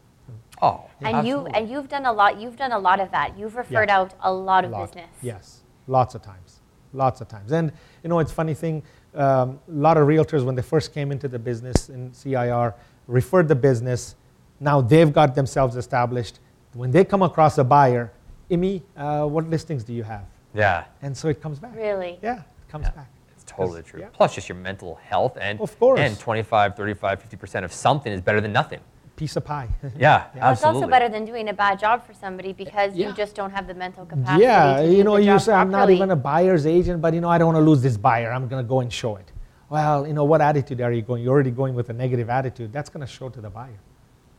oh. 0.62 0.86
And 1.02 1.28
you 1.28 1.46
and 1.48 1.70
you've 1.70 1.90
done 1.90 2.06
a 2.06 2.12
lot. 2.14 2.40
You've 2.40 2.58
done 2.58 2.72
a 2.72 2.80
lot 2.80 3.00
of 3.00 3.12
that. 3.12 3.38
You've 3.38 3.56
referred 3.56 3.90
Yeah. 3.90 4.00
out 4.00 4.14
a 4.22 4.32
lot 4.32 4.66
of 4.66 4.72
Lot. 4.72 4.88
business. 4.88 5.10
Yes, 5.22 5.62
lots 5.88 6.16
of 6.16 6.22
times, 6.22 6.60
lots 6.94 7.22
of 7.22 7.28
times. 7.28 7.52
And 7.52 7.72
you 8.04 8.10
know, 8.10 8.20
it's 8.20 8.32
funny 8.32 8.54
thing. 8.54 8.82
Um, 9.16 9.60
a 9.68 9.72
lot 9.72 9.98
of 9.98 10.08
realtors, 10.08 10.44
when 10.46 10.56
they 10.56 10.62
first 10.62 10.94
came 10.94 11.12
into 11.12 11.28
the 11.28 11.40
business 11.40 11.90
in 11.90 12.14
CIR, 12.14 12.74
referred 13.08 13.48
the 13.48 13.56
business. 13.56 14.16
Now 14.60 14.82
they've 14.82 15.12
got 15.14 15.36
themselves 15.36 15.76
established. 15.76 16.40
When 16.74 16.92
they 16.92 17.04
come 17.06 17.22
across 17.24 17.58
a 17.58 17.64
buyer, 17.64 18.12
Immy, 18.50 18.82
uh, 18.96 19.26
what 19.26 19.48
listings 19.50 19.84
do 19.84 19.94
you 19.94 20.04
have? 20.04 20.26
Yeah. 20.54 20.86
And 21.02 21.16
so 21.16 21.28
it 21.28 21.42
comes 21.42 21.60
back. 21.60 21.76
Really? 21.76 22.18
Yeah, 22.22 22.40
it 22.40 22.70
comes 22.70 22.86
Yeah. 22.86 22.92
back. 22.92 23.10
It's 23.34 23.44
totally 23.46 23.84
true. 23.84 24.00
yeah. 24.02 24.08
Plus, 24.14 24.34
just 24.36 24.50
your 24.50 24.58
mental 24.58 24.96
health 25.04 25.38
and 25.40 25.60
Of 25.62 25.78
course. 25.80 26.00
and 26.00 26.18
25, 26.20 26.76
35, 26.76 27.20
50% 27.22 27.64
of 27.66 27.72
something 27.72 28.12
is 28.12 28.22
better 28.22 28.42
than 28.42 28.52
nothing. 28.54 28.80
Piece 29.18 29.36
of 29.36 29.44
pie. 29.44 29.68
Yeah, 29.98 30.28
Well, 30.36 30.54
it's 30.54 30.64
also 30.64 30.88
better 30.88 31.10
than 31.10 31.26
doing 31.26 31.50
a 31.50 31.54
bad 31.54 31.80
job 31.80 32.06
for 32.06 32.14
somebody 32.14 32.54
because 32.54 32.94
Yeah. 32.94 33.08
you 33.08 33.14
just 33.14 33.34
don't 33.36 33.50
have 33.50 33.66
the 33.68 33.74
mental 33.74 34.06
capacity. 34.06 34.44
yeah, 34.44 34.80
to 34.80 34.88
do 34.88 34.96
you 34.96 35.04
know, 35.04 35.16
the 35.16 35.24
you 35.24 35.32
job 35.32 35.42
say 35.42 35.54
I'm 35.54 35.72
not 35.72 35.90
even 35.90 36.12
a 36.12 36.16
buyer's 36.16 36.68
agent, 36.68 37.02
but 37.02 37.16
you 37.16 37.22
know, 37.22 37.28
I 37.28 37.40
don't 37.40 37.52
want 37.54 37.58
to 37.66 37.68
lose 37.70 37.82
this 37.82 37.98
buyer. 37.98 38.32
I'm 38.32 38.48
going 38.48 38.64
to 38.64 38.70
go 38.70 38.80
and 38.82 38.94
show 38.94 39.16
it. 39.16 39.32
Well, 39.70 40.06
you 40.08 40.14
know, 40.14 40.24
what 40.24 40.40
attitude 40.40 40.80
are 40.82 40.92
you 40.92 41.02
going? 41.02 41.24
You're 41.24 41.34
already 41.34 41.50
going 41.52 41.74
with 41.74 41.90
a 41.90 41.94
negative 41.94 42.30
attitude. 42.30 42.72
That's 42.72 42.90
going 42.92 43.06
to 43.06 43.12
show 43.12 43.28
to 43.30 43.42
the 43.42 43.50
buyer. 43.50 43.80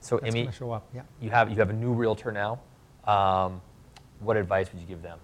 so, 0.01 0.17
That's 0.19 0.33
Immy, 0.33 0.43
going 0.45 0.53
to 0.53 0.53
show 0.53 0.71
up. 0.71 0.85
Yeah. 0.95 1.03
you 1.21 1.31
have 1.31 1.51
you 1.51 1.57
have 1.57 1.71
a 1.71 1.79
new 1.85 1.93
realtor 1.93 2.31
now. 2.31 2.61
Um, 3.05 3.61
what 4.21 4.37
advice 4.37 4.73
would 4.73 4.81
you 4.81 4.87
give 4.87 5.03
them? 5.03 5.19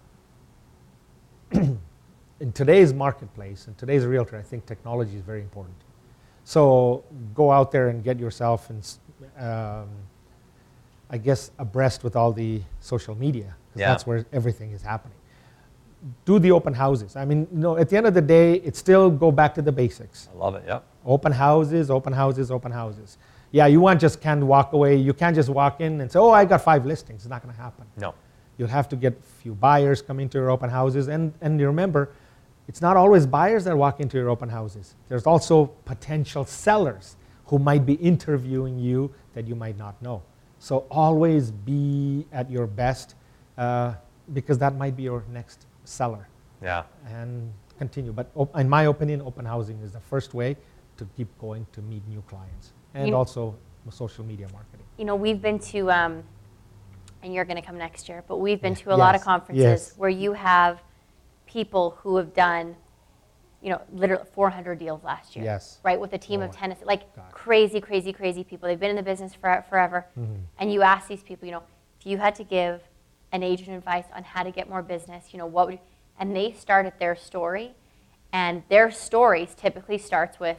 in 2.40 2.52
today's 2.52 2.92
marketplace, 2.92 3.68
in 3.68 3.74
today's 3.76 4.04
realtor, 4.04 4.36
I 4.36 4.42
think 4.42 4.66
technology 4.66 5.14
is 5.14 5.22
very 5.22 5.42
important. 5.42 5.76
So 6.42 7.04
go 7.34 7.50
out 7.52 7.70
there 7.70 7.88
and 7.88 8.02
get 8.02 8.18
yourself, 8.18 8.68
and 8.70 8.84
um, 9.38 9.88
I 11.10 11.18
guess, 11.18 11.50
abreast 11.58 12.04
with 12.04 12.16
all 12.16 12.32
the 12.32 12.60
social 12.80 13.14
media. 13.14 13.54
Yeah. 13.76 13.88
That's 13.88 14.06
where 14.06 14.24
everything 14.32 14.72
is 14.72 14.82
happening. 14.82 15.16
Do 16.24 16.38
the 16.38 16.50
open 16.52 16.74
houses. 16.74 17.16
I 17.16 17.24
mean, 17.24 17.46
you 17.52 17.58
know, 17.58 17.76
at 17.76 17.88
the 17.88 17.96
end 17.96 18.06
of 18.06 18.14
the 18.14 18.20
day, 18.20 18.54
it 18.54 18.76
still 18.76 19.10
go 19.10 19.32
back 19.32 19.54
to 19.54 19.62
the 19.62 19.72
basics. 19.72 20.28
I 20.34 20.36
love 20.36 20.54
it. 20.54 20.64
Yep. 20.66 20.84
Open 21.06 21.32
houses, 21.32 21.90
open 21.90 22.12
houses, 22.12 22.50
open 22.50 22.72
houses. 22.72 23.18
Yeah, 23.52 23.66
you 23.66 23.80
want 23.80 24.00
just 24.00 24.20
can't 24.20 24.44
walk 24.44 24.72
away. 24.72 24.96
You 24.96 25.14
can't 25.14 25.34
just 25.34 25.48
walk 25.48 25.80
in 25.80 26.00
and 26.00 26.10
say, 26.10 26.18
"Oh, 26.18 26.30
I 26.30 26.44
got 26.44 26.62
five 26.62 26.84
listings." 26.84 27.22
It's 27.22 27.30
not 27.30 27.42
going 27.42 27.54
to 27.54 27.60
happen. 27.60 27.86
No. 27.96 28.14
You'll 28.58 28.68
have 28.68 28.88
to 28.90 28.96
get 28.96 29.12
a 29.12 29.40
few 29.42 29.54
buyers 29.54 30.02
coming 30.02 30.28
to 30.30 30.38
your 30.38 30.50
open 30.50 30.70
houses. 30.70 31.08
And, 31.08 31.32
and 31.40 31.58
you 31.58 31.66
remember, 31.66 32.10
it's 32.68 32.80
not 32.80 32.96
always 32.96 33.26
buyers 33.26 33.64
that 33.64 33.76
walk 33.76 34.00
into 34.00 34.16
your 34.16 34.30
open 34.30 34.48
houses. 34.48 34.94
There's 35.08 35.26
also 35.26 35.66
potential 35.84 36.44
sellers 36.44 37.16
who 37.46 37.58
might 37.58 37.84
be 37.84 37.94
interviewing 37.94 38.78
you 38.78 39.12
that 39.34 39.46
you 39.46 39.54
might 39.54 39.76
not 39.76 40.00
know. 40.02 40.22
So 40.58 40.86
always 40.90 41.50
be 41.50 42.26
at 42.32 42.50
your 42.50 42.66
best 42.66 43.14
uh, 43.58 43.94
because 44.32 44.58
that 44.58 44.74
might 44.76 44.96
be 44.96 45.02
your 45.02 45.24
next 45.30 45.66
seller. 45.84 46.28
Yeah. 46.62 46.84
And 47.06 47.52
continue. 47.78 48.12
But 48.12 48.30
op- 48.34 48.56
in 48.56 48.68
my 48.68 48.84
opinion, 48.84 49.20
open 49.20 49.44
housing 49.44 49.78
is 49.80 49.92
the 49.92 50.00
first 50.00 50.32
way 50.32 50.56
to 50.96 51.06
keep 51.16 51.28
going 51.38 51.66
to 51.72 51.82
meet 51.82 52.06
new 52.08 52.22
clients. 52.28 52.72
And 52.94 53.08
You- 53.08 53.16
also 53.16 53.54
social 53.90 54.24
media 54.24 54.46
marketing. 54.52 54.86
you 54.96 55.04
know, 55.04 55.14
we've 55.14 55.42
been 55.42 55.58
to, 55.58 55.90
um, 55.90 56.22
and 57.22 57.34
you're 57.34 57.44
going 57.44 57.56
to 57.60 57.66
come 57.66 57.76
next 57.76 58.08
year, 58.08 58.24
but 58.26 58.38
we've 58.38 58.62
been 58.62 58.74
to 58.76 58.94
a 58.94 58.96
lot 58.96 59.14
of 59.14 59.20
conferences 59.20 59.62
yes. 59.62 59.98
where 59.98 60.08
you 60.08 60.32
have 60.32 60.82
people 61.46 61.98
who 62.02 62.16
have 62.16 62.32
done, 62.32 62.76
you 63.64 63.70
know, 63.70 63.80
literally 63.94 64.22
400 64.34 64.78
deals 64.78 65.02
last 65.02 65.34
year. 65.34 65.42
Yes. 65.42 65.78
Right, 65.82 65.98
with 65.98 66.12
a 66.12 66.18
team 66.18 66.42
of 66.42 66.48
More. 66.48 66.68
10, 66.68 66.76
like 66.84 67.16
God. 67.16 67.32
crazy, 67.32 67.80
crazy, 67.80 68.12
crazy 68.12 68.44
people. 68.44 68.68
They've 68.68 68.78
been 68.78 68.90
in 68.90 68.96
the 68.96 69.02
business 69.02 69.32
for, 69.32 69.64
forever. 69.70 70.04
Mm-hmm. 70.20 70.34
And 70.58 70.70
you 70.70 70.82
ask 70.82 71.08
these 71.08 71.22
people, 71.22 71.46
you 71.46 71.52
know, 71.52 71.62
if 71.98 72.06
you 72.06 72.18
had 72.18 72.34
to 72.34 72.44
give 72.44 72.82
an 73.32 73.42
agent 73.42 73.70
advice 73.70 74.04
on 74.14 74.22
how 74.22 74.42
to 74.42 74.50
get 74.50 74.68
more 74.68 74.82
business, 74.82 75.32
you 75.32 75.38
know, 75.38 75.46
what 75.46 75.68
would, 75.68 75.78
and 76.18 76.36
they 76.36 76.52
start 76.52 76.84
at 76.84 76.98
their 76.98 77.16
story, 77.16 77.72
and 78.34 78.62
their 78.68 78.90
stories 78.90 79.54
typically 79.54 79.96
starts 79.96 80.38
with, 80.38 80.58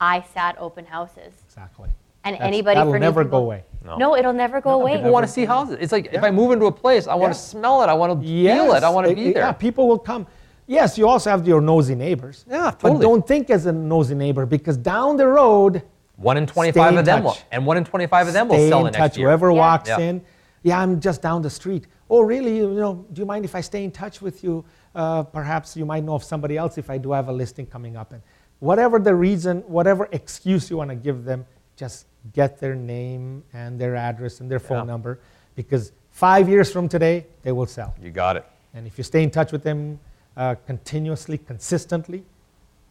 I 0.00 0.24
sat 0.34 0.56
open 0.58 0.86
houses. 0.86 1.32
Exactly. 1.44 1.90
And 2.24 2.34
That's- 2.34 2.48
anybody 2.48 2.74
that'll 2.74 2.92
for 2.92 2.98
new 2.98 3.04
never 3.04 3.22
go 3.22 3.36
away. 3.36 3.62
No. 3.84 3.98
No, 3.98 4.16
it'll 4.16 4.32
never 4.32 4.60
go 4.60 4.70
No, 4.70 4.80
away. 4.80 4.96
People 4.96 5.12
want 5.12 5.24
to 5.24 5.32
see 5.32 5.44
houses. 5.44 5.76
It's 5.78 5.92
like 5.92 6.12
if 6.12 6.24
I 6.24 6.32
move 6.32 6.50
into 6.50 6.66
a 6.66 6.72
place, 6.72 7.06
I 7.06 7.14
want 7.14 7.32
to 7.32 7.38
smell 7.38 7.84
it. 7.84 7.86
I 7.86 7.94
want 7.94 8.20
to 8.20 8.26
feel 8.26 8.74
it. 8.74 8.82
I 8.82 8.90
want 8.90 9.06
to 9.06 9.14
be 9.14 9.28
eh, 9.28 9.32
there. 9.32 9.42
Yeah, 9.44 9.52
people 9.52 9.86
will 9.86 10.00
come. 10.00 10.26
Yes, 10.66 10.98
you 10.98 11.06
also 11.08 11.30
have 11.30 11.46
your 11.46 11.60
nosy 11.60 11.94
neighbors. 11.94 12.44
Yeah, 12.48 12.70
totally. 12.72 12.94
But 12.94 13.00
don't 13.02 13.26
think 13.26 13.50
as 13.50 13.66
a 13.66 13.72
nosy 13.72 14.14
neighbor 14.14 14.46
because 14.46 14.76
down 14.76 15.16
the 15.16 15.26
road, 15.26 15.82
One 16.16 16.36
in 16.36 16.46
25 16.46 16.92
in 16.92 16.98
of 16.98 17.04
them 17.04 17.24
will, 17.24 17.36
and 17.52 17.64
one 17.66 17.76
in 17.76 17.84
25 17.84 18.28
of 18.28 18.32
them 18.32 18.48
will 18.48 18.56
stay 18.56 18.68
sell 18.68 18.78
in 18.80 18.92
the 18.92 18.98
next 18.98 19.12
touch. 19.14 19.18
year. 19.18 19.28
Whoever 19.28 19.50
Yeah. 19.50 19.58
walks 19.58 19.88
Yeah. 19.88 19.98
in, 20.00 20.22
yeah, 20.62 20.80
I'm 20.80 20.98
just 21.00 21.22
down 21.22 21.42
the 21.42 21.50
street. 21.50 21.86
Oh, 22.10 22.22
really? 22.22 22.56
You 22.56 22.70
know, 22.70 23.04
do 23.12 23.20
you 23.20 23.26
mind 23.26 23.44
if 23.44 23.54
I 23.54 23.60
stay 23.60 23.84
in 23.84 23.90
touch 23.90 24.20
with 24.20 24.42
you? 24.42 24.64
Uh, 24.94 25.22
perhaps 25.24 25.76
you 25.76 25.84
might 25.84 26.02
know 26.04 26.14
of 26.14 26.24
somebody 26.24 26.56
else 26.56 26.78
if 26.78 26.88
I 26.90 26.98
do 26.98 27.12
have 27.12 27.28
a 27.28 27.32
listing 27.32 27.66
coming 27.66 27.96
up. 27.96 28.12
And 28.12 28.22
whatever 28.60 28.98
the 28.98 29.14
reason, 29.14 29.62
whatever 29.68 30.08
excuse 30.10 30.70
you 30.70 30.78
want 30.78 30.90
to 30.90 30.96
give 30.96 31.24
them, 31.24 31.46
just 31.76 32.06
get 32.32 32.58
their 32.58 32.74
name 32.74 33.44
and 33.52 33.78
their 33.78 33.94
address 33.94 34.40
and 34.40 34.50
their 34.50 34.58
phone 34.58 34.78
Yeah. 34.78 34.84
number 34.94 35.20
because 35.54 35.92
five 36.10 36.48
years 36.48 36.72
from 36.72 36.88
today, 36.88 37.26
they 37.42 37.52
will 37.52 37.66
sell. 37.66 37.94
You 38.02 38.10
got 38.10 38.36
it. 38.36 38.44
And 38.74 38.86
if 38.86 38.98
you 38.98 39.04
stay 39.04 39.22
in 39.22 39.30
touch 39.30 39.52
with 39.52 39.62
them 39.62 40.00
uh, 40.36 40.54
continuously, 40.66 41.38
consistently, 41.38 42.24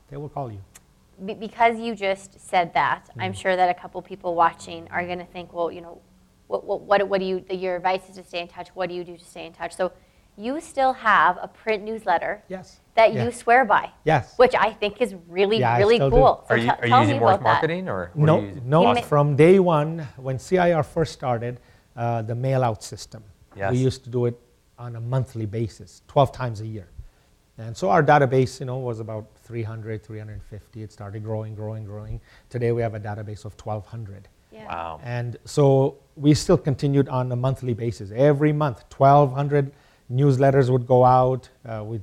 they 0.09 0.17
will 0.17 0.29
call 0.29 0.51
you. 0.51 0.61
Be- 1.25 1.33
because 1.33 1.79
you 1.79 1.95
just 1.95 2.39
said 2.39 2.73
that, 2.73 3.09
I'm 3.19 3.33
Mm. 3.33 3.37
sure 3.41 3.55
that 3.55 3.69
a 3.69 3.73
couple 3.73 4.01
people 4.01 4.35
watching 4.35 4.87
are 4.91 5.05
going 5.05 5.19
to 5.19 5.25
think, 5.25 5.53
well, 5.53 5.71
you 5.71 5.81
know, 5.81 5.99
what, 6.47 6.65
what, 6.65 6.81
what, 6.81 7.07
what 7.07 7.19
do 7.19 7.25
you, 7.25 7.43
your 7.49 7.75
advice 7.75 8.09
is 8.09 8.15
to 8.17 8.23
stay 8.23 8.39
in 8.41 8.47
touch. 8.47 8.69
What 8.69 8.89
do 8.89 8.95
you 8.95 9.03
do 9.03 9.17
to 9.17 9.23
stay 9.23 9.45
in 9.45 9.53
touch? 9.53 9.75
So 9.75 9.91
you 10.37 10.59
still 10.59 10.93
have 10.93 11.37
a 11.41 11.47
print 11.47 11.83
newsletter 11.83 12.43
Yes. 12.49 12.81
that 12.95 13.13
Yeah. 13.13 13.23
you 13.25 13.31
swear 13.31 13.63
by, 13.65 13.89
Yes. 14.03 14.37
which 14.37 14.53
I 14.53 14.73
think 14.73 15.01
is 15.01 15.15
really, 15.29 15.59
Yeah, 15.59 15.73
I 15.75 15.77
really 15.79 15.95
still 15.95 16.09
do. 16.09 16.15
cool. 16.17 16.45
So 16.47 16.53
Are 16.53 16.57
you, 16.57 16.63
te- 16.63 16.69
are 16.69 16.83
you 16.83 16.89
tell 16.89 16.99
using 17.01 17.15
me 17.15 17.19
Morse 17.21 17.35
about 17.35 17.39
that. 17.43 17.51
marketing 17.53 17.89
or 17.89 18.11
No, 18.15 18.37
are 18.37 18.41
you 18.41 18.47
using? 18.47 18.69
no. 18.69 18.85
Awesome. 18.85 19.03
From 19.05 19.35
day 19.37 19.59
one, 19.59 20.07
when 20.17 20.37
CIR 20.37 20.83
first 20.83 21.13
started, 21.13 21.59
uh, 21.95 22.21
the 22.23 22.35
mail 22.35 22.63
out 22.63 22.83
system, 22.83 23.23
Yes. 23.55 23.71
we 23.71 23.77
used 23.77 24.03
to 24.03 24.09
do 24.09 24.25
it 24.25 24.37
on 24.77 24.97
a 24.97 24.99
monthly 25.01 25.45
basis, 25.45 26.01
12 26.07 26.31
times 26.33 26.59
a 26.59 26.67
year. 26.67 26.89
And 27.57 27.75
so 27.75 27.89
our 27.89 28.03
database, 28.03 28.59
you 28.59 28.65
know, 28.65 28.77
was 28.79 28.99
about 28.99 29.27
300, 29.43 30.03
350. 30.03 30.83
It 30.83 30.91
started 30.91 31.23
growing, 31.23 31.55
growing, 31.55 31.85
growing. 31.85 32.19
Today 32.49 32.71
we 32.73 32.81
have 32.81 32.95
a 32.95 32.99
database 32.99 33.45
of 33.45 33.53
1,200. 33.53 34.27
Yeah. 34.51 34.65
Wow. 34.67 34.99
And 35.03 35.37
so 35.45 35.97
we 36.15 36.33
still 36.33 36.57
continued 36.57 37.07
on 37.09 37.31
a 37.31 37.35
monthly 37.35 37.73
basis. 37.73 38.11
Every 38.13 38.51
month, 38.51 38.83
1,200 38.97 39.71
newsletters 40.11 40.69
would 40.69 40.85
go 40.85 41.05
out 41.05 41.49
uh, 41.65 41.83
with, 41.85 42.01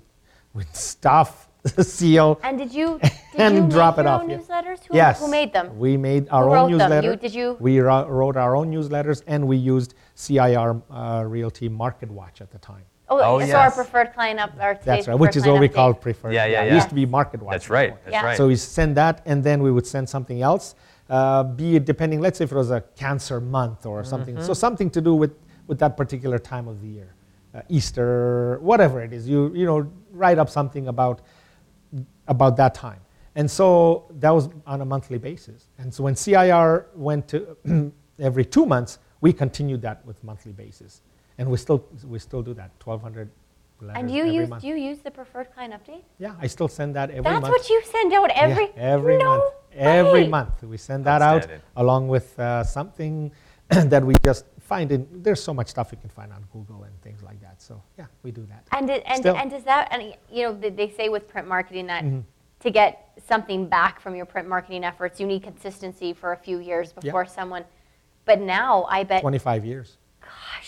with 0.55 0.75
stuff, 0.75 1.49
seal, 1.81 2.41
And 2.43 2.59
did 2.59 2.73
you, 2.73 2.99
did 3.03 3.13
And 3.41 3.55
you 3.57 3.69
drop 3.69 3.97
make 3.99 4.07
it 4.07 4.09
your 4.09 4.15
off, 4.15 4.23
own 4.23 4.31
yeah. 4.31 4.39
newsletters? 4.39 4.85
Who, 4.87 4.97
yes. 4.97 5.21
who 5.21 5.31
made 5.31 5.53
them? 5.53 5.79
We 5.79 5.97
made 5.99 6.29
our 6.31 6.45
Who 6.45 6.51
own 6.51 6.55
wrote 6.55 6.79
them? 6.79 6.79
newsletter. 6.79 7.11
You- 7.11 7.17
did 7.17 7.35
you- 7.35 7.57
We 7.61 7.79
ro- 7.81 8.09
wrote 8.09 8.37
our 8.39 8.57
own 8.57 8.73
newsletters 8.73 9.23
and 9.27 9.47
we 9.47 9.57
used 9.59 9.95
CIR 10.15 10.83
uh, 10.91 11.25
Realty 11.27 11.69
Market 11.69 12.11
Watch 12.11 12.41
at 12.41 12.51
the 12.51 12.59
time. 12.59 12.83
Oh, 13.21 13.41
Oh, 13.41 13.47
so 13.47 13.57
our 13.57 13.71
preferred 13.71 14.13
client 14.15 14.41
up, 14.41 14.53
our 14.59 14.75
today's 14.75 14.85
That's 14.85 15.09
right, 15.09 15.19
which 15.19 15.37
is 15.37 15.47
what 15.47 15.61
we 15.61 15.69
client 15.69 15.75
call 15.75 15.95
preferred. 15.95 16.33
Yeah, 16.33 16.47
yeah, 16.47 16.63
It 16.63 16.69
yeah. 16.69 16.75
used 16.75 16.89
to 16.89 16.95
be 16.95 17.05
market 17.07 17.43
watch. 17.43 17.53
That's 17.53 17.71
right. 17.71 17.91
before. 17.91 18.01
That's 18.05 18.13
Yeah. 18.15 18.25
right. 18.25 18.37
So 18.37 18.49
we 18.49 18.57
send 18.57 18.97
that, 18.97 19.23
and 19.27 19.45
then 19.45 19.63
we 19.63 19.71
would 19.71 19.87
send 19.87 20.09
something 20.09 20.41
else, 20.43 20.75
uh, 21.11 21.43
be 21.45 21.77
it 21.77 21.85
depending, 21.85 22.21
let's 22.21 22.39
say 22.39 22.45
if 22.45 22.53
it 22.53 22.57
was 22.57 22.71
a 22.71 22.81
cancer 22.97 23.41
month 23.41 23.85
or 23.87 24.03
something. 24.05 24.35
Mm-hmm. 24.35 24.45
So 24.47 24.55
something 24.55 24.89
to 24.91 25.01
do 25.01 25.15
with, 25.15 25.33
with 25.67 25.79
that 25.81 25.97
particular 25.97 26.39
time 26.39 26.69
of 26.69 26.81
the 26.81 26.89
year, 26.89 27.15
uh, 27.55 27.61
Easter, 27.69 28.59
whatever 28.63 29.03
it 29.03 29.13
is. 29.13 29.29
You, 29.29 29.53
you 29.55 29.67
know, 29.67 29.91
write 30.13 30.39
up 30.39 30.49
something 30.49 30.89
about, 30.89 31.21
about 32.29 32.57
that 32.57 32.75
time. 32.75 33.01
And 33.35 33.51
so 33.51 34.07
that 34.21 34.31
was 34.31 34.49
on 34.67 34.81
a 34.81 34.85
monthly 34.85 35.19
basis. 35.19 35.69
And 35.79 35.93
so 35.93 36.05
when 36.05 36.15
CIR 36.17 36.87
went 36.95 37.29
to 37.29 37.93
every 38.19 38.45
two 38.45 38.67
months, 38.67 38.99
we 39.21 39.33
continued 39.33 39.83
that 39.83 40.05
with 40.05 40.23
monthly 40.25 40.53
basis. 40.53 41.01
And 41.39 41.51
we 41.51 41.57
still, 41.57 41.85
we 42.07 42.19
still 42.19 42.43
do 42.43 42.55
that, 42.55 42.71
1,200 42.85 43.29
letters 43.81 43.97
And 44.01 44.11
you 44.11 44.23
every 44.23 44.35
use, 44.35 44.49
month. 44.51 44.63
do 44.63 44.69
you 44.69 44.77
use 44.77 44.99
the 44.99 45.11
preferred 45.11 45.53
client 45.55 45.75
update? 45.75 46.03
Yeah, 46.19 46.35
I 46.41 46.47
still 46.47 46.69
send 46.69 46.95
that 46.97 47.11
every 47.11 47.23
That's 47.23 47.41
month. 47.43 47.53
what 47.53 47.69
you 47.71 47.83
send 47.85 48.13
out 48.13 48.31
every, 48.35 48.67
Yeah, 48.77 48.95
every 48.95 49.17
no 49.19 49.25
month. 49.39 49.55
Every 49.75 50.29
month 50.29 50.63
we 50.63 50.77
send 50.77 51.05
that 51.07 51.23
out 51.23 51.47
along 51.77 52.09
with 52.09 52.39
uh, 52.39 52.63
something 52.63 53.33
that 53.69 54.05
we 54.05 54.15
just 54.23 54.45
find 54.61 54.93
in. 54.93 55.09
There's 55.23 55.43
so 55.43 55.55
much 55.55 55.69
stuff 55.69 55.89
you 55.91 55.99
can 55.99 56.11
find 56.11 56.31
on 56.33 56.45
Google 56.53 56.83
and 56.85 56.93
things 57.01 57.23
like 57.23 57.41
that. 57.41 57.63
So 57.63 57.83
yeah, 57.99 58.05
we 58.23 58.31
do 58.33 58.45
that. 58.51 58.67
And, 58.73 58.91
it, 58.91 59.03
and, 59.07 59.19
Still. 59.21 59.37
and 59.37 59.51
does 59.51 59.65
that, 59.65 59.89
and 59.91 60.15
you 60.31 60.43
know, 60.45 60.53
they- 60.53 60.69
they 60.71 60.91
say 60.91 61.09
with 61.09 61.27
print 61.27 61.49
marketing 61.49 61.87
that 61.87 62.05
Mm-hmm. 62.05 62.21
to 62.61 62.71
get 62.71 63.19
something 63.27 63.67
back 63.67 63.99
from 64.01 64.15
your 64.15 64.27
print 64.27 64.47
marketing 64.47 64.85
efforts, 64.85 65.19
you 65.19 65.27
need 65.27 65.43
consistency 65.43 66.13
for 66.13 66.33
a 66.33 66.37
few 66.37 66.59
years 66.59 66.93
Yeah. 66.97 67.01
before 67.01 67.25
someone, 67.25 67.65
but 68.27 68.41
now 68.41 68.85
I 68.91 69.05
bet, 69.05 69.23
25 69.23 69.65
years. 69.65 69.97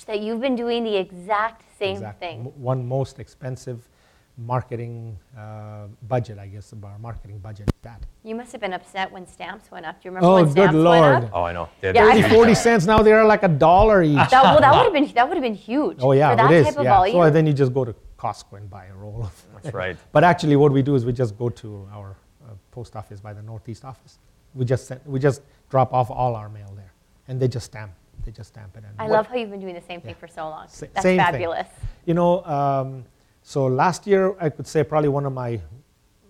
Gosh, 0.07 0.17
that 0.17 0.23
you've 0.25 0.41
been 0.41 0.57
doing 0.57 0.85
the 0.85 0.97
exact 0.97 1.63
same 1.79 1.97
Exact- 1.97 2.21
thing. 2.21 2.41
m- 2.41 2.63
One 2.63 2.87
most 2.87 3.19
expensive 3.19 3.89
marketing 4.37 5.17
uh, 5.39 5.87
budget, 6.09 6.39
I 6.39 6.49
guess, 6.49 6.73
of 6.73 6.85
our 6.85 6.99
marketing 6.99 7.39
budget. 7.39 7.71
That. 7.83 8.03
You 8.25 8.35
must 8.35 8.51
have 8.53 8.61
been 8.61 8.73
upset 8.73 9.13
when 9.13 9.27
stamps 9.29 9.71
went 9.71 9.87
up. 9.87 10.03
Do 10.03 10.09
you 10.09 10.11
remember 10.11 10.27
Oh, 10.29 10.35
when 10.35 10.45
good 10.47 10.53
stamps 10.53 10.75
Lord. 10.75 11.13
went 11.13 11.25
up? 11.27 11.31
Oh, 11.33 11.43
I 11.45 11.53
know. 11.53 11.69
They're- 11.81 11.95
Yeah, 11.95 12.13
30, 12.13 12.35
40 12.35 12.55
cents 12.55 12.85
now. 12.87 13.01
They're 13.03 13.25
like 13.25 13.45
a 13.45 13.49
dollar 13.49 14.03
each. 14.03 14.17
That, 14.31 14.43
well, 14.43 14.61
that 14.61 14.75
would 14.75 14.85
have 14.85 14.93
been 14.93 15.15
that 15.15 15.29
would 15.29 15.37
have 15.37 15.43
been 15.43 15.55
huge. 15.55 15.99
oh 16.01 16.13
yeah, 16.13 16.31
for 16.31 16.37
that 16.37 16.51
it 16.51 16.57
is. 16.57 16.67
type 16.67 16.77
of 16.79 16.85
yeah. 16.85 16.97
volume. 16.97 17.23
So 17.23 17.31
then 17.31 17.47
you 17.47 17.53
just 17.53 17.73
go 17.73 17.85
to 17.85 17.95
Costco 18.19 18.57
and 18.57 18.69
buy 18.69 18.87
a 18.87 18.95
roll 18.95 19.23
of. 19.25 19.43
That's 19.63 19.73
right. 19.75 19.97
But 20.13 20.25
actually, 20.25 20.57
what 20.57 20.73
we 20.73 20.83
do 20.83 20.95
is 20.97 21.05
we 21.05 21.13
just 21.13 21.39
go 21.39 21.49
to 21.51 21.89
our 21.93 22.17
uh, 22.45 22.55
post 22.73 22.97
office 22.97 23.21
by 23.21 23.33
the 23.35 23.43
northeast 23.43 23.85
office. 23.85 24.19
We 24.55 24.65
just 24.65 24.87
send, 24.89 25.01
we 25.05 25.19
just 25.21 25.43
drop 25.71 25.93
off 25.93 26.11
all 26.11 26.35
our 26.35 26.49
mail 26.49 26.73
there, 26.75 26.93
and 27.29 27.39
they 27.41 27.47
just 27.49 27.67
stamp. 27.67 27.93
They 28.25 28.33
just 28.33 28.49
stamp 28.49 28.77
it. 28.77 28.85
And 28.85 28.95
I 28.99 29.05
what- 29.05 29.13
love 29.13 29.27
how 29.27 29.37
you've 29.37 29.51
been 29.51 29.61
doing 29.61 29.75
the 29.75 29.81
same 29.83 30.01
thing 30.01 30.11
Yeah. 30.11 30.17
for 30.21 30.29
so 30.29 30.49
long. 30.49 30.67
Sa- 30.69 30.87
That's 30.95 31.03
same 31.03 31.19
thing. 31.19 31.27
fabulous. 31.27 31.69
You 32.07 32.15
know, 32.15 32.45
um, 32.45 33.05
so 33.43 33.67
last 33.67 34.07
year 34.07 34.35
I 34.41 34.49
could 34.49 34.67
say 34.67 34.83
probably 34.83 35.09
one 35.11 35.27
of 35.27 35.33
my, 35.33 35.61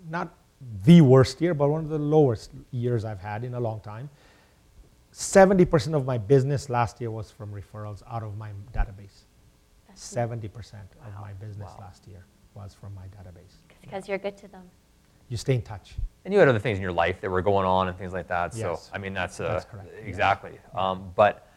not 0.09 0.33
the 0.83 1.01
worst 1.01 1.41
year, 1.41 1.53
but 1.53 1.69
one 1.69 1.83
of 1.83 1.89
the 1.89 1.99
lowest 1.99 2.51
years 2.71 3.05
I've 3.05 3.19
had 3.19 3.43
in 3.43 3.53
a 3.53 3.59
long 3.59 3.79
time. 3.79 4.09
70% 5.11 5.93
of 5.95 6.05
my 6.05 6.17
business 6.17 6.69
last 6.69 6.99
year 6.99 7.09
was 7.11 7.31
from 7.31 7.53
referrals 7.53 8.03
out 8.09 8.23
of 8.23 8.37
my 8.37 8.51
database. 8.73 9.23
70% 9.93 10.73
of 11.05 11.21
my 11.21 11.31
business 11.33 11.69
Wow. 11.71 11.77
last 11.79 12.05
year 12.07 12.25
was 12.53 12.73
from 12.73 12.93
my 12.95 13.03
database. 13.07 13.55
Because 13.81 14.09
you're 14.09 14.17
good 14.17 14.35
to 14.37 14.47
them. 14.49 14.69
You 15.29 15.37
stay 15.37 15.55
in 15.55 15.61
touch. 15.61 15.95
And 16.25 16.33
you 16.33 16.39
had 16.39 16.49
other 16.49 16.59
things 16.59 16.77
in 16.77 16.81
your 16.81 16.91
life 16.91 17.21
that 17.21 17.29
were 17.29 17.41
going 17.41 17.65
on 17.65 17.87
and 17.87 17.97
things 17.97 18.11
like 18.11 18.27
that. 18.27 18.53
So, 18.53 18.77
I 18.91 18.97
mean, 18.97 19.13
that's, 19.13 19.39
uh, 19.39 19.47
That's 19.47 19.65
correct, 19.65 19.89
yeah. 19.93 20.05
exactly. 20.07 20.59
Um, 20.73 21.11
but 21.15 21.47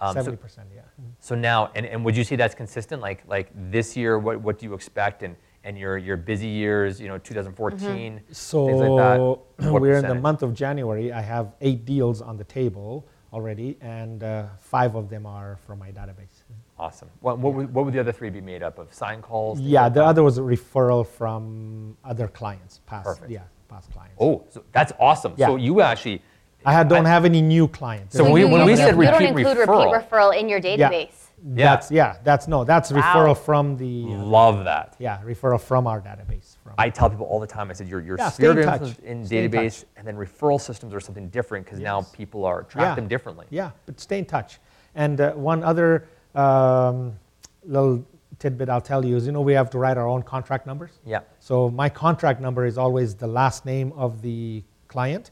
um, 0.00 0.14
so, 0.14 0.22
70%, 0.22 0.58
yeah. 0.74 0.82
so 1.20 1.34
now, 1.34 1.70
and, 1.74 1.84
and 1.84 2.04
would 2.04 2.16
you 2.16 2.24
say 2.24 2.36
that's 2.36 2.54
consistent? 2.54 3.02
Like, 3.02 3.22
like 3.26 3.50
this 3.70 3.96
year, 3.96 4.18
what, 4.18 4.40
what 4.40 4.58
do 4.58 4.66
you 4.66 4.74
expect? 4.74 5.22
And, 5.22 5.36
and 5.64 5.76
your, 5.76 5.98
your 5.98 6.16
busy 6.16 6.46
years, 6.46 7.00
you 7.00 7.08
know, 7.08 7.18
2014, 7.18 8.20
So 8.30 8.66
things 8.66 8.80
like 8.80 9.72
we're 9.80 9.98
in 9.98 10.06
the 10.06 10.14
month 10.14 10.42
of 10.42 10.54
January. 10.54 11.12
I 11.12 11.20
have 11.20 11.52
eight 11.60 11.84
deals 11.84 12.22
on 12.22 12.36
the 12.36 12.44
table 12.44 13.06
already, 13.32 13.76
and 13.80 14.22
uh, 14.22 14.46
five 14.60 14.94
of 14.94 15.10
them 15.10 15.26
are 15.26 15.58
from 15.66 15.80
my 15.80 15.90
database. 15.90 16.44
Awesome. 16.78 17.10
What, 17.20 17.38
what, 17.38 17.54
would, 17.54 17.74
what 17.74 17.84
would 17.84 17.94
the 17.94 18.00
other 18.00 18.12
three 18.12 18.30
be 18.30 18.40
made 18.40 18.62
up 18.62 18.78
of? 18.78 18.94
Sign 18.94 19.20
calls? 19.20 19.60
Yeah, 19.60 19.84
like 19.84 19.94
the 19.94 20.04
other 20.04 20.22
was 20.22 20.38
a 20.38 20.42
referral 20.42 21.06
from 21.06 21.96
other 22.04 22.28
clients, 22.28 22.80
past 22.86 23.04
Perfect. 23.04 23.30
yeah, 23.30 23.42
past 23.68 23.90
clients. 23.92 24.16
Oh, 24.20 24.44
so 24.48 24.64
that's 24.72 24.92
awesome. 25.00 25.34
So 25.36 25.56
you 25.56 25.80
actually. 25.80 26.22
I 26.64 26.72
had, 26.72 26.88
don't 26.88 27.04
have 27.04 27.24
any 27.24 27.40
new 27.40 27.68
clients. 27.68 28.16
So 28.16 28.24
when 28.24 28.32
we- 28.32 28.40
you, 28.40 28.48
when 28.48 28.60
you, 28.60 28.66
we 28.66 28.72
you, 28.72 28.76
said 28.76 28.96
you 28.96 29.02
don't 29.04 29.22
include 29.22 29.56
referral- 29.58 29.92
repeat 29.92 30.10
referral 30.10 30.38
in 30.38 30.48
your 30.48 30.60
database. 30.60 31.10
Yeah. 31.54 31.66
That's 31.66 31.90
yeah, 31.92 32.16
that's 32.24 32.48
no, 32.48 32.64
that's 32.64 32.90
Wow. 32.90 33.00
referral 33.00 33.38
from 33.38 33.76
the 33.76 34.06
uh, 34.06 34.24
Love 34.24 34.64
that. 34.64 34.96
yeah, 34.98 35.20
referral 35.24 35.60
from 35.60 35.86
our 35.86 36.00
database. 36.00 36.56
From 36.64 36.74
I 36.78 36.90
tell 36.90 37.08
people 37.08 37.26
all 37.26 37.38
the 37.38 37.46
time, 37.46 37.70
I 37.70 37.74
said, 37.74 37.86
your, 37.86 38.00
your 38.00 38.18
Yeah, 38.18 38.30
sphere 38.30 38.52
stay 38.54 38.60
in 38.62 38.66
touch. 38.66 38.98
in 39.04 39.24
Stay 39.24 39.44
in 39.44 39.50
database, 39.52 39.78
touch. 39.80 39.88
and 39.96 40.04
then 40.06 40.16
referral 40.16 40.60
systems 40.60 40.92
are 40.94 40.98
something 41.00 41.28
different 41.28 41.64
because 41.64 41.78
now 41.78 42.02
people 42.12 42.44
are 42.44 42.64
track 42.64 42.86
Yeah. 42.86 42.94
them 42.96 43.06
differently. 43.06 43.46
Yeah, 43.50 43.70
but 43.86 44.00
stay 44.00 44.18
in 44.18 44.24
touch. 44.24 44.58
And 44.96 45.20
uh, 45.20 45.30
one 45.34 45.62
other 45.62 46.08
um, 46.34 47.16
little 47.64 48.04
tidbit 48.40 48.68
I'll 48.68 48.80
tell 48.80 49.04
you 49.04 49.14
is, 49.16 49.24
you 49.26 49.30
know, 49.32 49.40
we 49.40 49.52
have 49.52 49.70
to 49.70 49.78
write 49.78 49.96
our 49.96 50.08
own 50.08 50.24
contract 50.24 50.66
numbers. 50.66 50.90
Yeah. 51.06 51.20
So 51.38 51.70
my 51.70 51.88
contract 51.88 52.40
number 52.40 52.66
is 52.66 52.78
always 52.78 53.14
the 53.14 53.28
last 53.28 53.64
name 53.64 53.92
of 53.92 54.22
the 54.22 54.64
client 54.88 55.30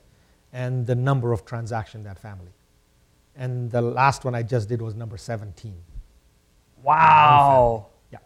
and 0.56 0.86
the 0.86 0.94
number 0.94 1.32
of 1.34 1.44
transaction 1.44 2.02
that 2.04 2.18
family. 2.18 2.50
And 3.36 3.70
the 3.70 3.82
last 3.82 4.24
one 4.24 4.34
I 4.34 4.42
just 4.42 4.70
did 4.70 4.80
was 4.80 4.94
number 4.94 5.18
17. 5.18 5.74
Wow. 6.82 7.88
Yeah. 8.10 8.18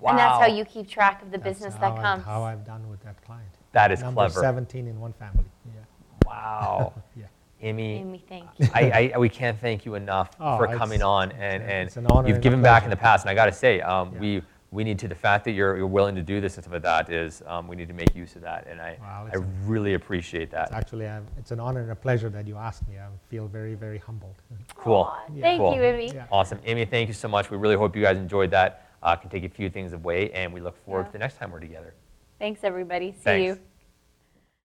Wow. 0.00 0.10
And 0.10 0.18
that's 0.18 0.40
how 0.40 0.46
you 0.48 0.64
keep 0.64 0.88
track 0.88 1.22
of 1.22 1.30
the 1.30 1.38
That's 1.38 1.58
business 1.58 1.74
how 1.74 1.90
that 1.94 1.98
I- 2.00 2.02
comes. 2.02 2.24
how 2.24 2.42
I've 2.42 2.64
done 2.66 2.88
with 2.90 3.00
that 3.04 3.24
client. 3.24 3.46
That 3.72 3.92
is 3.92 4.00
number 4.02 4.16
clever. 4.22 4.40
17 4.40 4.88
in 4.88 4.98
one 5.00 5.12
family. 5.12 5.44
Yeah. 5.66 5.80
Wow. 6.26 6.92
Yeah. 7.16 7.26
Immy, 7.62 8.02
Immy, 8.02 8.22
thank 8.26 8.46
you. 8.56 8.66
I, 8.74 9.12
I, 9.14 9.18
we 9.18 9.28
can't 9.28 9.60
thank 9.60 9.84
you 9.84 9.94
enough 9.94 10.30
Oh, 10.40 10.56
for 10.56 10.66
coming 10.78 11.02
on, 11.02 11.30
and, 11.32 11.62
and 11.62 11.86
it's 11.88 11.98
an 11.98 12.06
honor 12.06 12.26
you've 12.26 12.40
given 12.40 12.62
back 12.62 12.84
in 12.84 12.90
the 12.90 12.96
past. 12.96 13.22
And 13.24 13.30
I 13.30 13.34
got 13.34 13.44
to 13.46 13.52
say, 13.52 13.82
um, 13.82 14.12
Yeah. 14.14 14.18
we 14.20 14.42
we 14.72 14.84
need 14.84 14.98
to 15.00 15.08
the 15.08 15.14
fact 15.14 15.44
that 15.44 15.50
you're, 15.52 15.76
you're 15.76 15.86
willing 15.86 16.14
to 16.14 16.22
do 16.22 16.40
this 16.40 16.56
and 16.56 16.64
stuff 16.64 16.72
like 16.74 16.82
that 16.82 17.10
is 17.10 17.42
um, 17.46 17.66
we 17.66 17.74
need 17.74 17.88
to 17.88 17.94
make 17.94 18.14
use 18.14 18.36
of 18.36 18.42
that, 18.42 18.66
and 18.68 18.80
I 18.80 18.96
Wow, 19.00 19.28
I 19.32 19.36
really 19.64 19.94
appreciate 19.94 20.50
that. 20.52 20.68
It's 20.68 20.72
actually, 20.76 21.08
um, 21.08 21.26
it's 21.38 21.50
an 21.50 21.58
honor 21.58 21.80
and 21.80 21.90
a 21.90 21.96
pleasure 21.96 22.28
that 22.30 22.46
you 22.46 22.56
asked 22.56 22.86
me. 22.88 22.96
I 22.98 23.06
feel 23.28 23.48
very, 23.48 23.74
very 23.74 23.98
humbled. 23.98 24.36
Cool. 24.76 24.94
Aw, 25.10 25.18
Thank 25.40 25.58
Cool. 25.60 25.74
you, 25.74 25.80
Immy. 25.80 26.14
Yeah. 26.14 26.26
Awesome, 26.30 26.58
Immy. 26.58 26.88
Thank 26.88 27.08
you 27.08 27.14
so 27.14 27.26
much. 27.26 27.50
We 27.50 27.56
really 27.56 27.76
hope 27.76 27.96
you 27.96 28.02
guys 28.02 28.16
enjoyed 28.16 28.50
that. 28.52 28.86
Uh, 29.02 29.16
can 29.16 29.30
take 29.30 29.44
a 29.44 29.48
few 29.48 29.70
things 29.70 29.92
away, 29.92 30.30
and 30.32 30.52
we 30.52 30.60
look 30.60 30.76
forward 30.84 31.02
Yeah. 31.02 31.06
to 31.06 31.12
the 31.12 31.18
next 31.18 31.38
time 31.38 31.50
we're 31.50 31.60
together. 31.60 31.94
Thanks, 32.38 32.62
everybody. 32.62 33.12
See 33.12 33.18
Thanks. 33.22 33.58
you. 33.58 33.69